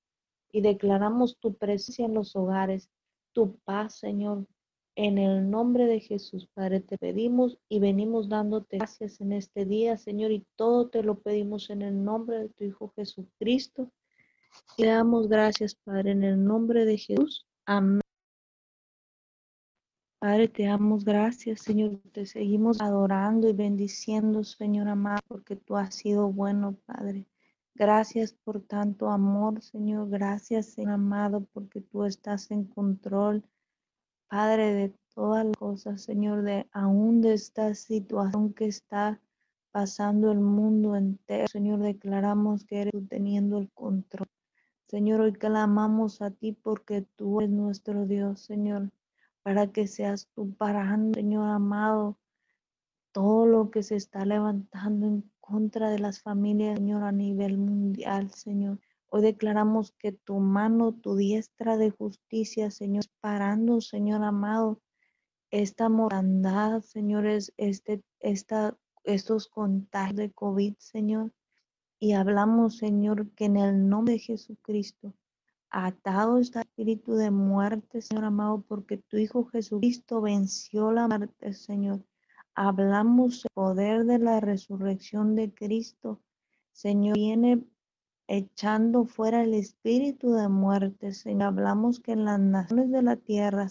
Y 0.52 0.60
declaramos 0.60 1.38
tu 1.38 1.54
presencia 1.54 2.04
en 2.04 2.14
los 2.14 2.36
hogares, 2.36 2.90
tu 3.32 3.58
paz, 3.64 3.98
Señor, 3.98 4.46
en 4.94 5.16
el 5.16 5.50
nombre 5.50 5.86
de 5.86 6.00
Jesús, 6.00 6.48
Padre, 6.52 6.80
te 6.80 6.98
pedimos 6.98 7.58
y 7.68 7.80
venimos 7.80 8.28
dándote 8.28 8.76
gracias 8.76 9.22
en 9.22 9.32
este 9.32 9.64
día, 9.64 9.96
Señor, 9.96 10.32
y 10.32 10.46
todo 10.54 10.90
te 10.90 11.02
lo 11.02 11.18
pedimos 11.20 11.70
en 11.70 11.80
el 11.80 12.04
nombre 12.04 12.38
de 12.38 12.48
tu 12.50 12.64
Hijo 12.64 12.92
Jesucristo. 12.94 13.90
Y 14.76 14.84
damos 14.84 15.28
gracias, 15.28 15.74
Padre, 15.76 16.10
en 16.10 16.24
el 16.24 16.44
nombre 16.44 16.84
de 16.84 16.98
Jesús. 16.98 17.46
Amén. 17.64 18.02
Padre, 20.18 20.48
te 20.48 20.64
damos 20.64 21.04
gracias, 21.04 21.62
Señor. 21.62 21.98
Te 22.12 22.26
seguimos 22.26 22.80
adorando 22.80 23.48
y 23.48 23.54
bendiciendo, 23.54 24.44
Señor 24.44 24.88
amado, 24.88 25.20
porque 25.26 25.56
tú 25.56 25.76
has 25.76 25.94
sido 25.94 26.30
bueno, 26.30 26.76
Padre. 26.86 27.26
Gracias 27.74 28.32
por 28.32 28.60
tanto 28.60 29.08
amor, 29.08 29.62
Señor. 29.62 30.08
Gracias, 30.10 30.66
Señor 30.66 30.92
amado, 30.94 31.46
porque 31.52 31.80
tú 31.80 32.04
estás 32.04 32.50
en 32.50 32.64
control 32.64 33.44
Padre, 34.32 34.72
de 34.72 34.94
todas 35.14 35.44
las 35.44 35.56
cosas, 35.58 36.00
Señor, 36.00 36.40
de 36.40 36.66
aún 36.72 37.20
de 37.20 37.34
esta 37.34 37.74
situación 37.74 38.54
que 38.54 38.64
está 38.64 39.20
pasando 39.72 40.32
el 40.32 40.40
mundo 40.40 40.96
entero. 40.96 41.48
Señor, 41.48 41.80
declaramos 41.80 42.64
que 42.64 42.80
eres 42.80 42.92
tú 42.92 43.06
teniendo 43.08 43.58
el 43.58 43.70
control. 43.72 44.26
Señor, 44.88 45.20
hoy 45.20 45.34
clamamos 45.34 46.22
a 46.22 46.30
ti 46.30 46.52
porque 46.52 47.02
tú 47.14 47.42
eres 47.42 47.50
nuestro 47.50 48.06
Dios, 48.06 48.40
Señor, 48.40 48.90
para 49.42 49.70
que 49.70 49.86
seas 49.86 50.30
tú 50.34 50.54
parando, 50.54 51.12
Señor 51.12 51.50
amado, 51.50 52.16
todo 53.12 53.44
lo 53.44 53.70
que 53.70 53.82
se 53.82 53.96
está 53.96 54.24
levantando 54.24 55.08
en 55.08 55.30
contra 55.42 55.90
de 55.90 55.98
las 55.98 56.22
familias, 56.22 56.78
Señor, 56.78 57.02
a 57.02 57.12
nivel 57.12 57.58
mundial, 57.58 58.30
Señor. 58.30 58.80
Hoy 59.08 59.22
declaramos 59.22 59.92
que 59.98 60.12
tu 60.12 60.38
mano, 60.38 60.92
tu 60.94 61.16
diestra 61.16 61.76
de 61.76 61.90
justicia, 61.90 62.70
Señor, 62.70 63.04
parando, 63.20 63.82
Señor 63.82 64.22
amado, 64.22 64.80
esta 65.50 65.90
morandad, 65.90 66.80
señores, 66.80 67.52
este, 67.58 68.02
esta, 68.20 68.78
estos 69.04 69.48
contagios 69.48 70.16
de 70.16 70.32
COVID, 70.32 70.76
Señor. 70.78 71.32
Y 71.98 72.12
hablamos, 72.12 72.78
Señor, 72.78 73.30
que 73.32 73.46
en 73.46 73.58
el 73.58 73.88
nombre 73.88 74.14
de 74.14 74.20
Jesucristo, 74.20 75.12
atado 75.68 76.38
está 76.38 76.62
espíritu 76.62 77.14
de 77.14 77.30
muerte, 77.30 78.00
Señor 78.00 78.24
amado, 78.24 78.62
porque 78.62 78.96
tu 78.96 79.18
Hijo 79.18 79.44
Jesucristo 79.46 80.20
venció 80.20 80.92
la 80.92 81.08
muerte, 81.08 81.52
Señor. 81.52 82.02
Hablamos 82.54 83.44
el 83.44 83.50
poder 83.54 84.04
de 84.04 84.18
la 84.18 84.40
resurrección 84.40 85.34
de 85.34 85.52
Cristo. 85.52 86.20
Señor, 86.72 87.16
viene 87.16 87.64
echando 88.28 89.06
fuera 89.06 89.42
el 89.42 89.54
espíritu 89.54 90.32
de 90.32 90.48
muerte. 90.48 91.12
Señor, 91.12 91.44
hablamos 91.44 92.00
que 92.00 92.12
en 92.12 92.24
las 92.24 92.40
naciones 92.40 92.90
de 92.90 93.02
la 93.02 93.16
tierra, 93.16 93.70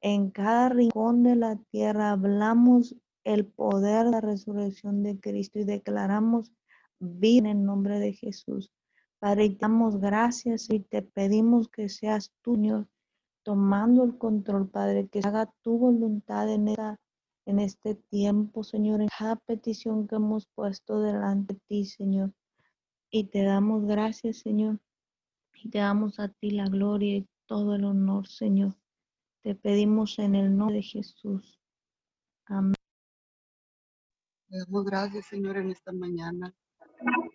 en 0.00 0.30
cada 0.30 0.70
rincón 0.70 1.22
de 1.22 1.36
la 1.36 1.56
tierra, 1.70 2.12
hablamos 2.12 2.96
el 3.24 3.46
poder 3.46 4.06
de 4.06 4.10
la 4.10 4.20
resurrección 4.20 5.02
de 5.02 5.20
Cristo 5.20 5.58
y 5.58 5.64
declaramos 5.64 6.52
vida 6.98 7.50
en 7.50 7.58
el 7.58 7.64
nombre 7.64 7.98
de 7.98 8.14
Jesús. 8.14 8.72
Padre, 9.18 9.56
damos 9.58 9.98
gracias 9.98 10.70
y 10.70 10.80
te 10.80 11.02
pedimos 11.02 11.68
que 11.68 11.88
seas 11.88 12.32
tú, 12.40 12.54
Señor, 12.54 12.88
tomando 13.42 14.04
el 14.04 14.16
control, 14.16 14.68
Padre, 14.68 15.08
que 15.08 15.20
haga 15.24 15.52
tu 15.62 15.76
voluntad 15.76 16.48
en, 16.48 16.68
en 17.48 17.60
este 17.60 17.94
tiempo, 17.94 18.62
Señor, 18.62 19.00
en 19.00 19.08
cada 19.08 19.36
petición 19.36 20.06
que 20.06 20.16
hemos 20.16 20.46
puesto 20.54 21.00
delante 21.00 21.54
de 21.54 21.60
ti, 21.66 21.86
Señor. 21.86 22.34
Y 23.10 23.24
te 23.24 23.42
damos 23.42 23.86
gracias, 23.86 24.40
Señor. 24.40 24.80
Y 25.54 25.70
te 25.70 25.78
damos 25.78 26.20
a 26.20 26.28
ti 26.28 26.50
la 26.50 26.66
gloria 26.66 27.16
y 27.16 27.28
todo 27.46 27.74
el 27.74 27.84
honor, 27.84 28.28
Señor. 28.28 28.76
Te 29.42 29.54
pedimos 29.54 30.18
en 30.18 30.34
el 30.34 30.54
nombre 30.54 30.76
de 30.76 30.82
Jesús. 30.82 31.58
Amén. 32.44 32.74
Te 34.50 34.58
damos 34.58 34.84
gracias, 34.84 35.26
Señor, 35.26 35.56
en 35.56 35.70
esta 35.70 35.90
mañana. 35.92 36.54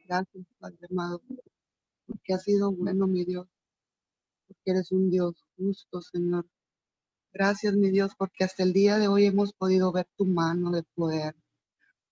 Gracias, 0.08 0.46
Padre 0.60 0.88
amado, 0.92 1.24
porque 2.06 2.34
has 2.36 2.44
sido 2.44 2.72
bueno, 2.72 3.08
mi 3.08 3.26
Dios, 3.26 3.48
porque 4.48 4.72
eres 4.72 4.92
un 4.92 5.10
Dios 5.10 5.44
justo, 5.58 6.02
Señor. 6.02 6.46
Gracias, 7.34 7.74
mi 7.74 7.90
Dios, 7.90 8.14
porque 8.16 8.44
hasta 8.44 8.62
el 8.62 8.74
día 8.74 9.00
de 9.00 9.08
hoy 9.08 9.26
hemos 9.26 9.54
podido 9.54 9.92
ver 9.92 10.08
tu 10.16 10.24
mano 10.24 10.70
de 10.70 10.84
poder, 10.94 11.36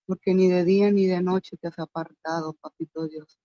porque 0.04 0.34
ni 0.34 0.48
de 0.48 0.64
día 0.64 0.90
ni 0.90 1.06
de 1.06 1.22
noche 1.22 1.56
te 1.56 1.68
has 1.68 1.78
apartado, 1.78 2.54
Papito 2.54 3.06
Dios. 3.06 3.38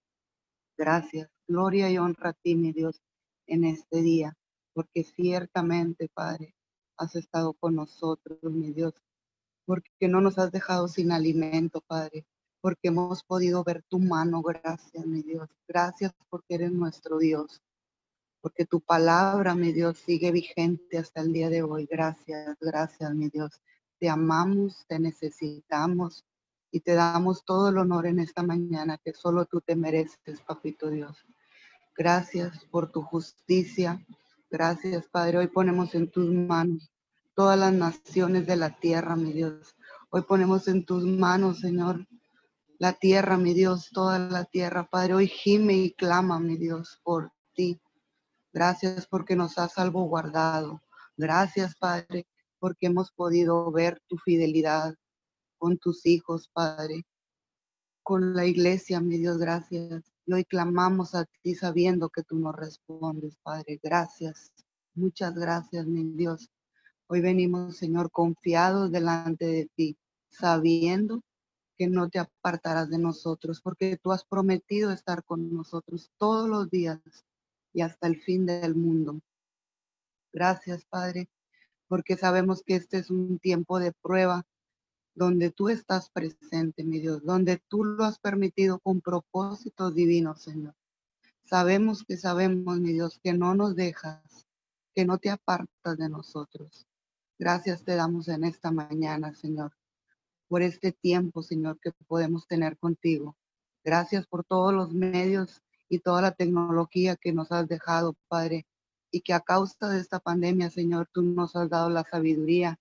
Gracias, 0.76 1.30
gloria 1.48 1.92
y 1.92 2.00
honra 2.00 2.32
a 2.32 2.34
ti, 2.34 2.56
mi 2.56 2.74
Dios, 2.74 3.00
en 3.46 3.64
este 3.64 4.02
día, 4.02 4.36
porque 4.74 5.04
ciertamente, 5.04 6.10
Padre, 6.12 6.56
has 6.98 7.16
estado 7.16 7.54
con 7.54 7.76
nosotros, 7.76 8.40
mi 8.42 8.72
Dios, 8.74 8.96
porque 9.66 10.08
no 10.08 10.20
nos 10.20 10.40
has 10.40 10.52
dejado 10.52 10.88
sin 10.88 11.12
alimento, 11.12 11.82
Padre, 11.82 12.26
porque 12.60 12.88
hemos 12.88 13.24
podido 13.24 13.64
ver 13.64 13.84
tu 13.84 14.00
mano, 14.00 14.42
gracias, 14.42 15.06
mi 15.06 15.22
Dios. 15.22 15.48
Gracias 15.68 16.12
porque 16.30 16.56
eres 16.56 16.72
nuestro 16.72 17.20
Dios, 17.20 17.62
porque 18.48 18.66
tu 18.66 18.80
palabra, 18.80 19.56
mi 19.56 19.74
Dios, 19.74 19.98
sigue 19.98 20.32
vigente 20.32 20.98
hasta 20.98 21.20
el 21.20 21.34
día 21.34 21.50
de 21.50 21.64
hoy. 21.64 21.86
Gracias, 21.86 22.56
gracias, 22.62 23.14
mi 23.14 23.28
Dios. 23.28 23.62
Te 24.00 24.08
amamos, 24.08 24.86
te 24.88 25.00
necesitamos 25.00 26.24
y 26.72 26.80
te 26.80 26.94
damos 26.94 27.44
todo 27.44 27.68
el 27.68 27.78
honor 27.78 28.06
en 28.06 28.20
esta 28.20 28.44
mañana 28.44 28.98
que 29.04 29.12
solo 29.12 29.44
tú 29.48 29.60
te 29.60 29.76
mereces, 29.76 30.40
papito 30.48 30.90
Dios. 30.90 31.18
Gracias 31.94 32.64
por 32.72 32.90
tu 32.90 33.02
justicia. 33.02 34.02
Gracias, 34.50 35.10
Padre. 35.10 35.40
Hoy 35.40 35.48
ponemos 35.48 35.94
en 35.94 36.10
tus 36.10 36.32
manos 36.34 36.90
todas 37.36 37.60
las 37.60 37.74
naciones 37.74 38.48
de 38.48 38.56
la 38.56 38.80
tierra, 38.80 39.18
mi 39.18 39.34
Dios. 39.34 39.76
Hoy 40.10 40.22
ponemos 40.22 40.70
en 40.70 40.86
tus 40.86 41.04
manos, 41.04 41.60
Señor, 41.60 42.08
la 42.80 42.94
tierra, 42.94 43.36
mi 43.36 43.54
Dios, 43.54 43.90
toda 43.92 44.20
la 44.20 44.46
tierra, 44.46 44.88
Padre. 44.90 45.16
Hoy 45.16 45.28
gime 45.28 45.74
y 45.74 45.92
clama, 45.92 46.40
mi 46.40 46.56
Dios, 46.56 47.02
por 47.04 47.34
ti. 47.54 47.82
Gracias 48.58 49.06
porque 49.06 49.36
nos 49.36 49.60
has 49.60 49.74
salvaguardado. 49.74 50.82
Gracias, 51.16 51.76
Padre, 51.76 52.26
porque 52.58 52.88
hemos 52.88 53.12
podido 53.12 53.72
ver 53.72 54.02
tu 54.08 54.18
fidelidad 54.18 54.96
con 55.60 55.78
tus 55.78 56.08
hijos, 56.08 56.50
Padre. 56.52 57.06
con 58.02 58.34
la 58.34 58.48
iglesia, 58.48 59.00
mi 59.00 59.20
Dios, 59.20 59.38
gracias. 59.38 60.12
Y 60.26 60.34
hoy 60.34 60.44
clamamos 60.44 61.14
a 61.14 61.26
ti 61.44 61.54
sabiendo 61.54 62.10
que 62.10 62.24
tú 62.24 62.40
nos 62.40 62.56
respondes, 62.56 63.38
Padre. 63.44 63.80
Gracias. 63.84 64.52
Muchas 64.96 65.36
gracias, 65.36 65.86
mi 65.86 66.04
Dios. 66.16 66.50
Hoy 67.06 67.22
venimos, 67.22 67.78
Señor, 67.78 68.10
confiados 68.10 68.92
delante 68.92 69.46
de 69.46 69.70
ti, 69.76 70.00
sabiendo 70.32 71.22
que 71.78 71.86
no 71.86 72.10
te 72.10 72.18
apartarás 72.18 72.90
de 72.90 72.98
nosotros, 72.98 73.62
porque 73.62 73.98
tú 73.98 74.12
has 74.12 74.26
prometido 74.26 74.92
estar 74.92 75.24
con 75.24 75.54
nosotros 75.54 76.10
todos 76.18 76.50
los 76.50 76.72
días 76.72 77.00
y 77.74 77.82
hasta 77.82 78.08
el 78.08 78.22
fin 78.22 78.46
del 78.46 78.76
mundo. 78.76 79.20
Gracias, 80.34 80.86
Padre, 80.86 81.30
porque 81.88 82.18
sabemos 82.18 82.64
que 82.64 82.76
este 82.76 82.98
es 82.98 83.10
un 83.10 83.40
tiempo 83.40 83.80
de 83.80 83.92
prueba 83.92 84.46
donde 85.16 85.52
tú 85.52 85.70
estás 85.70 86.10
presente, 86.12 86.84
mi 86.84 87.00
Dios, 87.00 87.24
donde 87.24 87.58
tú 87.68 87.84
lo 87.84 88.04
has 88.04 88.20
permitido 88.20 88.80
con 88.80 89.02
propósitos 89.02 89.96
divinos, 89.96 90.44
Señor. 90.44 90.76
Sabemos 91.44 92.04
que 92.04 92.18
sabemos, 92.18 92.80
mi 92.80 92.94
Dios, 92.94 93.20
que 93.24 93.34
no 93.34 93.56
nos 93.56 93.76
dejas, 93.76 94.48
que 94.94 95.06
no 95.06 95.18
te 95.18 95.30
apartas 95.30 95.98
de 95.98 96.10
nosotros. 96.10 96.86
Gracias 97.40 97.84
te 97.84 97.96
damos 97.96 98.28
en 98.28 98.44
esta 98.44 98.72
mañana, 98.72 99.34
Señor, 99.34 99.72
por 100.48 100.62
este 100.62 100.92
tiempo, 100.92 101.42
Señor, 101.42 101.80
que 101.80 101.92
podemos 102.08 102.48
tener 102.48 102.78
contigo. 102.78 103.36
Gracias 103.84 104.28
por 104.28 104.44
todos 104.44 104.74
los 104.74 104.94
medios 104.94 105.62
y 105.90 106.00
toda 106.00 106.22
la 106.22 106.32
tecnología 106.32 107.16
que 107.16 107.34
nos 107.34 107.52
has 107.52 107.68
dejado, 107.68 108.16
Padre, 108.28 108.66
y 109.12 109.22
que 109.22 109.34
a 109.34 109.40
causa 109.40 109.90
de 109.90 110.00
esta 110.00 110.20
pandemia, 110.20 110.70
Señor, 110.70 111.08
tú 111.12 111.22
nos 111.22 111.56
has 111.56 111.70
dado 111.70 111.90
la 111.90 112.04
sabiduría 112.04 112.80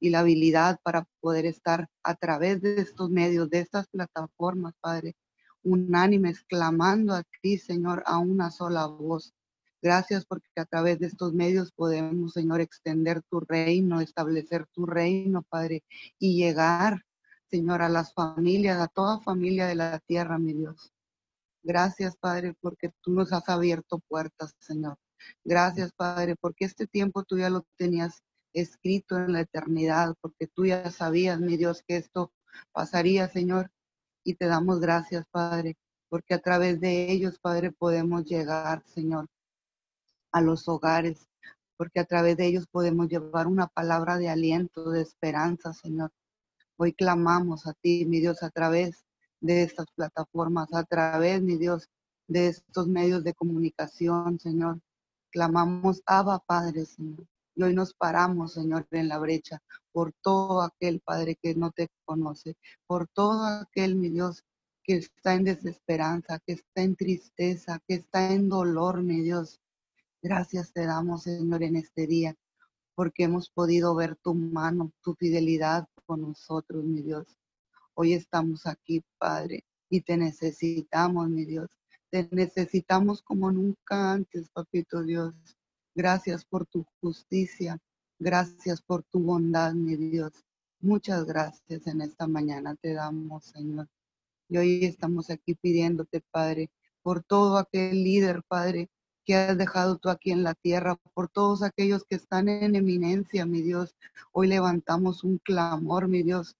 y 0.00 0.10
la 0.10 0.20
habilidad 0.20 0.80
para 0.82 1.06
poder 1.20 1.46
estar 1.46 1.88
a 2.02 2.14
través 2.14 2.60
de 2.60 2.80
estos 2.80 3.10
medios, 3.10 3.50
de 3.50 3.60
estas 3.60 3.88
plataformas, 3.88 4.74
Padre, 4.80 5.16
unánimes, 5.62 6.42
clamando 6.44 7.14
a 7.14 7.24
ti, 7.42 7.58
Señor, 7.58 8.02
a 8.06 8.18
una 8.18 8.50
sola 8.50 8.86
voz. 8.86 9.34
Gracias 9.80 10.24
porque 10.24 10.48
a 10.56 10.64
través 10.64 10.98
de 10.98 11.06
estos 11.06 11.34
medios 11.34 11.70
podemos, 11.72 12.32
Señor, 12.32 12.60
extender 12.60 13.22
tu 13.30 13.40
reino, 13.40 14.00
establecer 14.00 14.66
tu 14.72 14.86
reino, 14.86 15.42
Padre, 15.42 15.84
y 16.18 16.36
llegar, 16.36 17.04
Señor, 17.48 17.82
a 17.82 17.88
las 17.88 18.12
familias, 18.12 18.80
a 18.80 18.88
toda 18.88 19.20
familia 19.20 19.66
de 19.66 19.76
la 19.76 20.00
tierra, 20.00 20.38
mi 20.38 20.52
Dios. 20.52 20.92
Gracias, 21.68 22.16
Padre, 22.16 22.54
porque 22.62 22.92
tú 23.02 23.12
nos 23.12 23.30
has 23.30 23.46
abierto 23.50 23.98
puertas, 24.08 24.54
Señor. 24.58 24.96
Gracias, 25.44 25.92
Padre, 25.92 26.34
porque 26.40 26.64
este 26.64 26.86
tiempo 26.86 27.24
tú 27.24 27.36
ya 27.36 27.50
lo 27.50 27.66
tenías 27.76 28.22
escrito 28.54 29.18
en 29.18 29.34
la 29.34 29.42
eternidad, 29.42 30.14
porque 30.22 30.46
tú 30.46 30.64
ya 30.64 30.90
sabías, 30.90 31.38
mi 31.40 31.58
Dios, 31.58 31.82
que 31.86 31.98
esto 31.98 32.32
pasaría, 32.72 33.28
Señor. 33.28 33.70
Y 34.24 34.36
te 34.36 34.46
damos 34.46 34.80
gracias, 34.80 35.26
Padre, 35.30 35.76
porque 36.08 36.32
a 36.32 36.38
través 36.38 36.80
de 36.80 37.12
ellos, 37.12 37.38
Padre, 37.38 37.70
podemos 37.70 38.24
llegar, 38.24 38.82
Señor, 38.86 39.26
a 40.32 40.40
los 40.40 40.68
hogares, 40.68 41.28
porque 41.76 42.00
a 42.00 42.06
través 42.06 42.38
de 42.38 42.46
ellos 42.46 42.66
podemos 42.66 43.08
llevar 43.08 43.46
una 43.46 43.66
palabra 43.66 44.16
de 44.16 44.30
aliento, 44.30 44.90
de 44.90 45.02
esperanza, 45.02 45.74
Señor. 45.74 46.12
Hoy 46.78 46.94
clamamos 46.94 47.66
a 47.66 47.74
ti, 47.74 48.06
mi 48.06 48.20
Dios, 48.20 48.42
a 48.42 48.48
través 48.48 49.04
de 49.40 49.62
estas 49.62 49.86
plataformas, 49.94 50.72
a 50.72 50.84
través, 50.84 51.42
mi 51.42 51.56
Dios, 51.56 51.88
de 52.26 52.48
estos 52.48 52.88
medios 52.88 53.24
de 53.24 53.34
comunicación, 53.34 54.38
Señor. 54.38 54.80
Clamamos, 55.30 56.02
Abba, 56.06 56.40
Padre, 56.40 56.84
Señor. 56.84 57.26
Y 57.54 57.62
hoy 57.62 57.74
nos 57.74 57.94
paramos, 57.94 58.52
Señor, 58.54 58.86
en 58.90 59.08
la 59.08 59.18
brecha 59.18 59.60
por 59.92 60.12
todo 60.22 60.62
aquel 60.62 61.00
Padre 61.00 61.36
que 61.42 61.54
no 61.54 61.72
te 61.72 61.88
conoce, 62.04 62.56
por 62.86 63.08
todo 63.08 63.44
aquel, 63.44 63.96
mi 63.96 64.10
Dios, 64.10 64.44
que 64.84 64.96
está 64.96 65.34
en 65.34 65.44
desesperanza, 65.44 66.38
que 66.46 66.52
está 66.52 66.82
en 66.82 66.94
tristeza, 66.94 67.80
que 67.86 67.94
está 67.94 68.32
en 68.32 68.48
dolor, 68.48 69.02
mi 69.02 69.20
Dios. 69.22 69.60
Gracias 70.22 70.72
te 70.72 70.86
damos, 70.86 71.24
Señor, 71.24 71.62
en 71.62 71.76
este 71.76 72.06
día, 72.06 72.36
porque 72.94 73.24
hemos 73.24 73.50
podido 73.50 73.94
ver 73.94 74.16
tu 74.16 74.34
mano, 74.34 74.92
tu 75.02 75.14
fidelidad 75.14 75.88
con 76.06 76.22
nosotros, 76.22 76.84
mi 76.84 77.02
Dios. 77.02 77.26
Hoy 78.00 78.12
estamos 78.12 78.64
aquí, 78.68 79.02
Padre, 79.18 79.64
y 79.90 80.02
te 80.02 80.16
necesitamos, 80.16 81.28
mi 81.30 81.44
Dios. 81.44 81.68
Te 82.10 82.28
necesitamos 82.30 83.22
como 83.22 83.50
nunca 83.50 84.12
antes, 84.12 84.50
Papito 84.50 85.02
Dios. 85.02 85.34
Gracias 85.96 86.44
por 86.44 86.64
tu 86.64 86.86
justicia. 87.00 87.76
Gracias 88.20 88.82
por 88.82 89.02
tu 89.02 89.18
bondad, 89.18 89.72
mi 89.72 89.96
Dios. 89.96 90.32
Muchas 90.78 91.24
gracias 91.24 91.88
en 91.88 92.02
esta 92.02 92.28
mañana 92.28 92.76
te 92.76 92.92
damos, 92.92 93.46
Señor. 93.46 93.88
Y 94.48 94.58
hoy 94.58 94.84
estamos 94.84 95.28
aquí 95.28 95.56
pidiéndote, 95.56 96.22
Padre, 96.30 96.70
por 97.02 97.24
todo 97.24 97.58
aquel 97.58 98.04
líder, 98.04 98.44
Padre, 98.46 98.90
que 99.24 99.34
has 99.34 99.58
dejado 99.58 99.98
tú 99.98 100.08
aquí 100.08 100.30
en 100.30 100.44
la 100.44 100.54
tierra, 100.54 100.94
por 101.14 101.28
todos 101.28 101.64
aquellos 101.64 102.04
que 102.04 102.14
están 102.14 102.48
en 102.48 102.76
eminencia, 102.76 103.44
mi 103.44 103.60
Dios. 103.60 103.96
Hoy 104.30 104.46
levantamos 104.46 105.24
un 105.24 105.38
clamor, 105.38 106.06
mi 106.06 106.22
Dios, 106.22 106.54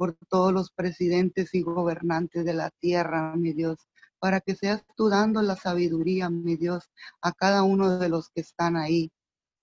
por 0.00 0.16
todos 0.30 0.50
los 0.50 0.70
presidentes 0.70 1.52
y 1.54 1.60
gobernantes 1.60 2.46
de 2.46 2.54
la 2.54 2.70
tierra, 2.80 3.36
mi 3.36 3.52
Dios 3.52 3.86
para 4.18 4.40
que 4.40 4.54
seas 4.54 4.82
tú 4.96 5.10
dando 5.10 5.42
la 5.42 5.56
sabiduría, 5.56 6.30
mi 6.30 6.56
Dios, 6.56 6.90
a 7.20 7.32
cada 7.32 7.64
uno 7.64 7.98
de 7.98 8.08
los 8.08 8.30
que 8.30 8.42
están 8.42 8.76
ahí. 8.76 9.10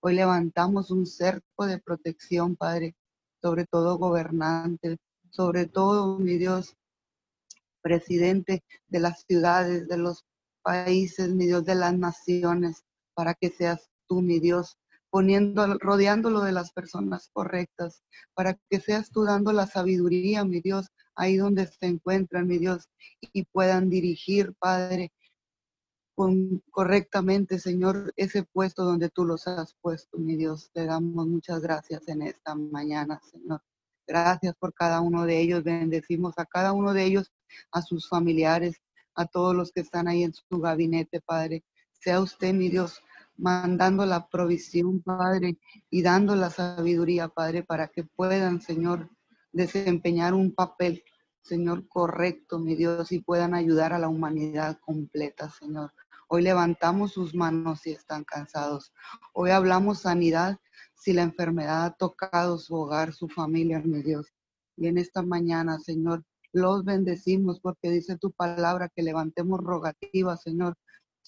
Hoy 0.00 0.14
levantamos 0.14 0.92
un 0.92 1.06
cerco 1.06 1.66
de 1.66 1.80
protección, 1.80 2.54
Padre, 2.54 2.94
sobre 3.42 3.66
todo 3.66 3.98
gobernante, 3.98 4.98
sobre 5.30 5.66
todo, 5.66 6.20
mi 6.20 6.38
Dios, 6.38 6.76
presidente 7.82 8.62
de 8.86 9.00
las 9.00 9.24
ciudades, 9.26 9.88
de 9.88 9.96
los 9.96 10.24
países, 10.62 11.30
mi 11.30 11.46
Dios, 11.46 11.64
de 11.64 11.74
las 11.74 11.96
naciones, 11.98 12.84
para 13.14 13.34
que 13.34 13.50
seas 13.50 13.88
tú, 14.06 14.22
mi 14.22 14.38
Dios, 14.38 14.76
poniendo, 15.10 15.78
rodeándolo 15.78 16.40
de 16.40 16.52
las 16.52 16.72
personas 16.72 17.30
correctas, 17.32 18.02
para 18.34 18.58
que 18.68 18.80
seas 18.80 19.10
tú 19.10 19.24
dando 19.24 19.52
la 19.52 19.66
sabiduría, 19.66 20.44
mi 20.44 20.60
Dios, 20.60 20.88
ahí 21.14 21.36
donde 21.36 21.66
se 21.66 21.86
encuentran, 21.86 22.46
mi 22.46 22.58
Dios, 22.58 22.88
y 23.20 23.44
puedan 23.44 23.90
dirigir, 23.90 24.54
Padre, 24.58 25.12
con, 26.14 26.62
correctamente, 26.70 27.58
Señor, 27.58 28.12
ese 28.16 28.42
puesto 28.42 28.84
donde 28.84 29.08
tú 29.08 29.24
los 29.24 29.46
has 29.46 29.74
puesto, 29.80 30.18
mi 30.18 30.36
Dios. 30.36 30.70
Te 30.72 30.84
damos 30.84 31.28
muchas 31.28 31.60
gracias 31.60 32.08
en 32.08 32.22
esta 32.22 32.54
mañana, 32.56 33.20
Señor. 33.30 33.62
Gracias 34.04 34.54
por 34.58 34.74
cada 34.74 35.00
uno 35.00 35.26
de 35.26 35.40
ellos. 35.40 35.62
Bendecimos 35.62 36.34
a 36.38 36.44
cada 36.44 36.72
uno 36.72 36.92
de 36.92 37.04
ellos, 37.04 37.30
a 37.70 37.82
sus 37.82 38.08
familiares, 38.08 38.80
a 39.14 39.26
todos 39.26 39.54
los 39.54 39.70
que 39.70 39.80
están 39.80 40.08
ahí 40.08 40.24
en 40.24 40.32
su 40.34 40.58
gabinete, 40.58 41.20
Padre. 41.20 41.62
Sea 41.92 42.20
usted, 42.20 42.52
mi 42.52 42.68
Dios, 42.68 43.00
mandando 43.38 44.04
la 44.04 44.28
provisión, 44.28 45.00
Padre, 45.00 45.58
y 45.88 46.02
dando 46.02 46.34
la 46.36 46.50
sabiduría, 46.50 47.28
Padre, 47.28 47.62
para 47.62 47.88
que 47.88 48.04
puedan, 48.04 48.60
Señor, 48.60 49.08
desempeñar 49.52 50.34
un 50.34 50.54
papel, 50.54 51.04
Señor, 51.42 51.88
correcto, 51.88 52.58
mi 52.58 52.74
Dios, 52.74 53.12
y 53.12 53.20
puedan 53.20 53.54
ayudar 53.54 53.92
a 53.92 53.98
la 53.98 54.08
humanidad 54.08 54.78
completa, 54.80 55.48
Señor. 55.48 55.92
Hoy 56.28 56.42
levantamos 56.42 57.12
sus 57.12 57.34
manos 57.34 57.80
si 57.80 57.92
están 57.92 58.24
cansados. 58.24 58.92
Hoy 59.32 59.50
hablamos 59.50 60.00
sanidad 60.00 60.58
si 60.94 61.12
la 61.12 61.22
enfermedad 61.22 61.86
ha 61.86 61.90
tocado 61.92 62.58
su 62.58 62.74
hogar, 62.74 63.14
su 63.14 63.28
familia, 63.28 63.80
mi 63.80 64.02
Dios. 64.02 64.26
Y 64.76 64.88
en 64.88 64.98
esta 64.98 65.22
mañana, 65.22 65.78
Señor, 65.78 66.24
los 66.52 66.84
bendecimos 66.84 67.60
porque 67.60 67.90
dice 67.90 68.18
tu 68.18 68.32
palabra 68.32 68.90
que 68.94 69.02
levantemos 69.02 69.60
rogativas, 69.60 70.42
Señor, 70.42 70.76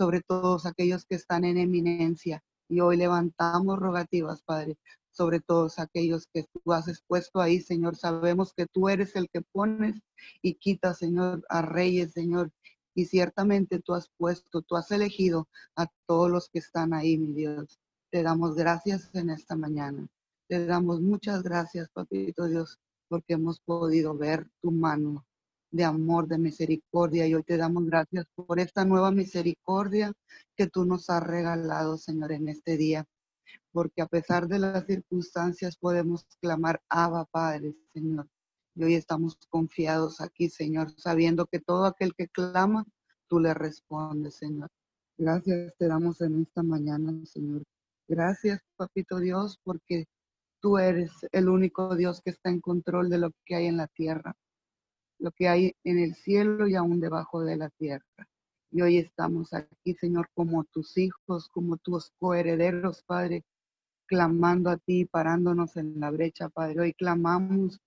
sobre 0.01 0.23
todos 0.23 0.65
aquellos 0.65 1.05
que 1.05 1.15
están 1.17 1.45
en 1.45 1.59
eminencia. 1.59 2.43
Y 2.71 2.81
hoy 2.81 2.97
levantamos 2.97 3.79
rogativas, 3.79 4.43
Padre, 4.43 4.79
sobre 5.11 5.41
todos 5.41 5.79
aquellos 5.79 6.27
que 6.33 6.47
tú 6.55 6.73
has 6.73 6.89
expuesto 6.89 7.39
ahí, 7.39 7.61
Señor. 7.61 7.97
Sabemos 7.97 8.55
que 8.55 8.65
tú 8.65 8.89
eres 8.89 9.15
el 9.15 9.29
que 9.29 9.43
pones 9.43 10.01
y 10.41 10.55
quitas, 10.55 10.97
Señor, 10.97 11.45
a 11.51 11.61
reyes, 11.61 12.13
Señor. 12.13 12.51
Y 12.95 13.05
ciertamente 13.05 13.79
tú 13.79 13.93
has 13.93 14.09
puesto, 14.17 14.63
tú 14.63 14.75
has 14.75 14.91
elegido 14.91 15.49
a 15.77 15.87
todos 16.07 16.31
los 16.31 16.49
que 16.49 16.61
están 16.61 16.95
ahí, 16.95 17.19
mi 17.19 17.35
Dios. 17.35 17.79
Te 18.11 18.23
damos 18.23 18.55
gracias 18.55 19.11
en 19.13 19.29
esta 19.29 19.55
mañana. 19.55 20.09
Te 20.49 20.65
damos 20.65 21.03
muchas 21.03 21.43
gracias, 21.43 21.91
Papito 21.91 22.47
Dios, 22.47 22.79
porque 23.07 23.35
hemos 23.35 23.61
podido 23.61 24.17
ver 24.17 24.49
tu 24.63 24.71
mano 24.71 25.27
de 25.71 25.85
amor, 25.85 26.29
de 26.29 26.39
misericordia. 26.39 27.27
Y 27.27 27.35
hoy 27.35 27.43
te 27.43 27.57
damos 27.57 27.87
gracias 27.87 28.27
por 28.35 28.61
esta 28.61 28.85
nueva 28.85 29.11
misericordia 29.11 30.13
que 30.57 30.67
tú 30.67 30.85
nos 30.85 31.11
has 31.11 31.23
regalado, 31.23 31.99
Señor, 31.99 32.33
en 32.33 32.49
este 32.49 32.77
día 32.77 33.07
porque 33.73 34.03
a 34.03 34.07
pesar 34.07 34.49
de 34.49 34.59
las 34.59 34.85
circunstancias 34.87 35.77
podemos 35.77 36.25
clamar, 36.41 36.81
Abba 36.89 37.25
Padre, 37.27 37.75
Señor. 37.93 38.29
Y 38.75 38.85
hoy 38.85 38.95
estamos 38.95 39.37
confiados 39.49 40.21
aquí, 40.21 40.49
Señor, 40.49 40.91
sabiendo 40.97 41.47
que 41.47 41.61
todo 41.61 41.85
aquel 41.85 42.15
que 42.15 42.29
clama, 42.29 42.85
tú 43.29 43.41
le 43.41 43.55
respondes, 43.55 44.37
Señor. 44.37 44.69
Gracias 45.19 45.75
te 45.77 45.87
damos 45.87 46.21
en 46.21 46.43
esta 46.43 46.63
mañana, 46.63 47.13
Señor. 47.27 47.63
Gracias, 48.09 48.61
Papito 48.77 49.19
Dios, 49.19 49.59
porque 49.63 50.07
tú 50.61 50.79
eres 50.79 51.13
el 51.33 51.49
único 51.49 51.95
Dios 51.95 52.21
que 52.23 52.31
está 52.31 52.51
en 52.51 52.61
control 52.61 53.09
de 53.09 53.19
lo 53.19 53.31
que 53.45 53.55
hay 53.55 53.67
en 53.67 53.77
la 53.77 53.87
tierra. 53.89 54.35
Lo 55.21 55.31
que 55.33 55.49
hay 55.49 55.77
en 55.85 55.99
el 55.99 56.15
cielo 56.15 56.67
y 56.67 56.75
aún 56.75 56.99
debajo 56.99 57.43
de 57.45 57.57
la 57.57 57.69
tierra. 57.71 58.05
Y 58.73 58.83
hoy 58.83 58.99
estamos 58.99 59.53
aquí, 59.53 59.95
Señor, 59.95 60.29
como 60.35 60.65
tus 60.65 60.97
hijos, 60.97 61.49
como 61.49 61.77
tus 61.77 62.11
coherederos, 62.19 63.03
Padre, 63.03 63.45
clamando 64.07 64.71
a 64.71 64.77
ti, 64.79 65.05
parándonos 65.05 65.77
en 65.77 66.01
la 66.01 66.11
brecha, 66.11 66.49
Padre. 66.49 66.81
Hoy 66.81 66.93
clamamos 66.95 67.81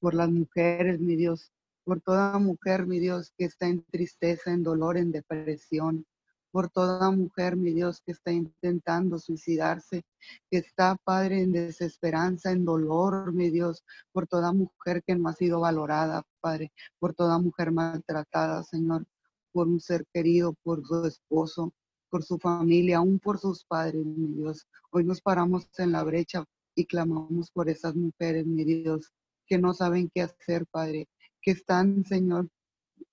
por 0.00 0.14
las 0.14 0.30
mujeres, 0.30 1.00
mi 1.00 1.16
Dios, 1.16 1.52
por 1.84 2.00
toda 2.00 2.38
mujer, 2.38 2.86
mi 2.86 2.98
Dios, 2.98 3.32
que 3.36 3.44
está 3.44 3.68
en 3.68 3.82
tristeza, 3.84 4.52
en 4.52 4.62
dolor, 4.62 4.96
en 4.96 5.12
depresión, 5.12 6.06
por 6.52 6.70
toda 6.70 7.10
mujer, 7.10 7.56
mi 7.56 7.72
Dios, 7.72 8.00
que 8.04 8.12
está 8.12 8.32
intentando 8.32 9.18
suicidarse, 9.18 10.02
que 10.50 10.58
está, 10.58 10.96
Padre, 11.04 11.42
en 11.42 11.52
desesperanza, 11.52 12.50
en 12.52 12.64
dolor, 12.64 13.32
mi 13.32 13.50
Dios, 13.50 13.84
por 14.12 14.26
toda 14.26 14.52
mujer 14.52 15.02
que 15.06 15.14
no 15.14 15.28
ha 15.28 15.32
sido 15.32 15.60
valorada, 15.60 16.22
Padre, 16.40 16.72
por 16.98 17.14
toda 17.14 17.38
mujer 17.38 17.72
maltratada, 17.72 18.62
Señor, 18.64 19.06
por 19.52 19.68
un 19.68 19.80
ser 19.80 20.04
querido, 20.12 20.54
por 20.62 20.84
su 20.86 21.06
esposo, 21.06 21.72
por 22.10 22.24
su 22.24 22.38
familia, 22.38 22.98
aún 22.98 23.18
por 23.20 23.38
sus 23.38 23.64
padres, 23.64 24.04
mi 24.04 24.34
Dios. 24.34 24.66
Hoy 24.90 25.04
nos 25.04 25.20
paramos 25.20 25.68
en 25.78 25.92
la 25.92 26.02
brecha 26.02 26.44
y 26.74 26.86
clamamos 26.86 27.50
por 27.52 27.68
esas 27.68 27.94
mujeres, 27.94 28.46
mi 28.46 28.64
Dios, 28.64 29.12
que 29.46 29.58
no 29.58 29.72
saben 29.74 30.10
qué 30.12 30.22
hacer, 30.22 30.66
Padre, 30.66 31.08
que 31.40 31.52
están, 31.52 32.04
Señor, 32.04 32.48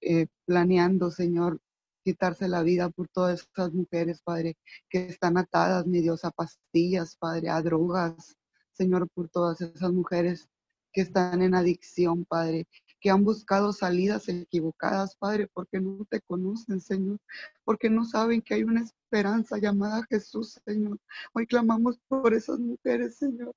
eh, 0.01 0.27
planeando, 0.45 1.11
Señor, 1.11 1.59
quitarse 2.07 2.47
la 2.47 2.63
vida 2.63 2.89
por 2.89 3.09
todas 3.09 3.41
estas 3.41 3.73
mujeres, 3.73 4.21
Padre, 4.21 4.55
que 4.89 5.07
están 5.07 5.37
atadas, 5.37 5.85
mi 5.85 5.99
Dios, 5.99 6.23
a 6.23 6.31
pastillas, 6.31 7.17
Padre, 7.17 7.49
a 7.49 7.61
drogas, 7.61 8.37
Señor, 8.71 9.09
por 9.09 9.27
todas 9.27 9.59
esas 9.59 9.91
mujeres 9.91 10.47
que 10.93 11.01
están 11.01 11.41
en 11.41 11.53
adicción, 11.53 12.23
Padre, 12.23 12.65
que 13.01 13.09
han 13.09 13.25
buscado 13.25 13.73
salidas 13.73 14.29
equivocadas, 14.29 15.17
Padre, 15.17 15.49
porque 15.53 15.81
no 15.81 16.05
te 16.09 16.21
conocen, 16.21 16.79
Señor, 16.79 17.19
porque 17.65 17.89
no 17.89 18.05
saben 18.05 18.41
que 18.41 18.53
hay 18.53 18.63
una 18.63 18.83
esperanza 18.83 19.57
llamada 19.57 20.07
Jesús, 20.09 20.61
Señor. 20.63 20.97
Hoy 21.33 21.45
clamamos 21.45 21.99
por 22.07 22.33
esas 22.33 22.57
mujeres, 22.57 23.17
Señor, 23.17 23.53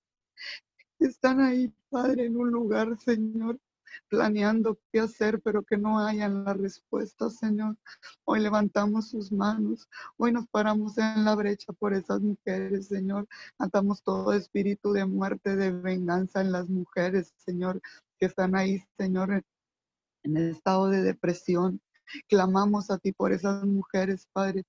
que 0.98 1.07
están 1.07 1.40
ahí, 1.40 1.72
Padre, 1.88 2.24
en 2.24 2.36
un 2.36 2.51
lugar, 2.51 2.98
Señor, 2.98 3.61
planeando 4.09 4.78
qué 4.93 5.01
hacer, 5.01 5.41
pero 5.43 5.62
que 5.62 5.76
no 5.76 5.99
hayan 5.99 6.45
la 6.45 6.55
respuesta, 6.55 7.30
Señor. 7.30 7.76
Hoy 8.24 8.41
levantamos 8.41 9.11
sus 9.11 9.32
manos, 9.32 9.88
hoy 10.16 10.32
nos 10.32 10.47
paramos 10.49 10.99
en 10.99 11.24
la 11.24 11.34
brecha 11.34 11.72
por 11.72 11.95
esas 11.95 12.20
mujeres, 12.20 12.88
Señor. 12.88 13.26
Atamos 13.59 14.03
todo 14.03 14.32
espíritu 14.32 14.93
de 14.93 15.05
muerte, 15.05 15.57
de 15.57 15.72
venganza 15.72 16.41
en 16.41 16.53
las 16.53 16.68
mujeres, 16.68 17.32
Señor, 17.36 17.80
que 18.18 18.26
están 18.26 18.55
ahí, 18.55 18.82
Señor, 18.99 19.43
en 20.22 20.36
el 20.36 20.51
estado 20.51 20.88
de 20.88 21.03
depresión. 21.03 21.80
Clamamos 22.28 22.91
a 22.91 22.99
ti 22.99 23.12
por 23.12 23.32
esas 23.32 23.64
mujeres, 23.64 24.26
Padre, 24.32 24.64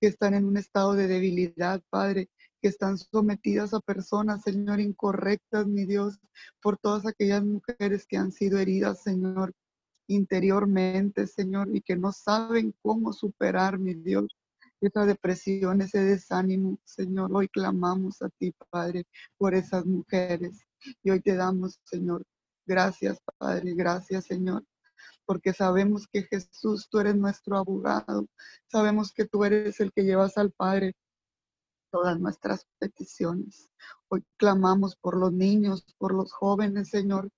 que 0.00 0.08
están 0.08 0.34
en 0.34 0.44
un 0.44 0.56
estado 0.56 0.94
de 0.94 1.06
debilidad, 1.06 1.82
Padre, 1.90 2.28
que 2.62 2.68
están 2.68 2.96
sometidas 2.96 3.74
a 3.74 3.80
personas, 3.80 4.42
Señor, 4.42 4.78
incorrectas, 4.78 5.66
mi 5.66 5.84
Dios, 5.84 6.20
por 6.62 6.78
todas 6.78 7.04
aquellas 7.06 7.44
mujeres 7.44 8.06
que 8.06 8.16
han 8.16 8.30
sido 8.30 8.58
heridas, 8.58 9.02
Señor, 9.02 9.52
interiormente, 10.06 11.26
Señor, 11.26 11.68
y 11.74 11.80
que 11.80 11.96
no 11.96 12.12
saben 12.12 12.72
cómo 12.80 13.12
superar, 13.12 13.80
mi 13.80 13.94
Dios, 13.94 14.26
esa 14.80 15.04
depresión, 15.04 15.82
ese 15.82 16.04
desánimo, 16.04 16.78
Señor. 16.84 17.30
Hoy 17.34 17.48
clamamos 17.48 18.22
a 18.22 18.28
ti, 18.28 18.54
Padre, 18.70 19.04
por 19.36 19.54
esas 19.54 19.84
mujeres. 19.84 20.64
Y 21.02 21.10
hoy 21.10 21.20
te 21.20 21.34
damos, 21.34 21.80
Señor, 21.84 22.22
gracias, 22.64 23.18
Padre, 23.38 23.74
gracias, 23.74 24.26
Señor 24.26 24.64
porque 25.24 25.52
sabemos 25.52 26.08
que 26.12 26.24
Jesús, 26.24 26.88
tú 26.90 26.98
eres 26.98 27.16
nuestro 27.16 27.56
abogado, 27.56 28.26
sabemos 28.66 29.12
que 29.12 29.24
tú 29.24 29.44
eres 29.44 29.80
el 29.80 29.92
que 29.92 30.02
llevas 30.02 30.36
al 30.36 30.50
Padre 30.50 30.94
todas 31.92 32.18
nuestras 32.18 32.66
peticiones. 32.78 33.70
Hoy 34.08 34.24
clamamos 34.38 34.96
por 34.96 35.16
los 35.16 35.32
niños, 35.32 35.84
por 35.98 36.14
los 36.14 36.32
jóvenes, 36.32 36.88
Señor, 36.88 37.28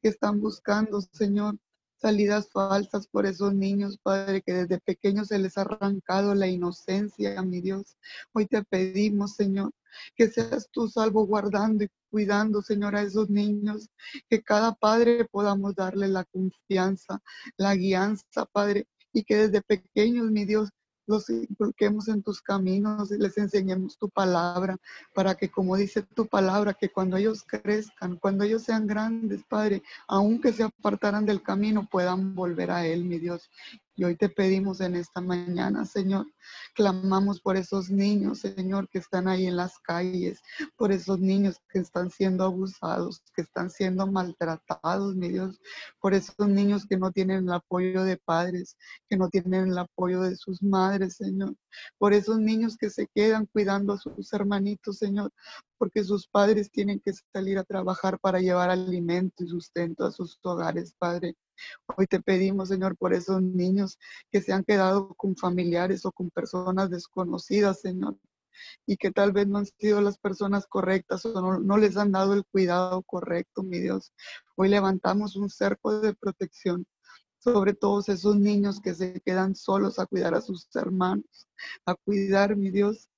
que 0.00 0.08
están 0.08 0.40
buscando, 0.40 1.00
Señor, 1.00 1.58
salidas 1.96 2.48
falsas 2.52 3.08
por 3.08 3.26
esos 3.26 3.52
niños, 3.52 3.98
Padre, 4.00 4.42
que 4.42 4.52
desde 4.52 4.80
pequeños 4.80 5.28
se 5.28 5.40
les 5.40 5.58
ha 5.58 5.62
arrancado 5.62 6.34
la 6.36 6.46
inocencia, 6.46 7.42
mi 7.42 7.60
Dios. 7.60 7.96
Hoy 8.32 8.46
te 8.46 8.62
pedimos, 8.62 9.34
Señor, 9.34 9.72
que 10.14 10.28
seas 10.28 10.68
tú 10.70 10.88
salvaguardando 10.88 11.84
y 11.84 11.88
cuidando, 12.08 12.62
Señor, 12.62 12.94
a 12.94 13.02
esos 13.02 13.28
niños, 13.28 13.88
que 14.30 14.40
cada 14.40 14.72
padre 14.74 15.24
podamos 15.24 15.74
darle 15.74 16.06
la 16.06 16.24
confianza, 16.24 17.20
la 17.56 17.74
guianza, 17.74 18.46
Padre, 18.52 18.86
y 19.12 19.24
que 19.24 19.36
desde 19.36 19.62
pequeños, 19.62 20.30
mi 20.30 20.44
Dios, 20.44 20.68
los 21.06 21.28
inculquemos 21.30 22.08
en 22.08 22.22
tus 22.22 22.42
caminos 22.42 23.10
y 23.10 23.18
les 23.18 23.36
enseñemos 23.38 23.98
tu 23.98 24.08
palabra, 24.08 24.76
para 25.14 25.34
que 25.34 25.50
como 25.50 25.76
dice 25.76 26.02
tu 26.02 26.26
palabra, 26.26 26.74
que 26.74 26.90
cuando 26.90 27.16
ellos 27.16 27.44
crezcan, 27.46 28.16
cuando 28.16 28.44
ellos 28.44 28.62
sean 28.62 28.86
grandes, 28.86 29.44
Padre, 29.44 29.82
aunque 30.08 30.52
se 30.52 30.64
apartaran 30.64 31.26
del 31.26 31.42
camino, 31.42 31.88
puedan 31.90 32.34
volver 32.34 32.70
a 32.70 32.86
Él, 32.86 33.04
mi 33.04 33.18
Dios. 33.18 33.50
Y 33.98 34.04
hoy 34.04 34.14
te 34.14 34.28
pedimos 34.28 34.82
en 34.82 34.94
esta 34.94 35.22
mañana, 35.22 35.86
Señor, 35.86 36.26
clamamos 36.74 37.40
por 37.40 37.56
esos 37.56 37.88
niños, 37.88 38.40
Señor, 38.40 38.90
que 38.90 38.98
están 38.98 39.26
ahí 39.26 39.46
en 39.46 39.56
las 39.56 39.78
calles, 39.78 40.38
por 40.76 40.92
esos 40.92 41.18
niños 41.18 41.56
que 41.70 41.78
están 41.78 42.10
siendo 42.10 42.44
abusados, 42.44 43.22
que 43.34 43.40
están 43.40 43.70
siendo 43.70 44.06
maltratados, 44.06 45.16
mi 45.16 45.30
Dios, 45.30 45.58
por 45.98 46.12
esos 46.12 46.46
niños 46.46 46.84
que 46.86 46.98
no 46.98 47.10
tienen 47.10 47.44
el 47.44 47.52
apoyo 47.54 48.04
de 48.04 48.18
padres, 48.18 48.76
que 49.08 49.16
no 49.16 49.30
tienen 49.30 49.68
el 49.68 49.78
apoyo 49.78 50.20
de 50.20 50.36
sus 50.36 50.62
madres, 50.62 51.16
Señor, 51.16 51.56
por 51.96 52.12
esos 52.12 52.38
niños 52.38 52.76
que 52.76 52.90
se 52.90 53.06
quedan 53.14 53.46
cuidando 53.46 53.94
a 53.94 53.98
sus 53.98 54.30
hermanitos, 54.34 54.98
Señor, 54.98 55.32
porque 55.78 56.04
sus 56.04 56.28
padres 56.28 56.70
tienen 56.70 57.00
que 57.00 57.12
salir 57.32 57.58
a 57.58 57.64
trabajar 57.64 58.18
para 58.18 58.40
llevar 58.40 58.68
alimento 58.68 59.42
y 59.42 59.48
sustento 59.48 60.04
a 60.04 60.12
sus 60.12 60.38
hogares, 60.42 60.94
Padre. 60.98 61.34
Hoy 61.96 62.06
te 62.06 62.20
pedimos, 62.20 62.68
Señor, 62.68 62.96
por 62.96 63.12
esos 63.14 63.42
niños 63.42 63.98
que 64.30 64.40
se 64.40 64.52
han 64.52 64.64
quedado 64.64 65.14
con 65.14 65.36
familiares 65.36 66.04
o 66.04 66.12
con 66.12 66.30
personas 66.30 66.90
desconocidas, 66.90 67.80
Señor, 67.80 68.16
y 68.86 68.96
que 68.96 69.10
tal 69.10 69.32
vez 69.32 69.46
no 69.46 69.58
han 69.58 69.66
sido 69.66 70.00
las 70.00 70.18
personas 70.18 70.66
correctas 70.66 71.24
o 71.26 71.58
no, 71.58 71.78
les 71.78 71.96
han 71.96 72.12
dado 72.12 72.34
el 72.34 72.44
cuidado 72.44 73.02
correcto, 73.02 73.62
mi 73.62 73.78
Dios. 73.80 74.12
Hoy 74.56 74.68
levantamos 74.68 75.36
un 75.36 75.50
cerco 75.50 76.00
de 76.00 76.14
protección 76.14 76.86
sobre 77.38 77.74
todos 77.74 78.08
esos 78.08 78.36
niños 78.36 78.80
que 78.80 78.94
se 78.94 79.20
quedan 79.20 79.54
solos 79.54 79.98
a 79.98 80.06
cuidar 80.06 80.34
a 80.34 80.40
sus 80.40 80.68
hermanos, 80.74 81.46
a 81.84 81.94
cuidar, 81.94 82.56
mi 82.56 82.70
Dios, 82.70 83.08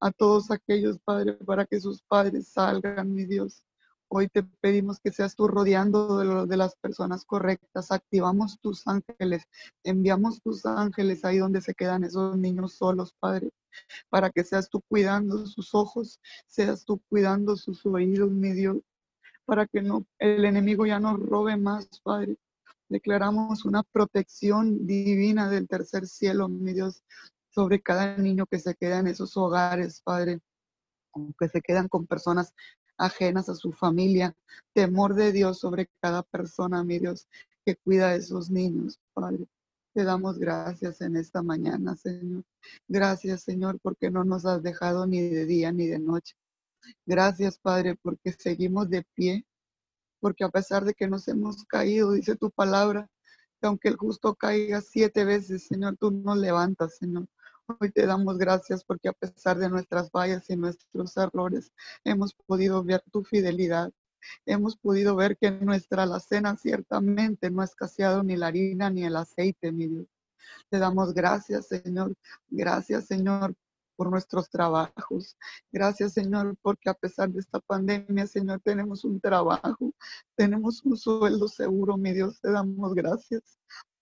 a 0.00 0.10
todos 0.12 0.50
aquellos, 0.50 0.98
Padre, 1.00 1.34
para 1.34 1.64
que 1.66 1.80
sus 1.80 2.02
padres 2.02 2.48
salgan, 2.48 3.12
mi 3.14 3.24
Dios, 3.24 3.64
Hoy 4.10 4.28
te 4.28 4.42
pedimos 4.42 5.00
que 5.00 5.12
seas 5.12 5.36
tú 5.36 5.48
rodeando 5.48 6.46
de, 6.46 6.56
las 6.56 6.74
personas 6.76 7.26
correctas. 7.26 7.92
Activamos 7.92 8.58
tus 8.58 8.86
ángeles, 8.86 9.44
enviamos 9.84 10.40
tus 10.40 10.64
ángeles 10.64 11.26
ahí 11.26 11.38
donde 11.38 11.60
se 11.60 11.74
quedan 11.74 12.04
esos 12.04 12.38
niños 12.38 12.72
solos, 12.74 13.14
Padre, 13.20 13.50
para 14.08 14.30
que 14.30 14.44
seas 14.44 14.70
tú 14.70 14.80
cuidando 14.88 15.46
sus 15.46 15.74
ojos, 15.74 16.20
seas 16.46 16.86
tú 16.86 17.02
cuidando 17.10 17.54
sus 17.56 17.84
oídos, 17.84 18.30
mi 18.30 18.52
Dios, 18.52 18.78
para 19.44 19.66
que 19.66 19.82
no, 19.82 20.06
el 20.18 20.46
enemigo 20.46 20.86
ya 20.86 20.98
no 21.00 21.18
robe 21.18 21.58
más, 21.58 21.86
Padre. 22.02 22.36
Declaramos 22.88 23.66
una 23.66 23.82
protección 23.82 24.86
divina 24.86 25.50
del 25.50 25.68
tercer 25.68 26.06
cielo, 26.06 26.48
mi 26.48 26.72
Dios, 26.72 27.02
sobre 27.50 27.82
cada 27.82 28.16
niño 28.16 28.46
que 28.46 28.58
se 28.58 28.74
queda 28.74 29.00
en 29.00 29.08
esos 29.08 29.36
hogares, 29.36 30.00
Padre, 30.02 30.40
que 31.38 31.48
se 31.48 31.60
quedan 31.60 31.88
con 31.88 32.06
personas 32.06 32.54
ajenas 32.98 33.48
a 33.48 33.54
su 33.54 33.72
familia. 33.72 34.36
Temor 34.74 35.14
de 35.14 35.32
Dios 35.32 35.58
sobre 35.58 35.88
cada 36.00 36.22
persona, 36.22 36.84
mi 36.84 36.98
Dios, 36.98 37.26
que 37.64 37.76
cuida 37.76 38.10
de 38.10 38.18
esos 38.18 38.50
niños, 38.50 39.00
Padre. 39.14 39.46
Te 39.94 40.04
damos 40.04 40.38
gracias 40.38 41.00
en 41.00 41.16
esta 41.16 41.42
mañana, 41.42 41.96
Señor. 41.96 42.44
Gracias, 42.86 43.42
Señor, 43.42 43.80
porque 43.80 44.10
no 44.10 44.24
nos 44.24 44.44
has 44.44 44.62
dejado 44.62 45.06
ni 45.06 45.22
de 45.22 45.46
día 45.46 45.72
ni 45.72 45.86
de 45.86 45.98
noche. 45.98 46.34
Gracias, 47.06 47.58
Padre, 47.58 47.96
porque 48.00 48.32
seguimos 48.32 48.88
de 48.90 49.04
pie, 49.14 49.46
porque 50.20 50.44
a 50.44 50.50
pesar 50.50 50.84
de 50.84 50.94
que 50.94 51.08
nos 51.08 51.26
hemos 51.28 51.64
caído, 51.64 52.12
dice 52.12 52.36
tu 52.36 52.50
palabra, 52.50 53.08
que 53.60 53.66
aunque 53.66 53.88
el 53.88 53.96
justo 53.96 54.34
caiga 54.34 54.80
siete 54.80 55.24
veces, 55.24 55.66
Señor, 55.66 55.96
tú 55.98 56.10
nos 56.10 56.38
levantas, 56.38 56.96
Señor. 56.96 57.26
Hoy 57.80 57.90
te 57.90 58.06
damos 58.06 58.38
gracias 58.38 58.82
porque 58.82 59.10
a 59.10 59.12
pesar 59.12 59.58
de 59.58 59.68
nuestras 59.68 60.10
fallas 60.10 60.48
y 60.48 60.56
nuestros 60.56 61.14
errores, 61.18 61.70
hemos 62.02 62.32
podido 62.32 62.82
ver 62.82 63.02
tu 63.12 63.24
fidelidad. 63.24 63.92
Hemos 64.46 64.76
podido 64.76 65.14
ver 65.16 65.36
que 65.36 65.50
nuestra 65.50 66.04
alacena 66.04 66.56
ciertamente 66.56 67.50
no 67.50 67.60
ha 67.60 67.66
escaseado 67.66 68.22
ni 68.22 68.36
la 68.36 68.46
harina 68.46 68.88
ni 68.88 69.04
el 69.04 69.16
aceite, 69.16 69.70
mi 69.70 69.86
Dios. 69.86 70.06
Te 70.70 70.78
damos 70.78 71.12
gracias, 71.12 71.68
Señor. 71.68 72.14
Gracias, 72.48 73.06
Señor, 73.06 73.54
por 73.96 74.10
nuestros 74.10 74.48
trabajos. 74.48 75.36
Gracias, 75.70 76.14
Señor, 76.14 76.56
porque 76.62 76.88
a 76.88 76.94
pesar 76.94 77.28
de 77.30 77.40
esta 77.40 77.60
pandemia, 77.60 78.26
Señor, 78.26 78.60
tenemos 78.64 79.04
un 79.04 79.20
trabajo, 79.20 79.92
tenemos 80.36 80.82
un 80.84 80.96
sueldo 80.96 81.48
seguro, 81.48 81.98
mi 81.98 82.14
Dios, 82.14 82.40
te 82.40 82.50
damos 82.50 82.94
gracias. 82.94 83.58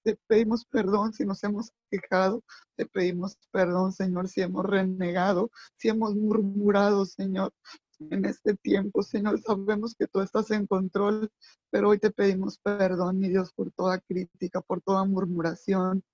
Te 0.07 0.15
pedimos 0.29 0.65
perdón 0.65 1.13
si 1.13 1.25
nos 1.25 1.43
hemos 1.43 1.73
quejado. 1.91 2.45
Te 2.77 2.87
pedimos 2.87 3.37
perdón, 3.51 3.93
Señor, 3.93 4.29
si 4.29 4.41
hemos 4.41 4.65
renegado, 4.65 5.51
si 5.79 5.89
hemos 5.89 6.15
murmurado, 6.15 7.05
Señor. 7.07 7.53
En 7.99 8.25
este 8.25 8.55
tiempo, 8.55 9.03
Señor, 9.03 9.41
sabemos 9.41 9.97
que 9.97 10.07
tú 10.07 10.21
estás 10.21 10.53
en 10.53 10.69
control, 10.69 11.29
pero 11.71 11.89
hoy 11.89 11.99
te 11.99 12.13
pedimos 12.13 12.57
perdón, 12.59 13.19
mi 13.19 13.29
Dios, 13.31 13.53
por 13.53 13.73
toda 13.73 13.99
crítica, 13.99 14.61
por 14.61 14.81
toda 14.81 15.05
murmuración, 15.05 16.05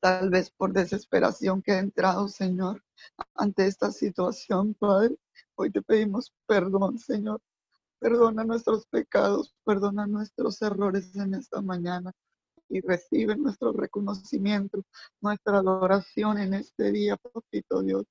tal 0.00 0.30
vez 0.30 0.50
por 0.50 0.72
desesperación 0.72 1.60
que 1.60 1.72
ha 1.72 1.80
entrado, 1.80 2.28
Señor, 2.28 2.82
ante 3.34 3.66
esta 3.66 3.92
situación, 3.92 4.72
Padre. 4.72 5.18
Hoy 5.54 5.70
te 5.70 5.82
pedimos 5.82 6.32
perdón, 6.46 6.98
Señor. 6.98 7.42
Perdona 7.98 8.42
nuestros 8.44 8.86
pecados, 8.86 9.54
perdona 9.66 10.06
nuestros 10.06 10.62
errores 10.62 11.14
en 11.16 11.34
esta 11.34 11.60
mañana 11.60 12.14
y 12.70 12.80
recibe 12.80 13.36
nuestro 13.36 13.72
reconocimiento, 13.72 14.82
nuestra 15.20 15.58
adoración 15.58 16.38
en 16.38 16.54
este 16.54 16.92
día, 16.92 17.16
papito 17.16 17.82
Dios. 17.82 18.06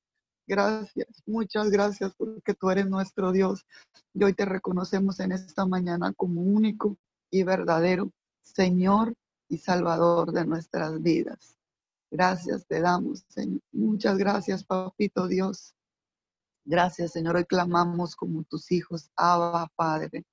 Gracias, 0.46 1.08
muchas 1.26 1.70
gracias 1.70 2.14
porque 2.18 2.54
tú 2.54 2.70
eres 2.70 2.88
nuestro 2.88 3.32
Dios 3.32 3.66
y 4.14 4.24
hoy 4.24 4.34
te 4.34 4.46
reconocemos 4.46 5.20
en 5.20 5.32
esta 5.32 5.66
mañana 5.66 6.14
como 6.14 6.42
único 6.42 6.98
y 7.32 7.44
verdadero 7.44 8.12
Señor 8.42 9.14
y 9.48 9.58
Salvador 9.58 10.32
de 10.32 10.46
nuestras 10.46 11.02
vidas. 11.02 11.58
Gracias 12.12 12.66
te 12.68 12.82
damos, 12.82 13.24
Señor. 13.30 13.62
Muchas 13.72 14.18
gracias, 14.18 14.64
papito 14.64 15.28
Dios. 15.28 15.76
Gracias, 16.66 17.12
Señor. 17.14 17.36
Hoy 17.36 17.46
clamamos 17.46 18.16
como 18.16 18.44
tus 18.44 18.72
hijos, 18.72 19.10
Abba, 19.16 19.72
Padre. 19.76 20.26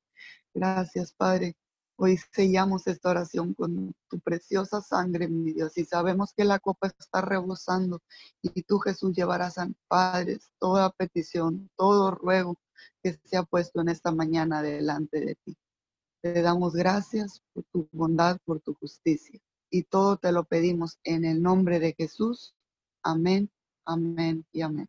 Gracias, 0.55 1.13
Padre, 1.13 1.55
Hoy 1.99 2.19
sellamos 2.31 2.87
esta 2.87 3.09
oración 3.09 3.55
con 3.55 3.95
tu 4.11 4.21
preciosa 4.21 4.83
sangre, 4.83 5.29
mi 5.29 5.55
Dios, 5.55 5.79
y 5.79 5.85
sabemos 5.87 6.35
que 6.37 6.45
la 6.45 6.59
copa 6.59 6.89
está 6.89 7.23
rebosando 7.23 8.03
y 8.43 8.63
tú, 8.65 8.79
Jesús, 8.81 9.17
llevarás 9.17 9.57
a 9.57 9.69
Padres 9.89 10.51
toda 10.59 10.91
petición, 10.91 11.71
todo 11.75 12.11
ruego 12.11 12.59
que 13.03 13.19
se 13.25 13.39
ha 13.39 13.45
puesto 13.45 13.81
en 13.81 13.89
esta 13.89 14.13
mañana 14.13 14.61
delante 14.61 15.21
de 15.21 15.37
ti. 15.37 15.57
Te 16.23 16.43
damos 16.43 16.75
gracias 16.75 17.43
por 17.55 17.65
tu 17.73 17.89
bondad, 17.93 18.39
por 18.45 18.61
tu 18.61 18.75
justicia, 18.75 19.41
y 19.71 19.85
todo 19.85 20.19
te 20.19 20.33
lo 20.33 20.45
pedimos 20.45 20.99
en 21.03 21.25
el 21.25 21.43
nombre 21.43 21.81
de 21.81 21.95
Jesús. 21.97 22.55
Amén, 23.03 23.51
amén 23.87 24.45
y 24.53 24.61
amén. 24.61 24.89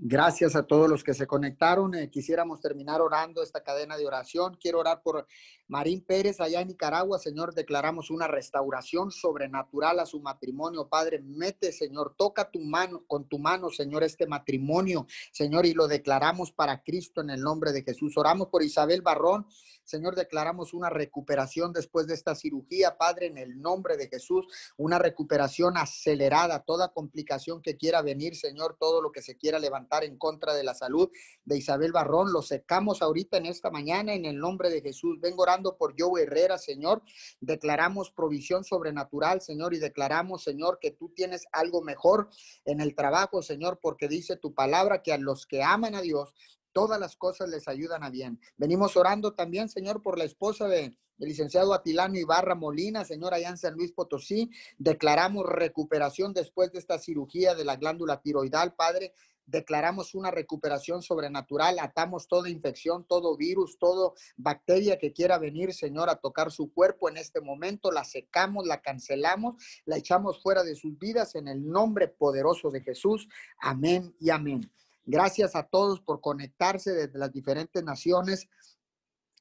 Gracias 0.00 0.54
a 0.54 0.62
todos 0.62 0.88
los 0.88 1.02
que 1.02 1.12
se 1.12 1.26
conectaron. 1.26 1.92
Eh, 1.96 2.08
quisiéramos 2.08 2.60
terminar 2.60 3.00
orando 3.00 3.42
esta 3.42 3.64
cadena 3.64 3.96
de 3.96 4.06
oración. 4.06 4.56
Quiero 4.60 4.78
orar 4.78 5.02
por 5.02 5.26
Marín 5.66 6.04
Pérez 6.04 6.40
allá 6.40 6.60
en 6.60 6.68
Nicaragua. 6.68 7.18
Señor, 7.18 7.52
declaramos 7.52 8.08
una 8.08 8.28
restauración 8.28 9.10
sobrenatural 9.10 9.98
a 9.98 10.06
su 10.06 10.20
matrimonio. 10.20 10.88
Padre, 10.88 11.18
mete, 11.18 11.72
Señor, 11.72 12.14
toca 12.16 12.48
tu 12.48 12.60
mano, 12.60 13.02
con 13.08 13.28
tu 13.28 13.40
mano, 13.40 13.70
Señor, 13.70 14.04
este 14.04 14.28
matrimonio, 14.28 15.08
Señor, 15.32 15.66
y 15.66 15.74
lo 15.74 15.88
declaramos 15.88 16.52
para 16.52 16.84
Cristo 16.84 17.20
en 17.20 17.30
el 17.30 17.40
nombre 17.40 17.72
de 17.72 17.82
Jesús. 17.82 18.16
Oramos 18.16 18.50
por 18.50 18.62
Isabel 18.62 19.02
Barrón. 19.02 19.48
Señor, 19.82 20.14
declaramos 20.14 20.74
una 20.74 20.90
recuperación 20.90 21.72
después 21.72 22.06
de 22.06 22.12
esta 22.14 22.34
cirugía, 22.34 22.98
Padre, 22.98 23.26
en 23.26 23.38
el 23.38 23.60
nombre 23.60 23.96
de 23.96 24.08
Jesús, 24.08 24.46
una 24.76 24.98
recuperación 24.98 25.78
acelerada, 25.78 26.62
toda 26.62 26.92
complicación 26.92 27.62
que 27.62 27.78
quiera 27.78 28.02
venir, 28.02 28.36
Señor, 28.36 28.76
todo 28.78 29.00
lo 29.00 29.10
que 29.10 29.22
se 29.22 29.38
quiera 29.38 29.58
levantar 29.58 29.87
en 30.02 30.18
contra 30.18 30.54
de 30.54 30.64
la 30.64 30.74
salud 30.74 31.10
de 31.44 31.56
Isabel 31.56 31.92
Barrón, 31.92 32.32
lo 32.32 32.42
secamos 32.42 33.02
ahorita 33.02 33.38
en 33.38 33.46
esta 33.46 33.70
mañana 33.70 34.14
en 34.14 34.24
el 34.24 34.38
nombre 34.38 34.70
de 34.70 34.82
Jesús. 34.82 35.18
Vengo 35.20 35.42
orando 35.42 35.76
por 35.76 35.94
Joe 35.98 36.22
Herrera, 36.22 36.58
Señor. 36.58 37.02
Declaramos 37.40 38.10
provisión 38.10 38.64
sobrenatural, 38.64 39.40
Señor, 39.40 39.74
y 39.74 39.78
declaramos, 39.78 40.44
Señor, 40.44 40.78
que 40.80 40.90
tú 40.90 41.08
tienes 41.14 41.46
algo 41.52 41.82
mejor 41.82 42.28
en 42.64 42.80
el 42.80 42.94
trabajo, 42.94 43.42
Señor, 43.42 43.78
porque 43.82 44.08
dice 44.08 44.36
tu 44.36 44.54
palabra 44.54 45.02
que 45.02 45.12
a 45.12 45.18
los 45.18 45.46
que 45.46 45.62
aman 45.62 45.94
a 45.94 46.02
Dios, 46.02 46.34
todas 46.72 47.00
las 47.00 47.16
cosas 47.16 47.48
les 47.48 47.66
ayudan 47.68 48.04
a 48.04 48.10
bien. 48.10 48.40
Venimos 48.56 48.96
orando 48.96 49.34
también, 49.34 49.68
Señor, 49.68 50.02
por 50.02 50.18
la 50.18 50.24
esposa 50.24 50.68
de, 50.68 50.96
del 51.16 51.28
licenciado 51.28 51.74
Atilano 51.74 52.16
Ibarra 52.16 52.54
Molina, 52.54 53.04
Señor, 53.04 53.34
allá 53.34 53.48
en 53.48 53.58
San 53.58 53.74
Luis 53.74 53.92
Potosí. 53.92 54.50
Declaramos 54.78 55.46
recuperación 55.46 56.32
después 56.32 56.72
de 56.72 56.78
esta 56.78 56.98
cirugía 56.98 57.54
de 57.54 57.64
la 57.64 57.76
glándula 57.76 58.20
tiroidal, 58.20 58.74
Padre. 58.74 59.12
Declaramos 59.48 60.14
una 60.14 60.30
recuperación 60.30 61.00
sobrenatural, 61.00 61.78
atamos 61.78 62.28
toda 62.28 62.50
infección, 62.50 63.06
todo 63.08 63.34
virus, 63.34 63.78
todo 63.78 64.14
bacteria 64.36 64.98
que 64.98 65.14
quiera 65.14 65.38
venir, 65.38 65.72
Señor, 65.72 66.10
a 66.10 66.16
tocar 66.16 66.52
su 66.52 66.70
cuerpo 66.70 67.08
en 67.08 67.16
este 67.16 67.40
momento. 67.40 67.90
La 67.90 68.04
secamos, 68.04 68.66
la 68.66 68.82
cancelamos, 68.82 69.56
la 69.86 69.96
echamos 69.96 70.42
fuera 70.42 70.62
de 70.64 70.76
sus 70.76 70.98
vidas 70.98 71.34
en 71.34 71.48
el 71.48 71.66
nombre 71.66 72.08
poderoso 72.08 72.70
de 72.70 72.82
Jesús. 72.82 73.26
Amén 73.58 74.14
y 74.20 74.28
amén. 74.28 74.70
Gracias 75.06 75.56
a 75.56 75.62
todos 75.62 76.02
por 76.02 76.20
conectarse 76.20 76.92
desde 76.92 77.18
las 77.18 77.32
diferentes 77.32 77.82
naciones 77.82 78.50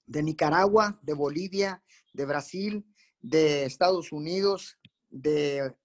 de 0.05 0.23
Nicaragua, 0.23 0.97
de 1.01 1.15
Bolivia, 1.15 1.83
de 2.13 2.25
Brasil, 2.25 2.85
de 3.19 3.65
Estados 3.65 4.13
Unidos, 4.13 4.77
de 5.09 5.75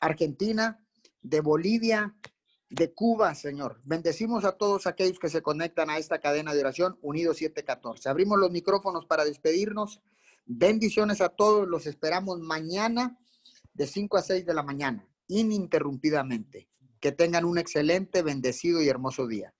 Argentina, 0.00 0.84
de 1.22 1.40
Bolivia, 1.40 2.14
de 2.70 2.92
Cuba, 2.92 3.34
Señor. 3.34 3.80
Bendecimos 3.84 4.44
a 4.44 4.52
todos 4.52 4.86
aquellos 4.86 5.18
que 5.18 5.28
se 5.28 5.42
conectan 5.42 5.90
a 5.90 5.98
esta 5.98 6.20
cadena 6.20 6.54
de 6.54 6.60
oración 6.60 6.98
Unidos 7.02 7.38
714. 7.38 8.08
Abrimos 8.08 8.38
los 8.38 8.50
micrófonos 8.50 9.06
para 9.06 9.24
despedirnos. 9.24 10.00
Bendiciones 10.46 11.20
a 11.20 11.30
todos. 11.30 11.68
Los 11.68 11.86
esperamos 11.86 12.38
mañana 12.40 13.18
de 13.74 13.86
5 13.86 14.16
a 14.16 14.22
6 14.22 14.46
de 14.46 14.54
la 14.54 14.62
mañana, 14.62 15.08
ininterrumpidamente. 15.26 16.68
Que 17.00 17.12
tengan 17.12 17.44
un 17.44 17.58
excelente, 17.58 18.22
bendecido 18.22 18.80
y 18.82 18.88
hermoso 18.88 19.26
día. 19.26 19.54